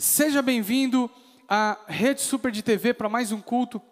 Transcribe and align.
Seja 0.00 0.40
bem-vindo 0.40 1.10
à 1.48 1.76
Rede 1.88 2.20
Super 2.20 2.52
de 2.52 2.62
TV 2.62 2.94
para 2.94 3.08
mais 3.08 3.32
um 3.32 3.40
culto 3.40 3.82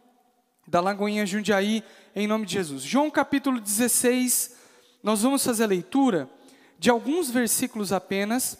da 0.65 0.81
Lagoinha 0.81 1.27
Jundiaí, 1.27 1.83
em 2.15 2.29
nome 2.29 2.47
de 2.47 2.53
Jesus. 2.53 2.85
João 2.85 3.11
capítulo 3.11 3.61
16, 3.61 4.55
nós 5.03 5.23
vamos 5.23 5.45
fazer 5.45 5.65
a 5.65 5.67
leitura 5.67 6.31
de 6.79 6.91
alguns 6.91 7.29
versículos 7.29 7.93
apenas, 7.93 8.57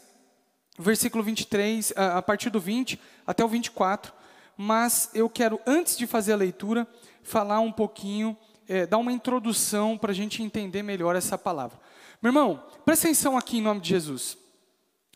versículo 0.77 1.23
23, 1.23 1.93
a 1.95 2.21
partir 2.21 2.51
do 2.51 2.59
20 2.59 3.01
até 3.25 3.45
o 3.45 3.49
24, 3.49 4.13
mas 4.57 5.09
eu 5.15 5.31
quero, 5.31 5.61
antes 5.65 5.97
de 5.97 6.05
fazer 6.05 6.33
a 6.33 6.37
leitura, 6.37 6.85
falar 7.23 7.61
um 7.61 7.71
pouquinho, 7.71 8.37
é, 8.69 8.87
dar 8.87 8.99
uma 8.99 9.13
introdução 9.13 9.97
para 9.97 10.11
a 10.11 10.15
gente 10.15 10.43
entender 10.43 10.83
melhor 10.83 11.15
essa 11.15 11.39
palavra. 11.39 11.79
Meu 12.21 12.31
irmão, 12.31 12.61
presta 12.85 13.07
atenção 13.07 13.39
aqui 13.39 13.59
em 13.59 13.63
nome 13.63 13.81
de 13.81 13.91
Jesus. 13.91 14.37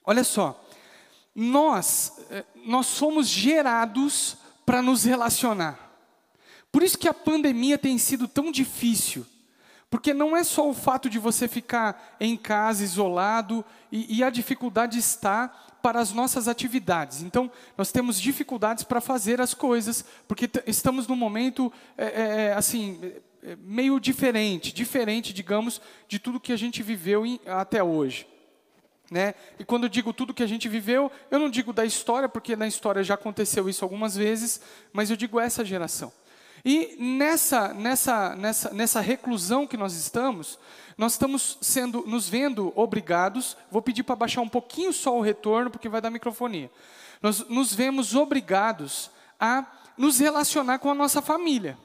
Olha 0.04 0.22
só, 0.22 0.64
nós, 1.40 2.18
eh, 2.30 2.44
nós 2.66 2.84
somos 2.84 3.26
gerados 3.26 4.36
para 4.66 4.82
nos 4.82 5.04
relacionar. 5.04 5.90
Por 6.70 6.82
isso 6.82 6.98
que 6.98 7.08
a 7.08 7.14
pandemia 7.14 7.78
tem 7.78 7.96
sido 7.96 8.28
tão 8.28 8.52
difícil. 8.52 9.26
Porque 9.88 10.12
não 10.12 10.36
é 10.36 10.44
só 10.44 10.68
o 10.68 10.74
fato 10.74 11.08
de 11.08 11.18
você 11.18 11.48
ficar 11.48 12.16
em 12.20 12.36
casa, 12.36 12.84
isolado, 12.84 13.64
e, 13.90 14.18
e 14.18 14.22
a 14.22 14.28
dificuldade 14.28 14.98
está 14.98 15.48
para 15.82 15.98
as 15.98 16.12
nossas 16.12 16.46
atividades. 16.46 17.22
Então, 17.22 17.50
nós 17.76 17.90
temos 17.90 18.20
dificuldades 18.20 18.84
para 18.84 19.00
fazer 19.00 19.40
as 19.40 19.54
coisas, 19.54 20.04
porque 20.28 20.48
estamos 20.66 21.06
num 21.08 21.16
momento, 21.16 21.72
é, 21.96 22.50
é, 22.50 22.52
assim, 22.52 23.00
meio 23.58 23.98
diferente, 23.98 24.74
diferente, 24.74 25.32
digamos, 25.32 25.80
de 26.06 26.18
tudo 26.18 26.38
que 26.38 26.52
a 26.52 26.56
gente 26.56 26.82
viveu 26.82 27.24
em, 27.24 27.40
até 27.46 27.82
hoje. 27.82 28.26
Né? 29.10 29.34
E 29.58 29.64
quando 29.64 29.84
eu 29.84 29.88
digo 29.88 30.12
tudo 30.12 30.32
que 30.32 30.42
a 30.42 30.46
gente 30.46 30.68
viveu, 30.68 31.10
eu 31.30 31.38
não 31.38 31.50
digo 31.50 31.72
da 31.72 31.84
história, 31.84 32.28
porque 32.28 32.54
na 32.54 32.68
história 32.68 33.02
já 33.02 33.14
aconteceu 33.14 33.68
isso 33.68 33.84
algumas 33.84 34.16
vezes, 34.16 34.60
mas 34.92 35.10
eu 35.10 35.16
digo 35.16 35.40
essa 35.40 35.64
geração. 35.64 36.12
E 36.64 36.96
nessa, 36.98 37.74
nessa, 37.74 38.36
nessa, 38.36 38.70
nessa 38.72 39.00
reclusão 39.00 39.66
que 39.66 39.76
nós 39.76 39.94
estamos, 39.94 40.58
nós 40.96 41.12
estamos 41.12 41.58
sendo, 41.60 42.04
nos 42.06 42.28
vendo 42.28 42.72
obrigados, 42.76 43.56
vou 43.70 43.82
pedir 43.82 44.02
para 44.02 44.14
baixar 44.14 44.42
um 44.42 44.48
pouquinho 44.48 44.92
só 44.92 45.16
o 45.16 45.22
retorno, 45.22 45.70
porque 45.70 45.88
vai 45.88 46.00
dar 46.00 46.10
microfonia. 46.10 46.70
Nós 47.22 47.48
nos 47.48 47.74
vemos 47.74 48.14
obrigados 48.14 49.10
a 49.38 49.66
nos 49.96 50.18
relacionar 50.18 50.78
com 50.78 50.90
a 50.90 50.94
nossa 50.94 51.20
família. 51.20 51.76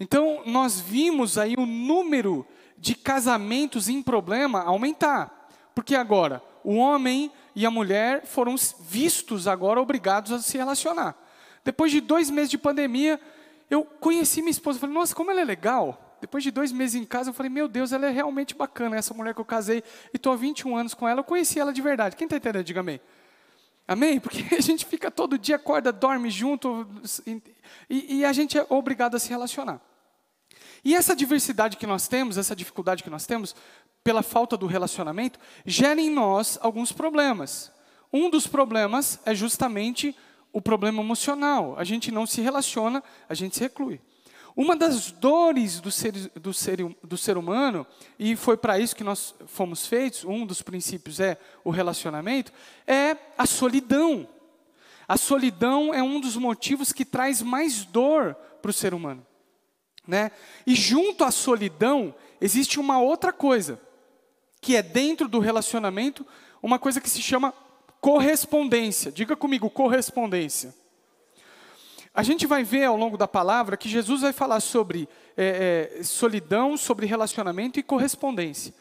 Então, 0.00 0.42
nós 0.44 0.80
vimos 0.80 1.38
aí 1.38 1.54
o 1.56 1.66
número 1.66 2.46
de 2.76 2.94
casamentos 2.94 3.88
em 3.88 4.02
problema 4.02 4.62
aumentar. 4.62 5.37
Porque 5.78 5.94
agora, 5.94 6.42
o 6.64 6.74
homem 6.74 7.30
e 7.54 7.64
a 7.64 7.70
mulher 7.70 8.26
foram 8.26 8.56
vistos 8.80 9.46
agora 9.46 9.80
obrigados 9.80 10.32
a 10.32 10.40
se 10.40 10.58
relacionar. 10.58 11.16
Depois 11.64 11.92
de 11.92 12.00
dois 12.00 12.30
meses 12.30 12.50
de 12.50 12.58
pandemia, 12.58 13.20
eu 13.70 13.84
conheci 13.84 14.42
minha 14.42 14.50
esposa, 14.50 14.80
falei, 14.80 14.92
nossa, 14.92 15.14
como 15.14 15.30
ela 15.30 15.40
é 15.40 15.44
legal. 15.44 16.18
Depois 16.20 16.42
de 16.42 16.50
dois 16.50 16.72
meses 16.72 17.00
em 17.00 17.04
casa, 17.04 17.30
eu 17.30 17.32
falei, 17.32 17.48
meu 17.48 17.68
Deus, 17.68 17.92
ela 17.92 18.06
é 18.06 18.10
realmente 18.10 18.56
bacana, 18.56 18.96
essa 18.96 19.14
mulher 19.14 19.34
que 19.34 19.40
eu 19.40 19.44
casei 19.44 19.84
e 20.12 20.16
estou 20.16 20.32
há 20.32 20.36
21 20.36 20.76
anos 20.76 20.94
com 20.94 21.06
ela, 21.06 21.20
eu 21.20 21.24
conheci 21.24 21.60
ela 21.60 21.72
de 21.72 21.80
verdade. 21.80 22.16
Quem 22.16 22.24
está 22.24 22.38
entendendo, 22.38 22.64
diga 22.64 22.80
amém. 22.80 23.00
Amém? 23.86 24.18
Porque 24.18 24.42
a 24.58 24.60
gente 24.60 24.84
fica 24.84 25.12
todo 25.12 25.38
dia, 25.38 25.54
acorda, 25.54 25.92
dorme 25.92 26.28
junto, 26.28 26.88
e, 27.88 28.16
e 28.16 28.24
a 28.24 28.32
gente 28.32 28.58
é 28.58 28.66
obrigado 28.68 29.14
a 29.14 29.20
se 29.20 29.28
relacionar. 29.28 29.80
E 30.84 30.94
essa 30.94 31.14
diversidade 31.14 31.76
que 31.76 31.86
nós 31.86 32.08
temos, 32.08 32.36
essa 32.36 32.54
dificuldade 32.54 33.02
que 33.02 33.10
nós 33.10 33.26
temos, 33.26 33.54
pela 34.08 34.22
falta 34.22 34.56
do 34.56 34.66
relacionamento, 34.66 35.38
gera 35.66 36.00
em 36.00 36.08
nós 36.08 36.58
alguns 36.62 36.92
problemas. 36.92 37.70
Um 38.10 38.30
dos 38.30 38.46
problemas 38.46 39.20
é 39.26 39.34
justamente 39.34 40.16
o 40.50 40.62
problema 40.62 41.02
emocional. 41.02 41.74
A 41.76 41.84
gente 41.84 42.10
não 42.10 42.24
se 42.24 42.40
relaciona, 42.40 43.04
a 43.28 43.34
gente 43.34 43.56
se 43.56 43.62
reclui. 43.62 44.00
Uma 44.56 44.74
das 44.74 45.10
dores 45.10 45.78
do 45.78 45.90
ser, 45.90 46.12
do 46.12 46.54
ser, 46.54 46.78
do 47.04 47.18
ser 47.18 47.36
humano, 47.36 47.86
e 48.18 48.34
foi 48.34 48.56
para 48.56 48.78
isso 48.78 48.96
que 48.96 49.04
nós 49.04 49.34
fomos 49.46 49.86
feitos, 49.86 50.24
um 50.24 50.46
dos 50.46 50.62
princípios 50.62 51.20
é 51.20 51.36
o 51.62 51.68
relacionamento, 51.68 52.50
é 52.86 53.14
a 53.36 53.44
solidão. 53.44 54.26
A 55.06 55.18
solidão 55.18 55.92
é 55.92 56.02
um 56.02 56.18
dos 56.18 56.34
motivos 56.34 56.94
que 56.94 57.04
traz 57.04 57.42
mais 57.42 57.84
dor 57.84 58.34
para 58.62 58.70
o 58.70 58.72
ser 58.72 58.94
humano. 58.94 59.22
Né? 60.06 60.30
E 60.66 60.74
junto 60.74 61.24
à 61.24 61.30
solidão, 61.30 62.14
existe 62.40 62.80
uma 62.80 62.98
outra 62.98 63.34
coisa, 63.34 63.78
que 64.60 64.76
é 64.76 64.82
dentro 64.82 65.28
do 65.28 65.38
relacionamento, 65.38 66.26
uma 66.62 66.78
coisa 66.78 67.00
que 67.00 67.10
se 67.10 67.22
chama 67.22 67.52
correspondência. 68.00 69.10
Diga 69.12 69.36
comigo, 69.36 69.70
correspondência. 69.70 70.74
A 72.14 72.22
gente 72.22 72.46
vai 72.46 72.64
ver 72.64 72.84
ao 72.84 72.96
longo 72.96 73.16
da 73.16 73.28
palavra 73.28 73.76
que 73.76 73.88
Jesus 73.88 74.22
vai 74.22 74.32
falar 74.32 74.60
sobre 74.60 75.08
é, 75.36 75.96
é, 75.98 76.02
solidão, 76.02 76.76
sobre 76.76 77.06
relacionamento 77.06 77.78
e 77.78 77.82
correspondência. 77.82 78.74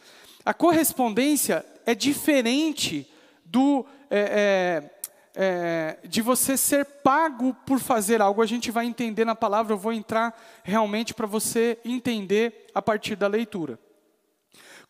A 0.43 0.53
correspondência 0.53 1.65
é 1.85 1.93
diferente 1.93 3.07
do 3.45 3.85
é, 4.09 4.89
é, 4.89 4.97
é, 5.39 6.07
de 6.07 6.21
você 6.21 6.57
ser 6.57 6.83
pago 6.85 7.53
por 7.65 7.79
fazer 7.79 8.21
algo. 8.21 8.41
A 8.41 8.45
gente 8.45 8.71
vai 8.71 8.85
entender 8.87 9.23
na 9.23 9.35
palavra. 9.35 9.73
Eu 9.73 9.77
vou 9.77 9.93
entrar 9.93 10.35
realmente 10.63 11.13
para 11.13 11.27
você 11.27 11.77
entender 11.85 12.67
a 12.73 12.81
partir 12.81 13.15
da 13.15 13.27
leitura. 13.27 13.77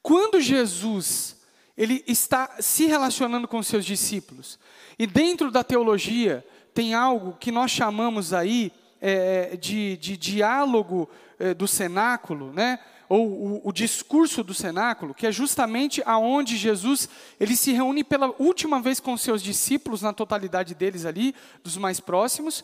Quando 0.08 0.40
Jesus 0.40 1.36
ele 1.78 2.02
está 2.08 2.50
se 2.62 2.86
relacionando 2.86 3.46
com 3.46 3.62
seus 3.62 3.84
discípulos. 3.84 4.58
E 4.98 5.06
dentro 5.06 5.52
da 5.52 5.66
teologia 5.66 6.48
tem 6.74 6.94
algo 6.94 7.36
que 7.38 7.52
nós 7.52 7.72
chamamos 7.72 8.32
aí 8.32 8.72
é, 9.02 9.58
de, 9.58 9.98
de, 9.98 10.16
diálogo 10.16 11.10
é, 11.38 11.54
do 11.54 11.68
cenáculo, 11.68 12.54
né? 12.54 12.80
ou 13.10 13.28
o, 13.28 13.62
o, 13.68 13.74
discurso 13.74 14.46
do 14.46 14.54
cenáculo, 14.54 15.14
que 15.14 15.28
é 15.28 15.32
justamente 15.32 16.02
aonde 16.06 16.56
Jesus 16.56 17.10
ele 17.38 17.58
se 17.58 17.74
reúne 17.74 18.02
pela 18.02 18.34
última 18.40 18.80
vez 18.80 19.02
com 19.02 19.18
seus 19.18 19.44
discípulos, 19.44 20.04
na 20.04 20.14
totalidade 20.14 20.74
deles 20.74 21.04
ali, 21.04 21.36
dos 21.62 21.76
mais 21.76 22.00
próximos, 22.00 22.64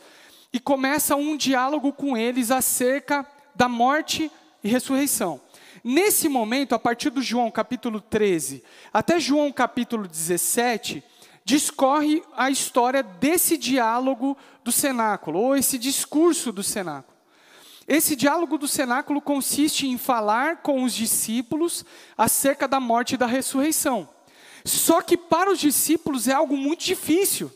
e 0.53 0.62
começa 0.62 1.18
um 1.18 1.36
diálogo 1.36 1.92
com 1.92 2.16
eles 2.16 2.52
acerca 2.52 3.28
da 3.53 3.68
morte 3.68 4.32
e 4.64 4.70
ressurreição. 4.70 5.42
Nesse 5.84 6.30
momento, 6.30 6.74
a 6.74 6.80
partir 6.80 7.10
do 7.10 7.22
João 7.22 7.52
capítulo 7.52 8.00
13 8.00 8.64
até 8.94 9.20
João 9.20 9.52
capítulo 9.52 10.08
17, 10.08 11.04
discorre 11.44 12.24
a 12.38 12.50
história 12.50 13.04
desse 13.04 13.58
diálogo 13.58 14.38
do 14.64 14.72
cenáculo, 14.72 15.40
ou 15.40 15.58
esse 15.58 15.78
discurso 15.78 16.54
do 16.54 16.64
cenáculo. 16.64 17.14
Esse 17.86 18.16
diálogo 18.16 18.58
do 18.58 18.66
cenáculo 18.66 19.20
consiste 19.20 19.86
em 19.86 19.98
falar 19.98 20.62
com 20.62 20.84
os 20.84 20.94
discípulos 20.94 21.84
acerca 22.18 22.66
da 22.66 22.80
morte 22.80 23.16
e 23.16 23.18
da 23.18 23.26
ressurreição. 23.26 24.08
Só 24.64 25.02
que 25.02 25.18
para 25.18 25.52
os 25.52 25.60
discípulos 25.60 26.30
é 26.30 26.34
algo 26.34 26.56
muito 26.56 26.86
difícil. 26.86 27.52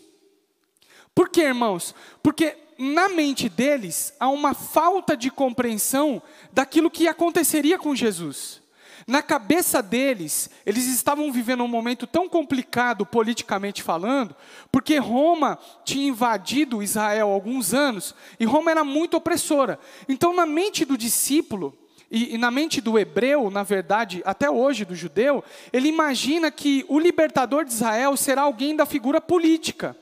Por 1.15 1.29
quê, 1.29 1.43
irmãos? 1.43 1.95
Porque 2.21 2.57
na 2.77 3.09
mente 3.09 3.49
deles 3.49 4.13
há 4.19 4.29
uma 4.29 4.53
falta 4.53 5.15
de 5.15 5.31
compreensão 5.31 6.21
daquilo 6.51 6.91
que 6.91 7.07
aconteceria 7.07 7.77
com 7.77 7.95
Jesus. 7.95 8.61
Na 9.07 9.21
cabeça 9.21 9.81
deles, 9.81 10.49
eles 10.65 10.85
estavam 10.87 11.31
vivendo 11.31 11.63
um 11.63 11.67
momento 11.67 12.05
tão 12.05 12.27
complicado 12.27 13.05
politicamente 13.05 13.81
falando, 13.81 14.35
porque 14.69 14.97
Roma 14.97 15.57
tinha 15.85 16.09
invadido 16.09 16.83
Israel 16.83 17.29
há 17.29 17.33
alguns 17.33 17.73
anos 17.73 18.13
e 18.37 18.43
Roma 18.43 18.69
era 18.69 18.83
muito 18.83 19.15
opressora. 19.15 19.79
Então, 20.09 20.35
na 20.35 20.45
mente 20.45 20.83
do 20.83 20.97
discípulo, 20.97 21.73
e, 22.11 22.35
e, 22.35 22.37
na 22.37 22.51
mente 22.51 22.81
do 22.81 22.99
hebreu, 22.99 23.49
na 23.49 23.63
verdade, 23.63 24.21
até 24.25 24.49
hoje 24.49 24.83
do 24.83 24.95
judeu, 24.95 25.43
ele 25.71 25.87
imagina 25.87 26.51
que 26.51 26.85
o 26.87 26.99
libertador 26.99 27.65
de 27.65 27.71
Israel 27.71 28.15
será 28.17 28.43
alguém 28.43 28.75
da 28.75 28.85
figura 28.85 29.21
política. 29.21 29.95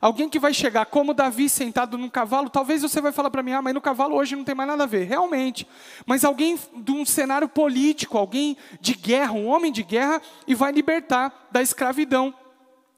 Alguém 0.00 0.30
que 0.30 0.38
vai 0.38 0.54
chegar 0.54 0.86
como 0.86 1.12
Davi 1.12 1.48
sentado 1.48 1.98
num 1.98 2.08
cavalo, 2.08 2.48
talvez 2.48 2.80
você 2.80 3.00
vai 3.02 3.12
falar 3.12 3.30
para 3.30 3.42
mim, 3.42 3.52
ah, 3.52 3.60
mas 3.60 3.74
no 3.74 3.82
cavalo 3.82 4.16
hoje 4.16 4.34
não 4.34 4.44
tem 4.44 4.54
mais 4.54 4.68
nada 4.68 4.84
a 4.84 4.86
ver. 4.86 5.04
Realmente. 5.04 5.66
Mas 6.06 6.24
alguém 6.24 6.58
de 6.74 6.90
um 6.90 7.04
cenário 7.04 7.48
político, 7.48 8.16
alguém 8.16 8.56
de 8.80 8.94
guerra, 8.94 9.32
um 9.32 9.46
homem 9.46 9.70
de 9.70 9.82
guerra, 9.82 10.22
e 10.46 10.54
vai 10.54 10.72
libertar 10.72 11.48
da 11.52 11.60
escravidão. 11.60 12.34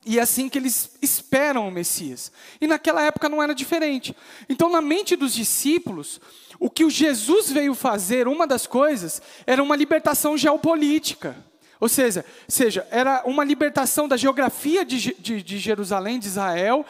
E 0.05 0.19
é 0.19 0.23
assim 0.23 0.49
que 0.49 0.59
eles 0.59 0.97
esperam 1.01 1.67
o 1.67 1.73
Messias. 1.73 2.31
E 2.61 2.67
naquela 2.67 3.03
época 3.03 3.29
não 3.29 3.43
era 3.43 3.55
diferente. 3.55 4.17
Então, 4.49 4.71
na 4.71 4.81
mente 4.81 5.17
dos 5.17 5.35
discípulos, 5.35 6.21
o 6.59 6.71
que 6.71 6.85
o 6.85 6.91
Jesus 6.91 7.51
veio 7.51 7.75
fazer, 7.75 8.29
uma 8.29 8.47
das 8.47 8.67
coisas, 8.67 9.21
era 9.45 9.63
uma 9.63 9.77
libertação 9.77 10.37
geopolítica. 10.37 11.37
Ou 11.83 11.89
seja, 11.89 12.25
seja, 12.47 12.87
era 12.93 13.25
uma 13.27 13.43
libertação 13.43 14.07
da 14.07 14.17
geografia 14.17 14.85
de, 14.85 15.17
de, 15.19 15.43
de 15.43 15.59
Jerusalém, 15.59 16.17
de 16.17 16.29
Israel, 16.29 16.87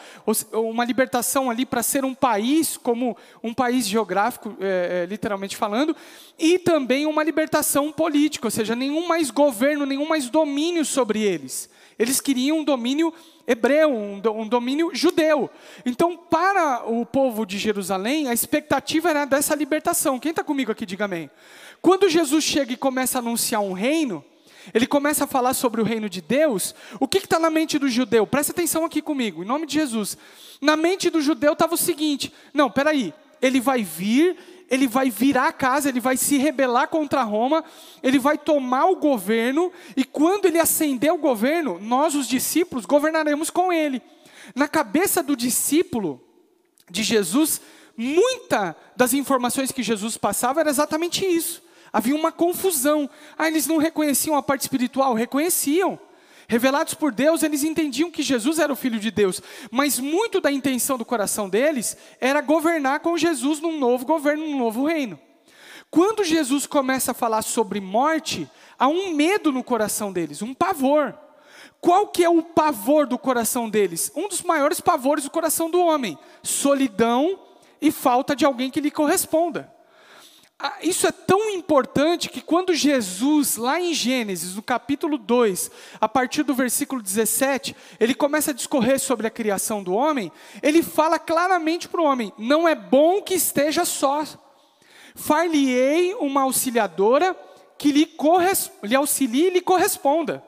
uma 0.51 0.85
libertação 0.85 1.49
ali 1.49 1.65
para 1.65 1.81
ser 1.81 2.05
um 2.05 2.13
país, 2.13 2.77
como 2.77 3.17
um 3.41 3.55
país 3.55 3.87
geográfico, 3.87 4.55
é, 4.61 5.01
é, 5.01 5.05
literalmente 5.07 5.57
falando, 5.57 5.95
e 6.37 6.59
também 6.59 7.07
uma 7.07 7.23
libertação 7.23 7.91
política, 7.91 8.45
ou 8.45 8.51
seja, 8.51 8.75
nenhum 8.75 9.07
mais 9.07 9.31
governo, 9.31 9.83
nenhum 9.83 10.07
mais 10.07 10.29
domínio 10.29 10.85
sobre 10.85 11.23
eles. 11.23 11.71
Eles 11.97 12.21
queriam 12.21 12.59
um 12.59 12.63
domínio 12.63 13.11
hebreu, 13.47 13.91
um, 13.91 14.47
domínio 14.47 14.91
judeu. 14.93 15.49
Então, 15.83 16.15
para 16.15 16.83
o 16.85 17.03
povo 17.03 17.47
de 17.47 17.57
Jerusalém, 17.57 18.29
a 18.29 18.33
expectativa 18.33 19.09
era 19.09 19.25
dessa 19.25 19.55
libertação. 19.55 20.19
Quem 20.19 20.29
está 20.29 20.43
comigo 20.43 20.71
aqui, 20.71 20.85
diga 20.85 21.05
amém. 21.05 21.31
Quando 21.81 22.07
Jesus 22.07 22.43
chega 22.43 22.73
e 22.73 22.77
começa 22.77 23.17
a 23.17 23.21
anunciar 23.21 23.59
um 23.59 23.73
reino, 23.73 24.23
ele 24.73 24.85
começa 24.85 25.23
a 25.23 25.27
falar 25.27 25.53
sobre 25.53 25.81
o 25.81 25.83
reino 25.83 26.09
de 26.09 26.21
Deus. 26.21 26.75
O 26.99 27.07
que 27.07 27.17
está 27.17 27.39
na 27.39 27.49
mente 27.49 27.79
do 27.79 27.89
judeu? 27.89 28.27
Presta 28.27 28.51
atenção 28.51 28.85
aqui 28.85 29.01
comigo, 29.01 29.43
em 29.43 29.47
nome 29.47 29.65
de 29.65 29.73
Jesus. 29.73 30.17
Na 30.61 30.77
mente 30.77 31.09
do 31.09 31.21
judeu 31.21 31.53
estava 31.53 31.73
o 31.73 31.77
seguinte: 31.77 32.31
não, 32.53 32.69
peraí, 32.69 33.13
ele 33.41 33.59
vai 33.59 33.83
vir 33.83 34.37
ele 34.69 34.87
vai 34.87 35.09
virar 35.09 35.49
a 35.49 35.53
casa, 35.53 35.87
ele 35.87 35.99
vai 35.99 36.17
se 36.17 36.37
rebelar 36.37 36.87
contra 36.87 37.21
Roma, 37.21 37.63
ele 38.01 38.17
vai 38.17 38.39
tomar 38.39 38.85
o 38.85 38.95
governo, 38.95 39.71
e 39.95 40.03
quando 40.03 40.45
ele 40.45 40.59
ascender 40.59 41.13
o 41.13 41.17
governo, 41.17 41.79
nós, 41.79 42.15
os 42.15 42.27
discípulos, 42.27 42.85
governaremos 42.85 43.51
com 43.51 43.71
ele. 43.71 44.01
Na 44.55 44.67
cabeça 44.67 45.21
do 45.21 45.35
discípulo 45.35 46.19
de 46.89 47.03
Jesus, 47.03 47.61
muita 47.95 48.75
das 48.95 49.13
informações 49.13 49.71
que 49.71 49.83
Jesus 49.83 50.17
passava 50.17 50.59
era 50.59 50.69
exatamente 50.69 51.25
isso. 51.25 51.62
Havia 51.93 52.15
uma 52.15 52.31
confusão. 52.31 53.07
Ah, 53.37 53.47
eles 53.47 53.67
não 53.67 53.77
reconheciam 53.77 54.35
a 54.35 54.41
parte 54.41 54.61
espiritual? 54.61 55.13
Reconheciam. 55.13 55.99
Revelados 56.47 56.93
por 56.93 57.11
Deus, 57.11 57.43
eles 57.43 57.63
entendiam 57.63 58.11
que 58.11 58.21
Jesus 58.21 58.59
era 58.59 58.73
o 58.73 58.75
Filho 58.75 58.99
de 58.99 59.09
Deus, 59.09 59.41
mas 59.71 59.97
muito 59.97 60.41
da 60.41 60.51
intenção 60.51 60.97
do 60.97 61.05
coração 61.05 61.47
deles 61.47 61.95
era 62.19 62.41
governar 62.41 62.99
com 62.99 63.17
Jesus 63.17 63.61
num 63.61 63.79
novo 63.79 64.05
governo, 64.05 64.45
num 64.45 64.57
novo 64.57 64.85
reino. 64.85 65.17
Quando 65.89 66.23
Jesus 66.23 66.65
começa 66.65 67.11
a 67.11 67.13
falar 67.13 67.43
sobre 67.43 67.79
morte, 67.79 68.49
há 68.77 68.87
um 68.87 69.13
medo 69.13 69.51
no 69.51 69.63
coração 69.63 70.11
deles, 70.11 70.41
um 70.41 70.53
pavor. 70.53 71.17
Qual 71.79 72.07
que 72.07 72.23
é 72.23 72.29
o 72.29 72.41
pavor 72.41 73.07
do 73.07 73.17
coração 73.17 73.69
deles? 73.69 74.11
Um 74.15 74.27
dos 74.27 74.41
maiores 74.41 74.81
pavores 74.81 75.23
do 75.23 75.31
coração 75.31 75.69
do 75.69 75.79
homem: 75.79 76.17
solidão 76.41 77.39
e 77.81 77.91
falta 77.91 78.35
de 78.35 78.45
alguém 78.45 78.69
que 78.69 78.81
lhe 78.81 78.91
corresponda. 78.91 79.72
Ah, 80.59 80.77
isso 80.81 81.05
é 81.07 81.11
tão 81.11 81.49
importante 81.49 82.29
que 82.29 82.41
quando 82.41 82.73
Jesus, 82.73 83.57
lá 83.57 83.81
em 83.81 83.93
Gênesis, 83.93 84.55
no 84.55 84.61
capítulo 84.61 85.17
2, 85.17 85.71
a 85.99 86.07
partir 86.07 86.43
do 86.43 86.53
versículo 86.53 87.01
17, 87.01 87.75
ele 87.99 88.13
começa 88.13 88.51
a 88.51 88.53
discorrer 88.53 88.99
sobre 88.99 89.27
a 89.27 89.31
criação 89.31 89.83
do 89.83 89.93
homem, 89.93 90.31
ele 90.61 90.81
fala 90.81 91.19
claramente 91.19 91.89
para 91.89 92.01
o 92.01 92.05
homem: 92.05 92.31
não 92.37 92.67
é 92.67 92.75
bom 92.75 93.21
que 93.21 93.33
esteja 93.33 93.83
só. 93.83 94.23
Far-lhe-ei 95.15 96.13
uma 96.15 96.43
auxiliadora 96.43 97.35
que 97.77 97.91
lhe, 97.91 98.09
lhe 98.83 98.95
auxilie 98.95 99.47
e 99.47 99.49
lhe 99.51 99.61
corresponda. 99.61 100.43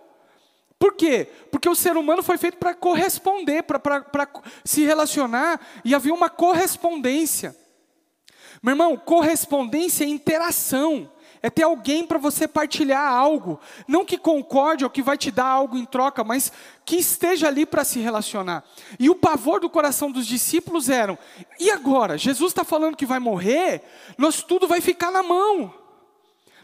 Por 0.79 0.93
quê? 0.93 1.27
Porque 1.51 1.69
o 1.69 1.75
ser 1.75 1.97
humano 1.97 2.21
foi 2.21 2.37
feito 2.37 2.57
para 2.57 2.73
corresponder, 2.73 3.63
para 3.63 4.29
se 4.63 4.83
relacionar 4.83 5.59
e 5.83 5.95
havia 5.95 6.13
uma 6.13 6.29
correspondência. 6.29 7.55
Meu 8.65 8.71
irmão, 8.71 8.97
correspondência 8.97 10.05
é 10.05 10.07
interação. 10.07 11.07
É 11.39 11.51
ter 11.51 11.61
alguém 11.61 12.03
para 12.03 12.17
você 12.17 12.47
partilhar 12.47 13.13
algo. 13.13 13.59
Não 13.87 14.03
que 14.03 14.17
concorde 14.17 14.83
ou 14.83 14.89
que 14.89 15.03
vai 15.03 15.15
te 15.15 15.29
dar 15.29 15.45
algo 15.45 15.77
em 15.77 15.85
troca, 15.85 16.23
mas 16.23 16.51
que 16.83 16.95
esteja 16.95 17.47
ali 17.47 17.63
para 17.63 17.83
se 17.83 17.99
relacionar. 17.99 18.63
E 18.99 19.07
o 19.07 19.13
pavor 19.13 19.59
do 19.59 19.69
coração 19.69 20.11
dos 20.11 20.25
discípulos 20.25 20.89
era: 20.89 21.15
e 21.59 21.69
agora? 21.69 22.17
Jesus 22.17 22.49
está 22.49 22.63
falando 22.63 22.97
que 22.97 23.05
vai 23.05 23.19
morrer, 23.19 23.83
nós 24.17 24.41
tudo 24.41 24.67
vai 24.67 24.81
ficar 24.81 25.11
na 25.11 25.21
mão. 25.21 25.71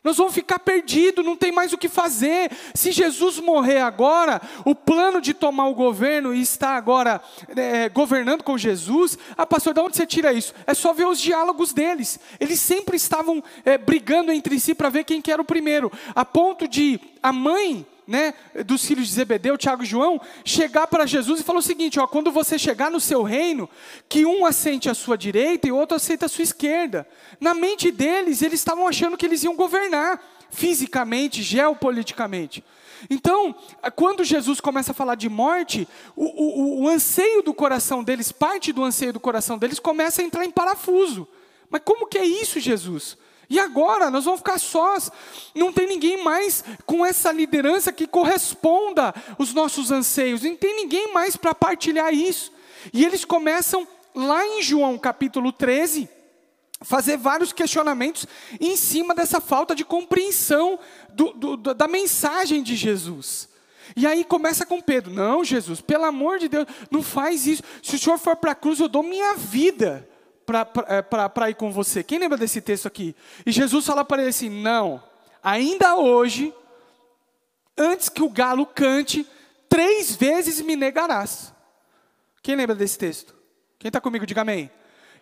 Nós 0.04 0.18
vamos 0.18 0.34
ficar 0.34 0.58
perdidos, 0.58 1.24
não 1.24 1.36
tem 1.36 1.52
mais 1.52 1.74
o 1.74 1.78
que 1.78 1.88
fazer. 1.88 2.52
Se 2.74 2.92
Jesus 2.92 3.40
morrer 3.40 3.82
agora, 3.82 4.42
o 4.66 4.74
plano 4.74 5.22
de 5.22 5.32
tomar 5.32 5.68
o 5.68 5.76
governo 5.76 6.34
e 6.34 6.42
estar 6.42 6.76
agora 6.76 7.22
é, 7.56 7.88
governando 7.88 8.44
com 8.44 8.58
Jesus, 8.58 9.16
ah, 9.38 9.46
pastor, 9.46 9.76
de 9.76 9.80
onde 9.80 9.96
você 9.96 10.08
tira 10.08 10.34
isso? 10.34 10.56
É 10.66 10.74
só 10.74 10.92
ver 10.92 11.06
os 11.06 11.20
diálogos 11.20 11.72
deles. 11.72 12.20
Eles 12.40 12.60
sempre 12.60 12.98
estavam 12.98 13.44
é, 13.64 13.78
brigando 13.78 14.32
entre 14.32 14.60
si 14.60 14.74
para 14.74 14.90
ver 14.90 15.04
quem 15.04 15.22
que 15.22 15.32
era 15.32 15.42
o 15.42 15.46
primeiro, 15.46 15.92
a 16.16 16.26
ponto 16.26 16.68
de 16.68 17.00
a 17.22 17.32
mãe 17.32 17.86
né, 18.12 18.34
dos 18.66 18.86
filhos 18.86 19.08
de 19.08 19.14
Zebedeu, 19.14 19.58
Tiago 19.58 19.84
e 19.84 19.86
João, 19.86 20.20
chegar 20.44 20.86
para 20.86 21.06
Jesus 21.06 21.40
e 21.40 21.44
falar 21.44 21.60
o 21.60 21.64
seguinte: 21.64 21.98
ó, 21.98 22.06
quando 22.06 22.30
você 22.30 22.60
chegar 22.60 22.92
no 22.92 23.00
seu 23.00 23.24
reino, 23.24 23.70
que 24.10 24.26
um 24.26 24.46
assente 24.46 24.90
à 24.90 24.94
sua 24.94 25.18
direita 25.18 25.68
e 25.68 25.72
o 25.72 25.78
outro 25.78 25.96
assente 25.96 26.26
à 26.26 26.28
sua 26.28 26.44
esquerda. 26.44 27.08
Na 27.40 27.54
mente 27.54 27.90
deles, 27.90 28.42
eles 28.42 28.60
estavam 28.60 28.86
achando 28.86 29.18
que 29.18 29.26
eles 29.26 29.44
iam 29.44 29.56
governar 29.56 30.22
fisicamente, 30.52 31.42
geopoliticamente. 31.42 32.64
Então, 33.10 33.56
quando 33.96 34.24
Jesus 34.24 34.60
começa 34.60 34.92
a 34.92 34.94
falar 34.94 35.16
de 35.16 35.30
morte, 35.30 35.88
o, 36.16 36.26
o, 36.26 36.82
o 36.84 36.88
anseio 36.90 37.42
do 37.42 37.54
coração 37.54 38.04
deles, 38.04 38.32
parte 38.32 38.74
do 38.74 38.84
anseio 38.84 39.14
do 39.14 39.20
coração 39.20 39.58
deles, 39.58 39.80
começa 39.80 40.22
a 40.22 40.26
entrar 40.26 40.46
em 40.46 40.52
parafuso. 40.52 41.28
Mas 41.70 41.82
como 41.86 42.06
que 42.06 42.18
é 42.18 42.26
isso, 42.26 42.60
Jesus? 42.60 43.18
E 43.52 43.60
agora 43.60 44.10
nós 44.10 44.24
vamos 44.24 44.40
ficar 44.40 44.58
sós. 44.58 45.12
Não 45.54 45.74
tem 45.74 45.86
ninguém 45.86 46.24
mais 46.24 46.64
com 46.86 47.06
essa 47.06 47.34
liderança 47.34 47.92
que 47.92 48.08
corresponda 48.08 49.14
os 49.38 49.54
nossos 49.54 49.92
anseios. 49.92 50.44
Não 50.44 50.56
tem 50.56 50.74
ninguém 50.74 51.12
mais 51.12 51.36
para 51.36 51.54
partilhar 51.54 52.14
isso. 52.14 52.50
E 52.94 53.04
eles 53.04 53.26
começam 53.26 53.86
lá 54.16 54.48
em 54.48 54.62
João 54.62 54.98
capítulo 54.98 55.52
13 55.52 56.08
fazer 56.80 57.18
vários 57.18 57.52
questionamentos 57.52 58.26
em 58.58 58.78
cima 58.78 59.14
dessa 59.14 59.42
falta 59.42 59.76
de 59.76 59.84
compreensão 59.84 60.80
do, 61.10 61.34
do, 61.34 61.58
da 61.58 61.90
mensagem 61.90 62.64
de 62.64 62.78
Jesus. 62.78 63.50
E 63.98 64.08
aí 64.08 64.24
começa 64.24 64.66
com 64.66 64.80
Pedro: 64.80 65.12
Não, 65.12 65.44
Jesus, 65.44 65.82
pelo 65.82 66.06
amor 66.06 66.40
de 66.40 66.48
Deus, 66.48 66.68
não 66.90 67.04
faz 67.04 67.46
isso. 67.46 67.64
Se 67.84 67.98
o 67.98 68.00
senhor 68.00 68.18
for 68.18 68.38
para 68.38 68.54
a 68.54 68.56
cruz, 68.56 68.80
eu 68.80 68.88
dou 68.88 69.04
minha 69.04 69.36
vida 69.36 70.08
para 70.52 71.48
é, 71.48 71.50
ir 71.50 71.56
com 71.56 71.72
você. 71.72 72.04
Quem 72.04 72.20
lembra 72.20 72.38
desse 72.38 72.62
texto 72.62 72.88
aqui? 72.88 73.16
E 73.46 73.52
Jesus 73.52 73.86
fala 73.86 74.04
para 74.04 74.22
ele 74.22 74.30
assim: 74.30 74.50
Não, 74.50 75.02
ainda 75.44 75.96
hoje, 75.96 76.54
antes 77.78 78.10
que 78.10 78.22
o 78.22 78.30
galo 78.30 78.66
cante, 78.66 79.26
três 79.70 80.16
vezes 80.16 80.62
me 80.62 80.76
negarás. 80.76 81.54
Quem 82.42 82.56
lembra 82.56 82.76
desse 82.76 82.98
texto? 82.98 83.34
Quem 83.80 83.90
está 83.90 84.02
comigo, 84.02 84.26
diga 84.26 84.42
amém. 84.42 84.70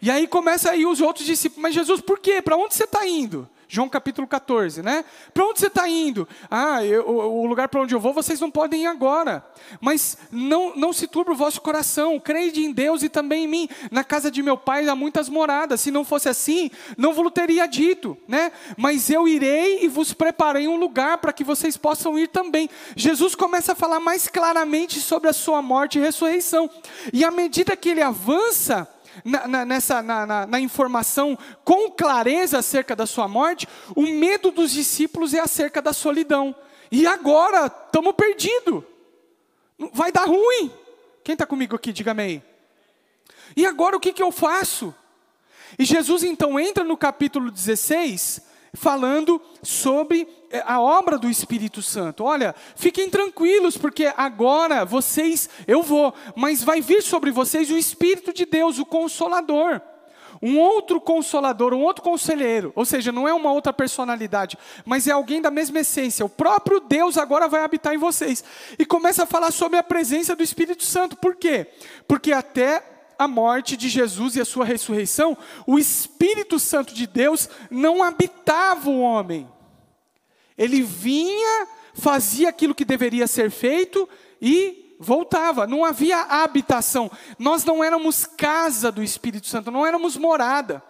E 0.02 0.10
aí 0.10 0.28
começa 0.28 0.72
aí 0.72 0.86
os 0.86 1.02
outros 1.02 1.26
discípulos, 1.26 1.62
mas 1.62 1.74
Jesus, 1.74 2.02
por 2.02 2.20
quê? 2.20 2.42
Para 2.42 2.58
onde 2.58 2.74
você 2.74 2.86
está 2.86 3.06
indo? 3.06 3.50
João 3.72 3.88
capítulo 3.88 4.28
14, 4.28 4.82
né? 4.82 5.06
Para 5.32 5.46
onde 5.46 5.60
você 5.60 5.68
está 5.68 5.88
indo? 5.88 6.28
Ah, 6.50 6.84
eu, 6.84 7.08
o 7.08 7.46
lugar 7.46 7.70
para 7.70 7.80
onde 7.80 7.94
eu 7.94 8.00
vou, 8.00 8.12
vocês 8.12 8.40
não 8.40 8.50
podem 8.50 8.82
ir 8.82 8.88
agora. 8.88 9.46
Mas 9.80 10.18
não, 10.32 10.76
não 10.76 10.92
se 10.92 11.06
turbe 11.06 11.30
o 11.30 11.36
vosso 11.36 11.62
coração, 11.62 12.20
crede 12.20 12.66
em 12.66 12.72
Deus 12.72 13.04
e 13.04 13.10
também 13.10 13.44
em 13.44 13.48
mim. 13.48 13.70
Na 13.92 14.04
casa 14.04 14.32
de 14.32 14.42
meu 14.42 14.58
pai 14.58 14.90
há 14.90 14.96
muitas 14.96 15.30
moradas. 15.30 15.82
Se 15.82 15.92
não 15.92 16.04
fosse 16.04 16.28
assim, 16.28 16.72
não 16.98 17.14
vos 17.14 17.32
teria 17.32 17.68
dito, 17.68 18.18
né? 18.28 18.52
Mas 18.76 19.08
eu 19.08 19.28
irei 19.28 19.84
e 19.84 19.88
vos 19.88 20.14
preparei 20.14 20.68
um 20.68 20.76
lugar 20.76 21.20
para 21.20 21.32
que 21.32 21.44
vocês 21.44 21.78
possam 21.78 22.18
ir 22.18 22.28
também. 22.30 22.68
Jesus 22.96 23.36
começa 23.36 23.74
a 23.74 23.76
falar 23.76 24.00
mais 24.00 24.28
claramente 24.28 25.00
sobre 25.00 25.30
a 25.30 25.34
sua 25.34 25.62
morte 25.62 26.00
e 26.00 26.02
ressurreição. 26.02 26.68
E 27.14 27.24
à 27.24 27.30
medida 27.30 27.78
que 27.78 27.90
ele 27.90 28.02
avança, 28.02 28.88
na, 29.24 29.48
na, 29.48 29.66
nessa, 29.66 30.02
na, 30.02 30.46
na, 30.46 30.60
informação 30.60 31.38
com 31.64 31.92
clareza 31.92 32.60
acerca 32.60 32.96
da 32.96 33.06
sua 33.06 33.28
morte, 33.28 33.68
o 33.96 34.02
medo 34.02 34.52
dos 34.52 34.72
discípulos 34.72 35.34
é 35.34 35.40
acerca 35.40 35.82
da 35.82 35.94
solidão. 35.94 36.56
E 36.92 37.06
agora, 37.06 37.68
estamos 37.68 38.14
perdidos. 38.14 38.84
Vai 39.94 40.12
dar 40.12 40.26
ruim. 40.26 40.72
Quem 41.24 41.34
está 41.34 41.46
comigo 41.46 41.76
aqui, 41.76 41.94
diga 41.94 42.12
amém. 42.12 42.44
E 43.56 43.66
agora 43.66 43.96
o 43.96 44.00
que, 44.00 44.14
que 44.14 44.24
eu 44.24 44.32
faço? 44.32 44.94
E 45.78 45.86
Jesus 45.86 46.24
então 46.24 46.60
entra 46.60 46.84
no 46.84 46.98
capítulo 46.98 47.52
16 47.52 48.42
falando 48.74 49.42
sobre 49.62 50.28
a 50.66 50.80
obra 50.80 51.18
do 51.18 51.30
Espírito 51.30 51.82
Santo. 51.82 52.24
Olha, 52.24 52.56
fiquem 52.76 53.10
tranquilos, 53.10 53.78
porque 53.78 54.12
agora 54.18 54.86
vocês, 54.86 55.50
eu 55.68 55.84
vou, 55.84 56.14
mas 56.36 56.64
vai 56.64 56.82
vir 56.82 57.02
sobre 57.02 57.32
vocês 57.32 57.70
o 57.70 57.78
Espírito 57.78 58.34
de 58.34 58.46
Deus, 58.46 58.80
o 58.80 58.86
Consolador. 58.86 59.82
Um 60.42 60.58
outro 60.58 61.02
consolador, 61.02 61.74
um 61.74 61.82
outro 61.82 62.02
conselheiro, 62.02 62.72
ou 62.74 62.86
seja, 62.86 63.12
não 63.12 63.28
é 63.28 63.34
uma 63.34 63.52
outra 63.52 63.74
personalidade, 63.74 64.58
mas 64.86 65.06
é 65.06 65.12
alguém 65.12 65.42
da 65.42 65.52
mesma 65.52 65.80
essência. 65.80 66.26
O 66.26 66.30
próprio 66.30 66.80
Deus 66.80 67.18
agora 67.18 67.48
vai 67.48 67.62
habitar 67.62 67.94
em 67.94 67.98
vocês. 67.98 68.42
E 68.78 68.86
começa 68.86 69.24
a 69.24 69.26
falar 69.26 69.52
sobre 69.52 69.78
a 69.78 69.84
presença 69.84 70.36
do 70.36 70.44
Espírito 70.44 70.84
Santo. 70.84 71.18
Por 71.18 71.36
quê? 71.36 71.68
Porque 72.08 72.32
até 72.32 72.82
a 73.18 73.28
morte 73.28 73.76
de 73.76 73.90
Jesus 73.90 74.38
e 74.38 74.42
a 74.42 74.46
sua 74.46 74.64
ressurreição, 74.64 75.38
o 75.68 75.78
Espírito 75.78 76.58
Santo 76.58 76.94
de 76.94 77.06
Deus 77.06 77.50
não 77.70 78.02
habitava 78.02 78.90
o 78.90 79.02
homem. 79.02 79.46
Ele 80.60 80.82
vinha, 80.82 81.68
fazia 81.94 82.50
aquilo 82.50 82.76
que 82.76 82.84
deveria 82.84 83.26
ser 83.28 83.50
feito 83.50 84.08
e 84.42 84.94
voltava, 85.00 85.66
não 85.66 85.86
havia 85.86 86.20
habitação. 86.20 87.10
Nós 87.40 87.64
não 87.64 87.82
éramos 87.82 88.26
casa 88.26 88.92
do 88.92 89.02
Espírito 89.02 89.48
Santo, 89.48 89.72
não 89.72 89.88
éramos 89.88 90.18
morada. 90.18 90.84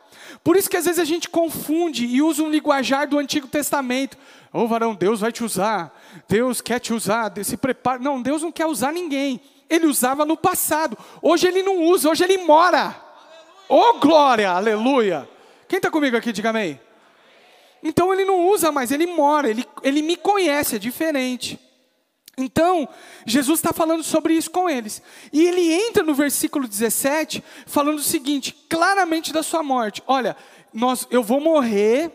Por 0.43 0.57
isso 0.57 0.67
que 0.67 0.75
às 0.75 0.85
vezes 0.85 0.99
a 0.99 1.05
gente 1.05 1.29
confunde 1.29 2.05
e 2.05 2.19
usa 2.19 2.41
um 2.41 2.49
linguajar 2.49 3.07
do 3.07 3.19
Antigo 3.19 3.47
Testamento. 3.47 4.17
Ô 4.51 4.61
oh, 4.61 4.67
varão, 4.67 4.95
Deus 4.95 5.19
vai 5.19 5.31
te 5.31 5.43
usar, 5.43 5.95
Deus 6.27 6.61
quer 6.61 6.79
te 6.79 6.91
usar, 6.91 7.29
Deus 7.29 7.45
se 7.45 7.55
prepara. 7.55 7.99
Não, 7.99 8.19
Deus 8.19 8.41
não 8.41 8.51
quer 8.51 8.65
usar 8.65 8.91
ninguém. 8.91 9.39
Ele 9.69 9.85
usava 9.85 10.25
no 10.25 10.35
passado, 10.35 10.97
hoje 11.21 11.47
ele 11.47 11.61
não 11.61 11.83
usa, 11.83 12.09
hoje 12.09 12.23
ele 12.23 12.39
mora. 12.39 12.95
Ô 13.67 13.75
oh, 13.75 13.93
glória, 13.99 14.49
aleluia. 14.49 15.29
Quem 15.67 15.77
está 15.77 15.91
comigo 15.91 16.17
aqui, 16.17 16.31
diga 16.31 16.49
amém. 16.49 16.79
Então 17.83 18.13
ele 18.13 18.25
não 18.25 18.48
usa 18.48 18.71
mais, 18.71 18.91
ele 18.91 19.07
mora, 19.07 19.50
ele, 19.50 19.65
ele 19.83 20.01
me 20.01 20.15
conhece, 20.15 20.75
é 20.75 20.79
diferente. 20.79 21.59
Então, 22.38 22.88
Jesus 23.25 23.59
está 23.59 23.74
falando 23.74 24.03
sobre 24.03 24.33
isso 24.33 24.50
com 24.50 24.69
eles. 24.69 25.01
E 25.31 25.45
ele 25.45 25.74
entra 25.74 26.03
no 26.03 26.13
versículo 26.13 26.67
17, 26.67 27.43
falando 27.65 27.98
o 28.00 28.03
seguinte, 28.03 28.55
claramente 28.69 29.33
da 29.33 29.43
sua 29.43 29.62
morte: 29.62 30.01
Olha, 30.07 30.36
nós, 30.74 31.05
eu 31.12 31.21
vou 31.21 31.41
morrer 31.41 32.12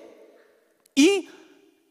e 0.96 1.28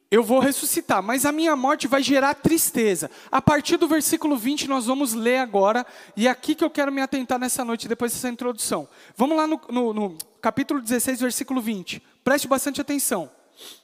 eu 0.09 0.23
vou 0.23 0.39
ressuscitar, 0.39 1.01
mas 1.01 1.25
a 1.25 1.31
minha 1.31 1.55
morte 1.55 1.87
vai 1.87 2.01
gerar 2.03 2.35
tristeza. 2.35 3.09
A 3.31 3.41
partir 3.41 3.77
do 3.77 3.87
versículo 3.87 4.37
20, 4.37 4.67
nós 4.67 4.85
vamos 4.85 5.13
ler 5.13 5.37
agora, 5.37 5.85
e 6.15 6.27
é 6.27 6.29
aqui 6.29 6.53
que 6.53 6.63
eu 6.63 6.69
quero 6.69 6.91
me 6.91 7.01
atentar 7.01 7.39
nessa 7.39 7.65
noite, 7.65 7.87
depois 7.87 8.13
dessa 8.13 8.29
introdução. 8.29 8.87
Vamos 9.15 9.35
lá 9.35 9.47
no, 9.47 9.59
no, 9.69 9.93
no 9.93 10.17
capítulo 10.39 10.79
16, 10.81 11.19
versículo 11.19 11.59
20. 11.61 12.01
Preste 12.23 12.47
bastante 12.47 12.79
atenção. 12.79 13.29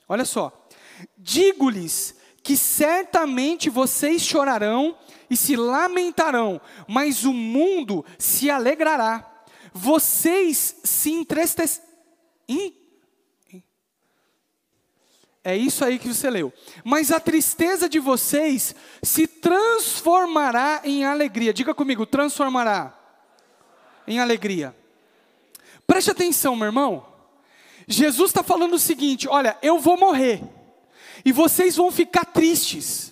Olha 0.08 0.26
só. 0.26 0.68
Digo-lhes 1.18 2.16
que 2.44 2.58
certamente 2.58 3.70
vocês 3.70 4.22
chorarão 4.22 4.98
e 5.30 5.38
se 5.38 5.56
lamentarão, 5.56 6.60
mas 6.88 7.24
o 7.24 7.34
mundo 7.34 8.04
se 8.18 8.50
alegrará. 8.50 9.44
Vocês 9.74 10.76
se 10.84 11.12
entristecerão. 11.12 11.90
É 15.44 15.56
isso 15.56 15.86
aí 15.86 15.98
que 15.98 16.08
você 16.08 16.30
leu. 16.30 16.52
Mas 16.84 17.12
a 17.12 17.20
tristeza 17.20 17.88
de 17.88 18.00
vocês 18.00 18.76
se 19.02 19.26
transformará 19.26 20.82
em 20.84 21.06
alegria. 21.06 21.54
Diga 21.54 21.74
comigo, 21.74 22.06
transformará 22.06 22.96
em 24.08 24.20
alegria. 24.20 24.76
Preste 25.88 26.12
atenção, 26.12 26.56
meu 26.56 26.68
irmão. 26.68 27.09
Jesus 27.90 28.30
está 28.30 28.44
falando 28.44 28.76
o 28.76 28.80
seguinte: 28.80 29.28
olha, 29.28 29.58
eu 29.64 29.80
vou 29.80 29.98
morrer 29.98 30.44
e 31.26 31.32
vocês 31.32 31.76
vão 31.76 31.92
ficar 31.92 32.24
tristes, 32.24 33.12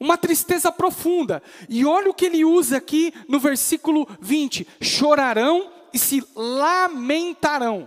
uma 0.00 0.16
tristeza 0.16 0.72
profunda. 0.72 1.42
E 1.68 1.84
olha 1.84 2.10
o 2.10 2.14
que 2.14 2.24
ele 2.24 2.42
usa 2.42 2.78
aqui 2.78 3.12
no 3.28 3.38
versículo 3.38 4.08
20: 4.18 4.66
chorarão 4.80 5.70
e 5.92 5.98
se 5.98 6.24
lamentarão. 6.34 7.86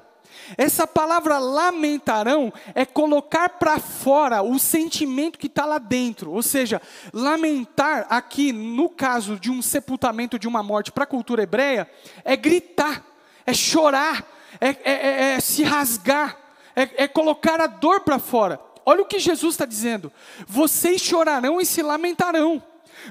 Essa 0.58 0.88
palavra 0.88 1.38
lamentarão 1.38 2.54
é 2.74 2.86
colocar 2.86 3.50
para 3.50 3.80
fora 3.80 4.42
o 4.42 4.58
sentimento 4.58 5.38
que 5.38 5.48
está 5.48 5.66
lá 5.66 5.78
dentro. 5.80 6.32
Ou 6.32 6.42
seja, 6.42 6.82
lamentar 7.12 8.06
aqui, 8.10 8.52
no 8.52 8.90
caso 8.90 9.40
de 9.40 9.52
um 9.52 9.62
sepultamento, 9.62 10.40
de 10.40 10.48
uma 10.48 10.64
morte, 10.64 10.92
para 10.92 11.04
a 11.04 11.08
cultura 11.08 11.44
hebreia, 11.44 11.90
é 12.24 12.36
gritar, 12.36 13.06
é 13.46 13.54
chorar, 13.54 14.26
é, 14.60 14.70
é, 14.70 14.78
é, 14.84 15.34
é 15.34 15.40
se 15.40 15.64
rasgar, 15.64 16.38
é, 16.76 17.04
é 17.04 17.08
colocar 17.08 17.60
a 17.62 17.68
dor 17.68 18.02
para 18.02 18.20
fora. 18.20 18.60
Olha 18.86 19.02
o 19.02 19.06
que 19.06 19.20
Jesus 19.20 19.54
está 19.54 19.66
dizendo: 19.66 20.12
vocês 20.48 21.02
chorarão 21.02 21.60
e 21.62 21.66
se 21.66 21.82
lamentarão, 21.82 22.62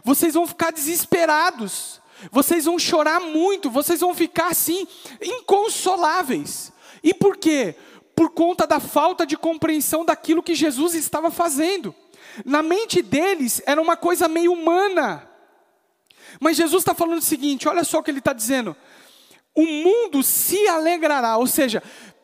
vocês 0.02 0.34
vão 0.34 0.46
ficar 0.46 0.72
desesperados, 0.72 2.00
vocês 2.30 2.64
vão 2.64 2.78
chorar 2.78 3.20
muito, 3.20 3.70
vocês 3.70 4.00
vão 4.00 4.14
ficar 4.14 4.48
assim, 4.48 4.86
inconsoláveis. 5.22 6.72
E 7.02 7.14
por 7.14 7.36
quê? 7.36 7.76
Por 8.14 8.30
conta 8.30 8.66
da 8.66 8.80
falta 8.80 9.24
de 9.24 9.36
compreensão 9.36 10.04
daquilo 10.04 10.42
que 10.42 10.54
Jesus 10.54 10.94
estava 10.94 11.30
fazendo. 11.30 11.94
Na 12.44 12.62
mente 12.62 13.02
deles 13.02 13.62
era 13.66 13.80
uma 13.80 13.96
coisa 13.96 14.28
meio 14.28 14.52
humana. 14.52 15.28
Mas 16.40 16.56
Jesus 16.56 16.82
está 16.82 16.94
falando 16.94 17.18
o 17.18 17.22
seguinte: 17.22 17.68
olha 17.68 17.84
só 17.84 17.98
o 17.98 18.02
que 18.02 18.10
ele 18.10 18.18
está 18.18 18.32
dizendo. 18.32 18.76
O 19.58 19.66
mundo 19.66 20.22
se 20.22 20.68
alegrará, 20.68 21.36
ou 21.36 21.48
seja, 21.48 21.82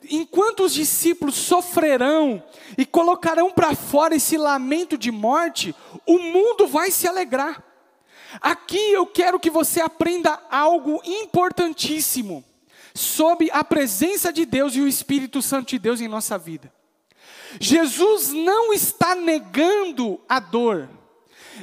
enquanto 0.08 0.62
os 0.62 0.72
discípulos 0.72 1.34
sofrerão 1.34 2.40
e 2.78 2.86
colocarão 2.86 3.50
para 3.50 3.74
fora 3.74 4.14
esse 4.14 4.36
lamento 4.36 4.96
de 4.96 5.10
morte, 5.10 5.74
o 6.06 6.16
mundo 6.16 6.68
vai 6.68 6.92
se 6.92 7.08
alegrar. 7.08 7.60
Aqui 8.40 8.78
eu 8.92 9.04
quero 9.04 9.40
que 9.40 9.50
você 9.50 9.80
aprenda 9.80 10.40
algo 10.48 11.02
importantíssimo 11.04 12.44
sobre 12.94 13.50
a 13.50 13.64
presença 13.64 14.32
de 14.32 14.46
Deus 14.46 14.76
e 14.76 14.80
o 14.80 14.86
Espírito 14.86 15.42
Santo 15.42 15.70
de 15.70 15.78
Deus 15.80 16.00
em 16.00 16.06
nossa 16.06 16.38
vida. 16.38 16.72
Jesus 17.58 18.28
não 18.28 18.72
está 18.72 19.16
negando 19.16 20.20
a 20.28 20.38
dor. 20.38 20.88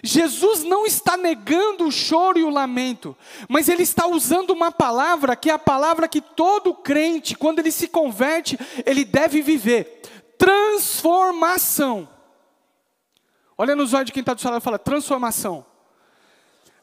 Jesus 0.04 0.64
não 0.64 0.86
está 0.86 1.18
negando 1.18 1.86
o 1.86 1.92
choro 1.92 2.40
e 2.40 2.44
o 2.44 2.50
lamento, 2.50 3.16
mas 3.50 3.68
ele 3.68 3.84
está 3.84 4.08
usando 4.08 4.52
uma 4.52 4.72
palavra 4.72 5.36
que 5.36 5.50
é 5.50 5.54
a 5.54 5.60
palavra 5.60 6.08
que 6.08 6.22
todo 6.22 6.74
crente, 6.74 7.36
quando 7.36 7.60
ele 7.60 7.72
se 7.72 7.88
converte, 7.88 8.58
ele 8.86 9.04
deve 9.04 9.42
viver: 9.42 10.02
transformação. 10.38 12.08
Olha 13.58 13.76
nos 13.76 13.94
olhos 13.94 14.08
de 14.08 14.12
quem 14.12 14.22
está 14.22 14.34
do 14.34 14.42
seu 14.42 14.50
lado 14.50 14.62
e 14.62 14.64
fala: 14.64 14.80
transformação. 14.80 15.71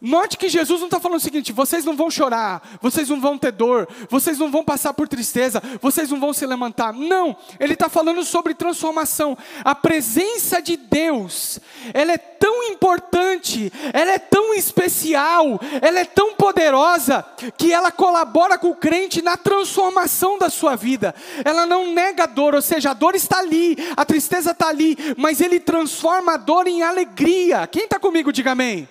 Note 0.00 0.38
que 0.38 0.48
Jesus 0.48 0.78
não 0.78 0.86
está 0.86 1.00
falando 1.00 1.18
o 1.18 1.22
seguinte: 1.22 1.52
vocês 1.52 1.84
não 1.84 1.96
vão 1.96 2.08
chorar, 2.08 2.78
vocês 2.80 3.08
não 3.08 3.20
vão 3.20 3.36
ter 3.36 3.50
dor, 3.50 3.88
vocês 4.08 4.38
não 4.38 4.48
vão 4.48 4.64
passar 4.64 4.94
por 4.94 5.08
tristeza, 5.08 5.60
vocês 5.80 6.08
não 6.08 6.20
vão 6.20 6.32
se 6.32 6.46
levantar. 6.46 6.92
Não, 6.92 7.36
ele 7.58 7.72
está 7.72 7.88
falando 7.88 8.22
sobre 8.22 8.54
transformação. 8.54 9.36
A 9.64 9.74
presença 9.74 10.62
de 10.62 10.76
Deus, 10.76 11.58
ela 11.92 12.12
é 12.12 12.18
tão 12.18 12.62
importante, 12.62 13.72
ela 13.92 14.12
é 14.12 14.20
tão 14.20 14.54
especial, 14.54 15.60
ela 15.82 15.98
é 15.98 16.04
tão 16.04 16.32
poderosa, 16.36 17.24
que 17.56 17.72
ela 17.72 17.90
colabora 17.90 18.56
com 18.56 18.68
o 18.68 18.76
crente 18.76 19.20
na 19.20 19.36
transformação 19.36 20.38
da 20.38 20.48
sua 20.48 20.76
vida. 20.76 21.12
Ela 21.44 21.66
não 21.66 21.92
nega 21.92 22.22
a 22.22 22.26
dor, 22.26 22.54
ou 22.54 22.62
seja, 22.62 22.92
a 22.92 22.94
dor 22.94 23.16
está 23.16 23.40
ali, 23.40 23.76
a 23.96 24.04
tristeza 24.04 24.52
está 24.52 24.68
ali, 24.68 24.96
mas 25.16 25.40
ele 25.40 25.58
transforma 25.58 26.34
a 26.34 26.36
dor 26.36 26.68
em 26.68 26.84
alegria. 26.84 27.66
Quem 27.66 27.82
está 27.82 27.98
comigo, 27.98 28.32
diga 28.32 28.52
amém. 28.52 28.88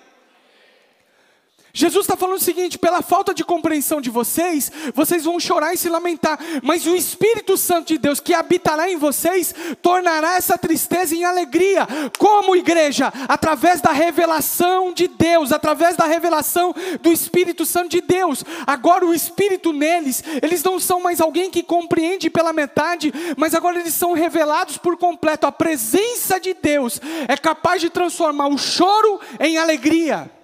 Jesus 1.78 2.06
está 2.06 2.16
falando 2.16 2.38
o 2.38 2.42
seguinte: 2.42 2.76
pela 2.76 3.00
falta 3.02 3.32
de 3.32 3.44
compreensão 3.44 4.00
de 4.00 4.10
vocês, 4.10 4.72
vocês 4.92 5.22
vão 5.22 5.38
chorar 5.38 5.72
e 5.72 5.78
se 5.78 5.88
lamentar, 5.88 6.36
mas 6.60 6.84
o 6.86 6.96
Espírito 6.96 7.56
Santo 7.56 7.86
de 7.86 7.98
Deus 7.98 8.18
que 8.18 8.34
habitará 8.34 8.90
em 8.90 8.96
vocês 8.96 9.54
tornará 9.80 10.34
essa 10.34 10.58
tristeza 10.58 11.14
em 11.14 11.24
alegria. 11.24 11.86
Como 12.18 12.56
igreja? 12.56 13.12
Através 13.28 13.80
da 13.80 13.92
revelação 13.92 14.92
de 14.92 15.06
Deus, 15.06 15.52
através 15.52 15.96
da 15.96 16.04
revelação 16.04 16.74
do 17.00 17.12
Espírito 17.12 17.64
Santo 17.64 17.90
de 17.90 18.00
Deus. 18.00 18.44
Agora 18.66 19.06
o 19.06 19.14
Espírito 19.14 19.72
neles, 19.72 20.24
eles 20.42 20.64
não 20.64 20.80
são 20.80 21.00
mais 21.00 21.20
alguém 21.20 21.48
que 21.48 21.62
compreende 21.62 22.28
pela 22.28 22.52
metade, 22.52 23.14
mas 23.36 23.54
agora 23.54 23.78
eles 23.78 23.94
são 23.94 24.14
revelados 24.14 24.78
por 24.78 24.96
completo. 24.96 25.46
A 25.46 25.52
presença 25.52 26.40
de 26.40 26.54
Deus 26.54 27.00
é 27.28 27.36
capaz 27.36 27.80
de 27.80 27.88
transformar 27.88 28.48
o 28.48 28.58
choro 28.58 29.20
em 29.38 29.58
alegria. 29.58 30.37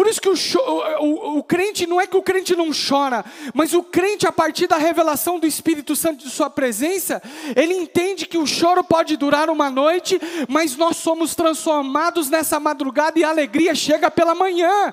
Por 0.00 0.08
isso 0.08 0.18
que 0.18 0.30
o, 0.30 0.34
o, 1.00 1.38
o, 1.40 1.42
crente 1.42 1.86
não 1.86 2.00
é 2.00 2.06
que 2.06 2.16
o 2.16 2.22
crente 2.22 2.56
não 2.56 2.70
chora, 2.70 3.22
mas 3.52 3.74
o 3.74 3.82
crente, 3.82 4.26
a 4.26 4.32
partir 4.32 4.66
da 4.66 4.78
revelação 4.78 5.38
do 5.38 5.46
Espírito 5.46 5.94
Santo 5.94 6.24
de 6.24 6.30
Sua 6.30 6.48
presença, 6.48 7.22
ele 7.54 7.74
entende 7.74 8.24
que 8.24 8.38
o 8.38 8.46
choro 8.46 8.82
pode 8.82 9.14
durar 9.18 9.50
uma 9.50 9.68
noite, 9.68 10.18
mas 10.48 10.74
nós 10.74 10.96
somos 10.96 11.34
transformados 11.34 12.30
nessa 12.30 12.58
madrugada 12.58 13.18
e 13.18 13.24
a 13.24 13.28
alegria 13.28 13.74
chega 13.74 14.10
pela 14.10 14.34
manhã. 14.34 14.90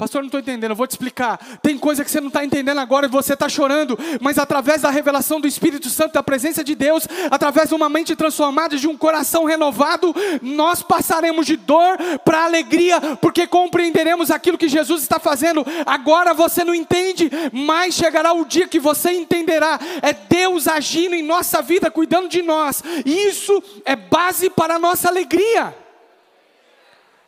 Pastor, 0.00 0.22
não 0.22 0.28
estou 0.28 0.40
entendendo, 0.40 0.70
eu 0.70 0.76
vou 0.76 0.86
te 0.86 0.92
explicar. 0.92 1.38
Tem 1.62 1.76
coisa 1.76 2.02
que 2.02 2.10
você 2.10 2.22
não 2.22 2.28
está 2.28 2.42
entendendo 2.42 2.78
agora 2.78 3.04
e 3.04 3.08
você 3.10 3.34
está 3.34 3.50
chorando, 3.50 3.98
mas 4.18 4.38
através 4.38 4.80
da 4.80 4.88
revelação 4.88 5.38
do 5.38 5.46
Espírito 5.46 5.90
Santo, 5.90 6.14
da 6.14 6.22
presença 6.22 6.64
de 6.64 6.74
Deus, 6.74 7.06
através 7.30 7.68
de 7.68 7.74
uma 7.74 7.90
mente 7.90 8.16
transformada, 8.16 8.78
de 8.78 8.88
um 8.88 8.96
coração 8.96 9.44
renovado, 9.44 10.14
nós 10.40 10.82
passaremos 10.82 11.44
de 11.44 11.54
dor 11.54 11.98
para 12.24 12.46
alegria, 12.46 12.98
porque 13.20 13.46
compreenderemos 13.46 14.30
aquilo 14.30 14.56
que 14.56 14.70
Jesus 14.70 15.02
está 15.02 15.20
fazendo. 15.20 15.66
Agora 15.84 16.32
você 16.32 16.64
não 16.64 16.74
entende, 16.74 17.30
mas 17.52 17.94
chegará 17.94 18.32
o 18.32 18.46
dia 18.46 18.66
que 18.66 18.80
você 18.80 19.12
entenderá. 19.12 19.78
É 20.00 20.14
Deus 20.14 20.66
agindo 20.66 21.14
em 21.14 21.22
nossa 21.22 21.60
vida, 21.60 21.90
cuidando 21.90 22.26
de 22.26 22.40
nós. 22.40 22.82
Isso 23.04 23.62
é 23.84 23.94
base 23.94 24.48
para 24.48 24.76
a 24.76 24.78
nossa 24.78 25.08
alegria. 25.08 25.76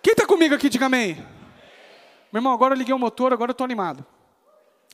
Quem 0.01 0.13
está 0.13 0.25
comigo 0.25 0.55
aqui, 0.55 0.71
diga 0.71 0.87
amém. 0.87 1.23
Meu 2.33 2.41
irmão, 2.41 2.53
agora 2.53 2.75
eu 2.75 2.79
liguei 2.79 2.95
o 2.95 2.99
motor, 2.99 3.33
agora 3.33 3.51
eu 3.51 3.53
estou 3.53 3.65
animado. 3.65 4.05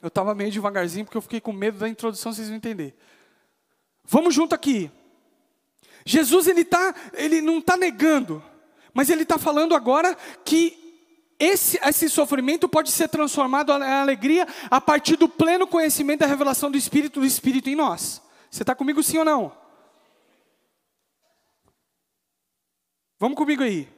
Eu 0.02 0.09
estava 0.09 0.35
meio 0.35 0.50
devagarzinho 0.50 1.04
porque 1.04 1.16
eu 1.16 1.23
fiquei 1.23 1.40
com 1.40 1.52
medo 1.52 1.78
da 1.78 1.88
introdução, 1.88 2.33
vocês 2.33 2.49
vão 2.49 2.57
entender. 2.57 2.97
Vamos 4.04 4.35
junto 4.35 4.54
aqui. 4.54 4.90
Jesus 6.04 6.47
ele 6.47 6.64
tá, 6.64 6.95
ele 7.12 7.40
não 7.40 7.59
está 7.59 7.76
negando, 7.76 8.42
Mas 8.95 9.11
ele 9.11 9.23
está 9.23 9.38
falando 9.38 9.75
agora 9.75 10.16
que 10.45 10.76
esse, 11.38 11.78
esse 11.85 12.09
sofrimento 12.09 12.68
pode 12.68 12.90
ser 12.90 13.09
transformado 13.09 13.71
em 13.73 13.83
alegria 13.83 14.47
a 14.71 14.80
partir 14.80 15.16
do 15.16 15.28
pleno 15.28 15.66
conhecimento 15.66 16.21
da 16.21 16.26
revelação 16.26 16.71
do 16.71 16.76
Espírito, 16.76 17.21
do 17.21 17.26
Espírito 17.26 17.68
em 17.68 17.76
nós. 17.76 18.21
Você 18.50 18.62
está 18.62 18.75
comigo 18.75 19.02
sim 19.02 19.18
ou 19.18 19.25
não? 19.25 19.52
Vamos 23.21 23.37
comigo 23.37 23.62
aí. 23.62 23.88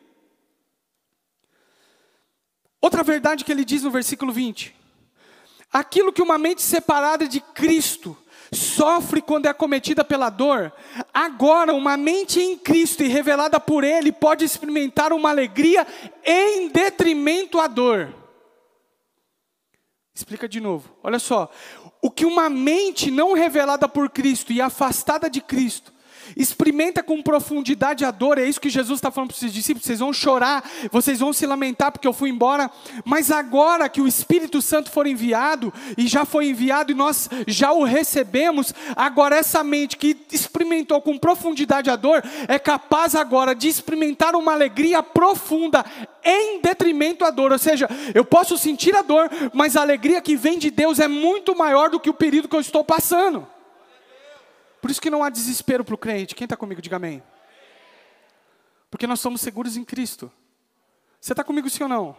Outra 2.81 3.03
verdade 3.03 3.45
que 3.45 3.53
ele 3.53 3.65
diz 3.65 3.83
no 3.83 3.91
versículo 3.91 4.33
20: 4.33 4.75
aquilo 5.73 6.13
que 6.13 6.23
uma 6.23 6.39
mente 6.39 6.63
separada 6.63 7.29
de 7.29 7.41
Cristo 7.41 8.17
sofre 8.53 9.23
quando 9.23 9.47
é 9.47 9.51
acometida 9.51 10.05
pela 10.05 10.29
dor, 10.29 10.73
agora 11.15 11.73
uma 11.73 11.97
mente 11.97 12.41
em 12.41 12.59
Cristo 12.59 13.03
e 13.03 13.09
revelada 13.09 13.61
por 13.61 13.85
Ele 13.85 14.11
pode 14.11 14.45
experimentar 14.45 15.13
uma 15.13 15.31
alegria 15.31 15.87
em 16.25 16.69
detrimento 16.69 17.61
à 17.61 17.67
dor. 17.67 18.13
Explica 20.13 20.49
de 20.49 20.61
novo, 20.61 20.91
olha 21.03 21.19
só. 21.19 21.51
O 22.03 22.11
que 22.11 22.27
uma 22.27 22.51
mente 22.51 23.11
não 23.11 23.33
revelada 23.33 23.89
por 23.89 24.11
Cristo 24.11 24.53
e 24.53 24.61
afastada 24.61 25.31
de 25.31 25.41
Cristo 25.41 25.93
experimenta 26.37 27.03
com 27.03 27.23
profundidade 27.23 28.05
a 28.05 28.11
dor, 28.11 28.39
é 28.39 28.45
isso 28.45 28.61
que 28.61 28.71
Jesus 28.71 28.99
está 28.99 29.11
falando 29.11 29.33
para 29.35 29.47
os 29.47 29.53
discípulos, 29.53 29.87
vocês 29.87 29.99
vão 29.99 30.13
chorar, 30.13 30.69
vocês 30.91 31.21
vão 31.21 31.33
se 31.33 31.47
lamentar 31.47 31.93
porque 31.93 32.07
eu 32.07 32.13
fui 32.13 32.31
embora, 32.31 32.71
mas 33.05 33.31
agora 33.31 33.89
que 33.89 34.01
o 34.01 34.09
Espírito 34.09 34.61
Santo 34.63 34.91
for 34.91 35.07
enviado, 35.07 35.73
e 35.97 36.07
já 36.07 36.25
foi 36.25 36.49
enviado 36.49 36.93
e 36.93 36.95
nós 36.95 37.29
já 37.47 37.73
o 37.73 37.85
recebemos, 37.85 38.75
agora 38.97 39.37
essa 39.37 39.63
mente 39.65 39.97
que 39.97 40.17
experimentou 40.33 41.01
com 41.01 41.19
profundidade 41.19 41.91
a 41.91 41.97
dor, 41.97 42.23
é 42.49 42.59
capaz 42.59 43.15
agora 43.15 43.55
de 43.55 43.69
experimentar 43.69 44.35
uma 44.35 44.53
alegria 44.53 45.03
profunda, 45.03 45.85
em 46.23 46.61
detrimento 46.61 47.25
à 47.25 47.31
dor, 47.31 47.53
ou 47.53 47.59
seja, 47.59 47.89
eu 48.15 48.25
posso 48.25 48.59
sentir 48.59 48.95
a 48.95 49.03
dor, 49.03 49.31
mas 49.53 49.77
a 49.77 49.81
alegria 49.81 50.21
que 50.21 50.37
vem 50.37 50.59
de 50.59 50.71
Deus 50.71 50.99
é 50.99 51.09
muito 51.09 51.57
maior 51.57 51.91
do 51.91 51.99
que 51.99 52.11
o 52.11 52.15
período 52.15 52.49
que 52.49 52.57
eu 52.57 52.61
estou 52.61 52.85
passando. 52.85 53.47
Por 54.81 54.91
isso 54.91 55.01
que 55.01 55.11
não 55.11 55.23
há 55.23 55.31
desespero 55.31 55.85
para 55.85 55.95
o 55.95 55.99
crente. 55.99 56.35
Quem 56.35 56.45
está 56.45 56.57
comigo, 56.57 56.81
diga 56.81 56.97
amém. 56.97 57.23
Porque 58.91 59.07
nós 59.07 59.21
somos 59.21 59.41
seguros 59.41 59.77
em 59.77 59.85
Cristo. 59.85 60.31
Você 61.21 61.33
está 61.33 61.45
comigo 61.45 61.69
sim 61.69 61.83
ou 61.83 61.89
não? 61.89 62.17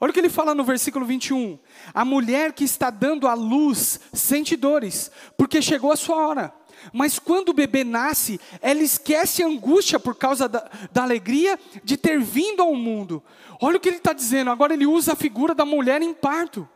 Olha 0.00 0.10
o 0.10 0.12
que 0.12 0.20
ele 0.20 0.28
fala 0.28 0.54
no 0.54 0.64
versículo 0.64 1.04
21. 1.04 1.58
A 1.92 2.04
mulher 2.04 2.52
que 2.52 2.64
está 2.64 2.90
dando 2.90 3.26
à 3.26 3.34
luz 3.34 4.00
sente 4.12 4.56
dores, 4.56 5.10
porque 5.36 5.62
chegou 5.62 5.92
a 5.92 5.96
sua 5.96 6.16
hora. 6.16 6.54
Mas 6.92 7.18
quando 7.18 7.50
o 7.50 7.54
bebê 7.54 7.84
nasce, 7.84 8.40
ela 8.60 8.82
esquece 8.82 9.42
a 9.42 9.46
angústia 9.46 9.98
por 9.98 10.14
causa 10.14 10.48
da, 10.48 10.68
da 10.92 11.02
alegria 11.02 11.58
de 11.82 11.96
ter 11.96 12.20
vindo 12.20 12.62
ao 12.62 12.74
mundo. 12.74 13.22
Olha 13.60 13.76
o 13.76 13.80
que 13.80 13.88
ele 13.88 13.96
está 13.96 14.12
dizendo, 14.12 14.50
agora 14.50 14.74
ele 14.74 14.86
usa 14.86 15.12
a 15.12 15.16
figura 15.16 15.54
da 15.54 15.64
mulher 15.64 16.02
em 16.02 16.12
parto. 16.12 16.68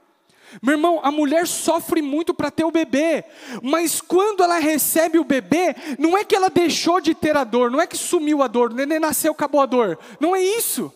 Meu 0.63 0.75
irmão, 0.75 1.01
a 1.03 1.11
mulher 1.11 1.47
sofre 1.47 2.01
muito 2.01 2.33
para 2.33 2.51
ter 2.51 2.65
o 2.65 2.71
bebê, 2.71 3.25
mas 3.63 4.01
quando 4.01 4.43
ela 4.43 4.59
recebe 4.59 5.19
o 5.19 5.25
bebê, 5.25 5.75
não 5.99 6.17
é 6.17 6.25
que 6.25 6.35
ela 6.35 6.49
deixou 6.49 7.01
de 7.01 7.15
ter 7.15 7.37
a 7.37 7.45
dor, 7.45 7.71
não 7.71 7.81
é 7.81 7.87
que 7.87 7.97
sumiu 7.97 8.43
a 8.43 8.47
dor, 8.47 8.73
o 8.73 8.75
neném 8.75 8.99
nasceu, 8.99 9.33
acabou 9.33 9.61
a 9.61 9.67
dor, 9.67 9.99
não 10.19 10.35
é 10.35 10.43
isso. 10.43 10.93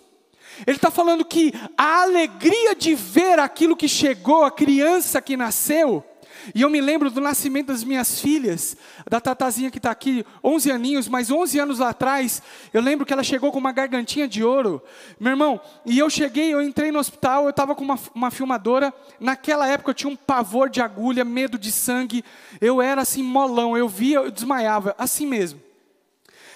Ele 0.66 0.76
está 0.76 0.90
falando 0.90 1.24
que 1.24 1.52
a 1.76 2.02
alegria 2.02 2.74
de 2.74 2.94
ver 2.94 3.38
aquilo 3.38 3.76
que 3.76 3.88
chegou, 3.88 4.44
a 4.44 4.50
criança 4.50 5.20
que 5.20 5.36
nasceu, 5.36 6.04
e 6.54 6.62
eu 6.62 6.70
me 6.70 6.80
lembro 6.80 7.10
do 7.10 7.20
nascimento 7.20 7.68
das 7.68 7.84
minhas 7.84 8.20
filhas, 8.20 8.76
da 9.08 9.20
Tatazinha 9.20 9.70
que 9.70 9.78
está 9.78 9.90
aqui, 9.90 10.24
11 10.42 10.70
aninhos, 10.70 11.08
mas 11.08 11.30
11 11.30 11.58
anos 11.58 11.78
lá 11.78 11.90
atrás, 11.90 12.42
eu 12.72 12.80
lembro 12.80 13.06
que 13.06 13.12
ela 13.12 13.22
chegou 13.22 13.52
com 13.52 13.58
uma 13.58 13.72
gargantinha 13.72 14.26
de 14.26 14.42
ouro, 14.42 14.82
meu 15.18 15.30
irmão, 15.30 15.60
e 15.86 15.98
eu 15.98 16.08
cheguei, 16.10 16.52
eu 16.52 16.62
entrei 16.62 16.90
no 16.90 16.98
hospital, 16.98 17.44
eu 17.44 17.50
estava 17.50 17.74
com 17.74 17.84
uma, 17.84 17.98
uma 18.14 18.30
filmadora, 18.30 18.92
naquela 19.20 19.68
época 19.68 19.90
eu 19.90 19.94
tinha 19.94 20.10
um 20.10 20.16
pavor 20.16 20.68
de 20.68 20.80
agulha, 20.80 21.24
medo 21.24 21.58
de 21.58 21.70
sangue, 21.70 22.24
eu 22.60 22.82
era 22.82 23.02
assim 23.02 23.22
molão, 23.22 23.76
eu 23.76 23.88
via, 23.88 24.18
eu 24.18 24.30
desmaiava, 24.30 24.94
assim 24.98 25.26
mesmo. 25.26 25.60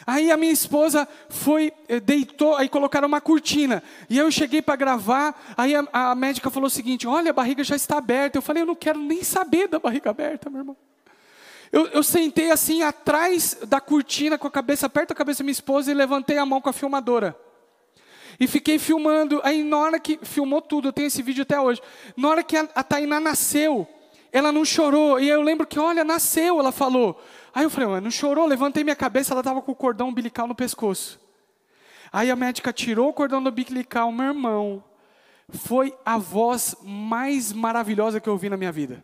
Aí 0.06 0.30
a 0.30 0.36
minha 0.36 0.52
esposa 0.52 1.08
foi, 1.28 1.72
eh, 1.88 1.98
deitou, 1.98 2.54
aí 2.54 2.68
colocaram 2.68 3.08
uma 3.08 3.20
cortina. 3.20 3.82
E 4.08 4.16
eu 4.16 4.30
cheguei 4.30 4.62
para 4.62 4.76
gravar, 4.76 5.34
aí 5.56 5.74
a, 5.74 5.84
a, 5.92 6.14
médica 6.14 6.48
falou 6.48 6.68
o 6.68 6.70
seguinte: 6.70 7.08
olha, 7.08 7.30
a 7.30 7.34
barriga 7.34 7.64
já 7.64 7.74
está 7.74 7.98
aberta. 7.98 8.38
Eu 8.38 8.42
falei, 8.42 8.62
eu 8.62 8.66
não 8.66 8.76
quero 8.76 9.00
nem 9.00 9.24
saber 9.24 9.66
da 9.66 9.80
barriga 9.80 10.10
aberta, 10.10 10.48
meu 10.48 10.60
irmão. 10.60 10.76
Eu, 11.72 11.86
eu 11.88 12.02
sentei 12.04 12.52
assim 12.52 12.82
atrás 12.84 13.58
da 13.66 13.80
cortina, 13.80 14.38
com 14.38 14.46
a 14.46 14.50
cabeça 14.50 14.88
perto 14.88 15.08
da 15.08 15.14
cabeça 15.16 15.38
da 15.38 15.44
minha 15.44 15.52
esposa, 15.52 15.90
e 15.90 15.94
levantei 15.94 16.38
a 16.38 16.46
mão 16.46 16.60
com 16.60 16.70
a 16.70 16.72
filmadora. 16.72 17.36
E 18.38 18.46
fiquei 18.46 18.78
filmando. 18.78 19.40
Aí 19.42 19.64
na 19.64 19.76
hora 19.78 19.98
que 19.98 20.20
filmou 20.22 20.62
tudo, 20.62 20.88
eu 20.88 20.92
tenho 20.92 21.08
esse 21.08 21.20
vídeo 21.20 21.42
até 21.42 21.60
hoje. 21.60 21.82
Na 22.16 22.28
hora 22.28 22.44
que 22.44 22.56
a, 22.56 22.68
a 22.76 22.84
Tainá 22.84 23.18
nasceu, 23.18 23.88
ela 24.30 24.52
não 24.52 24.64
chorou. 24.64 25.18
E 25.18 25.28
eu 25.28 25.42
lembro 25.42 25.66
que, 25.66 25.80
olha, 25.80 26.04
nasceu, 26.04 26.60
ela 26.60 26.70
falou. 26.70 27.20
Aí 27.56 27.64
eu 27.64 27.70
falei, 27.70 28.02
não 28.02 28.10
chorou? 28.10 28.44
Levantei 28.44 28.84
minha 28.84 28.94
cabeça, 28.94 29.32
ela 29.32 29.40
estava 29.40 29.62
com 29.62 29.72
o 29.72 29.74
cordão 29.74 30.10
umbilical 30.10 30.46
no 30.46 30.54
pescoço. 30.54 31.18
Aí 32.12 32.30
a 32.30 32.36
médica 32.36 32.70
tirou 32.70 33.08
o 33.08 33.14
cordão 33.14 33.38
umbilical, 33.38 34.12
meu 34.12 34.26
irmão. 34.26 34.84
Foi 35.48 35.96
a 36.04 36.18
voz 36.18 36.76
mais 36.82 37.54
maravilhosa 37.54 38.20
que 38.20 38.28
eu 38.28 38.34
ouvi 38.34 38.50
na 38.50 38.58
minha 38.58 38.70
vida. 38.70 39.02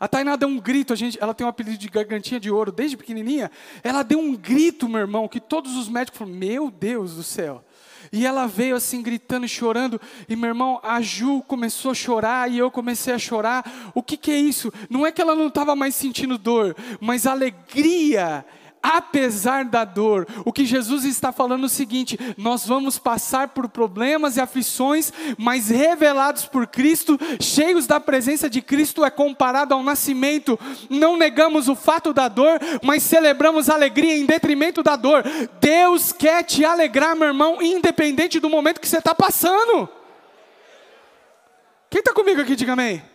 A 0.00 0.08
Tainá 0.08 0.34
deu 0.34 0.48
um 0.48 0.58
grito, 0.58 0.92
a 0.92 0.96
gente, 0.96 1.16
ela 1.22 1.32
tem 1.32 1.46
um 1.46 1.50
apelido 1.50 1.78
de 1.78 1.88
gargantinha 1.88 2.40
de 2.40 2.50
ouro 2.50 2.72
desde 2.72 2.96
pequenininha. 2.96 3.48
Ela 3.84 4.02
deu 4.02 4.18
um 4.18 4.34
grito, 4.34 4.88
meu 4.88 4.98
irmão, 4.98 5.28
que 5.28 5.38
todos 5.38 5.76
os 5.76 5.88
médicos 5.88 6.18
falaram: 6.18 6.36
Meu 6.36 6.68
Deus 6.68 7.14
do 7.14 7.22
céu. 7.22 7.64
E 8.12 8.26
ela 8.26 8.46
veio 8.46 8.76
assim 8.76 9.02
gritando 9.02 9.46
e 9.46 9.48
chorando, 9.48 10.00
e 10.28 10.36
meu 10.36 10.48
irmão, 10.48 10.80
a 10.82 11.00
Ju 11.00 11.42
começou 11.46 11.90
a 11.90 11.94
chorar 11.94 12.50
e 12.50 12.58
eu 12.58 12.70
comecei 12.70 13.14
a 13.14 13.18
chorar. 13.18 13.92
O 13.94 14.02
que, 14.02 14.16
que 14.16 14.30
é 14.30 14.38
isso? 14.38 14.72
Não 14.88 15.06
é 15.06 15.12
que 15.12 15.20
ela 15.20 15.34
não 15.34 15.48
estava 15.48 15.74
mais 15.74 15.94
sentindo 15.94 16.38
dor, 16.38 16.76
mas 17.00 17.26
alegria 17.26 18.44
apesar 18.84 19.64
da 19.64 19.82
dor. 19.82 20.26
O 20.44 20.52
que 20.52 20.66
Jesus 20.66 21.06
está 21.06 21.32
falando 21.32 21.62
é 21.62 21.66
o 21.66 21.70
seguinte: 21.70 22.18
nós 22.36 22.66
vamos 22.66 22.98
passar 22.98 23.48
por 23.48 23.66
problemas 23.66 24.36
e 24.36 24.42
aflições, 24.42 25.10
mas 25.38 25.70
revelados 25.70 26.44
por 26.44 26.66
Cristo, 26.66 27.18
cheios 27.40 27.86
da 27.86 27.98
presença 27.98 28.50
de 28.50 28.60
Cristo, 28.60 29.02
é 29.02 29.10
comparado 29.10 29.72
ao 29.72 29.82
nascimento. 29.82 30.58
Não 30.90 31.16
negamos 31.16 31.66
o 31.66 31.74
fato 31.74 32.12
da 32.12 32.28
dor, 32.28 32.60
mas 32.82 33.02
celebramos 33.02 33.70
a 33.70 33.74
alegria 33.74 34.14
em 34.14 34.26
detrimento 34.26 34.82
da 34.82 34.96
dor. 34.96 35.24
Deus 35.58 36.12
quer 36.12 36.42
te 36.42 36.62
alegrar, 36.62 37.16
meu 37.16 37.28
irmão, 37.28 37.62
independente 37.62 38.38
do 38.38 38.50
momento 38.50 38.80
que 38.80 38.88
você 38.88 38.98
está 38.98 39.14
passando. 39.14 39.88
Quem 41.88 42.00
está 42.00 42.12
comigo 42.12 42.42
aqui, 42.42 42.54
diga 42.54 42.74
amém. 42.74 43.13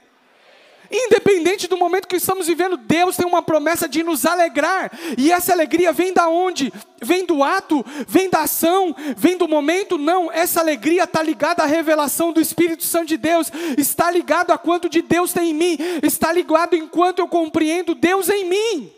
Independente 0.92 1.68
do 1.68 1.78
momento 1.78 2.08
que 2.08 2.16
estamos 2.16 2.48
vivendo, 2.48 2.76
Deus 2.76 3.16
tem 3.16 3.26
uma 3.26 3.44
promessa 3.44 3.88
de 3.88 4.02
nos 4.02 4.26
alegrar. 4.26 4.92
E 5.18 5.32
essa 5.32 5.54
alegria 5.54 5.94
vem 5.94 6.12
da 6.12 6.28
onde? 6.28 6.74
Vem 7.02 7.26
do 7.26 7.44
ato? 7.44 7.86
Vem 8.08 8.30
da 8.30 8.42
ação? 8.42 8.96
Vem 9.16 9.38
do 9.38 9.48
momento? 9.48 9.98
Não, 9.98 10.32
essa 10.32 10.60
alegria 10.60 11.04
está 11.04 11.22
ligada 11.22 11.64
à 11.64 11.68
revelação 11.68 12.34
do 12.34 12.42
Espírito 12.42 12.84
Santo 12.84 13.08
de 13.08 13.18
Deus, 13.18 13.52
está 13.78 14.10
ligado 14.10 14.52
a 14.52 14.58
quanto 14.58 14.90
de 14.90 15.02
Deus 15.02 15.32
tem 15.32 15.52
em 15.52 15.54
mim, 15.54 15.78
está 16.02 16.32
ligado 16.32 16.76
enquanto 16.76 17.20
eu 17.20 17.28
compreendo 17.28 17.94
Deus 17.94 18.28
em 18.28 18.46
mim. 18.46 18.92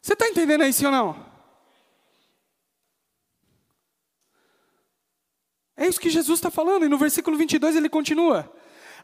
Você 0.00 0.14
está 0.14 0.26
entendendo 0.26 0.72
sim 0.72 0.86
ou 0.86 0.92
não? 0.92 1.28
É 5.76 5.86
isso 5.86 6.00
que 6.00 6.10
Jesus 6.10 6.38
está 6.38 6.50
falando, 6.50 6.86
e 6.86 6.88
no 6.88 6.98
versículo 6.98 7.36
22 7.36 7.76
ele 7.76 7.88
continua. 7.88 8.50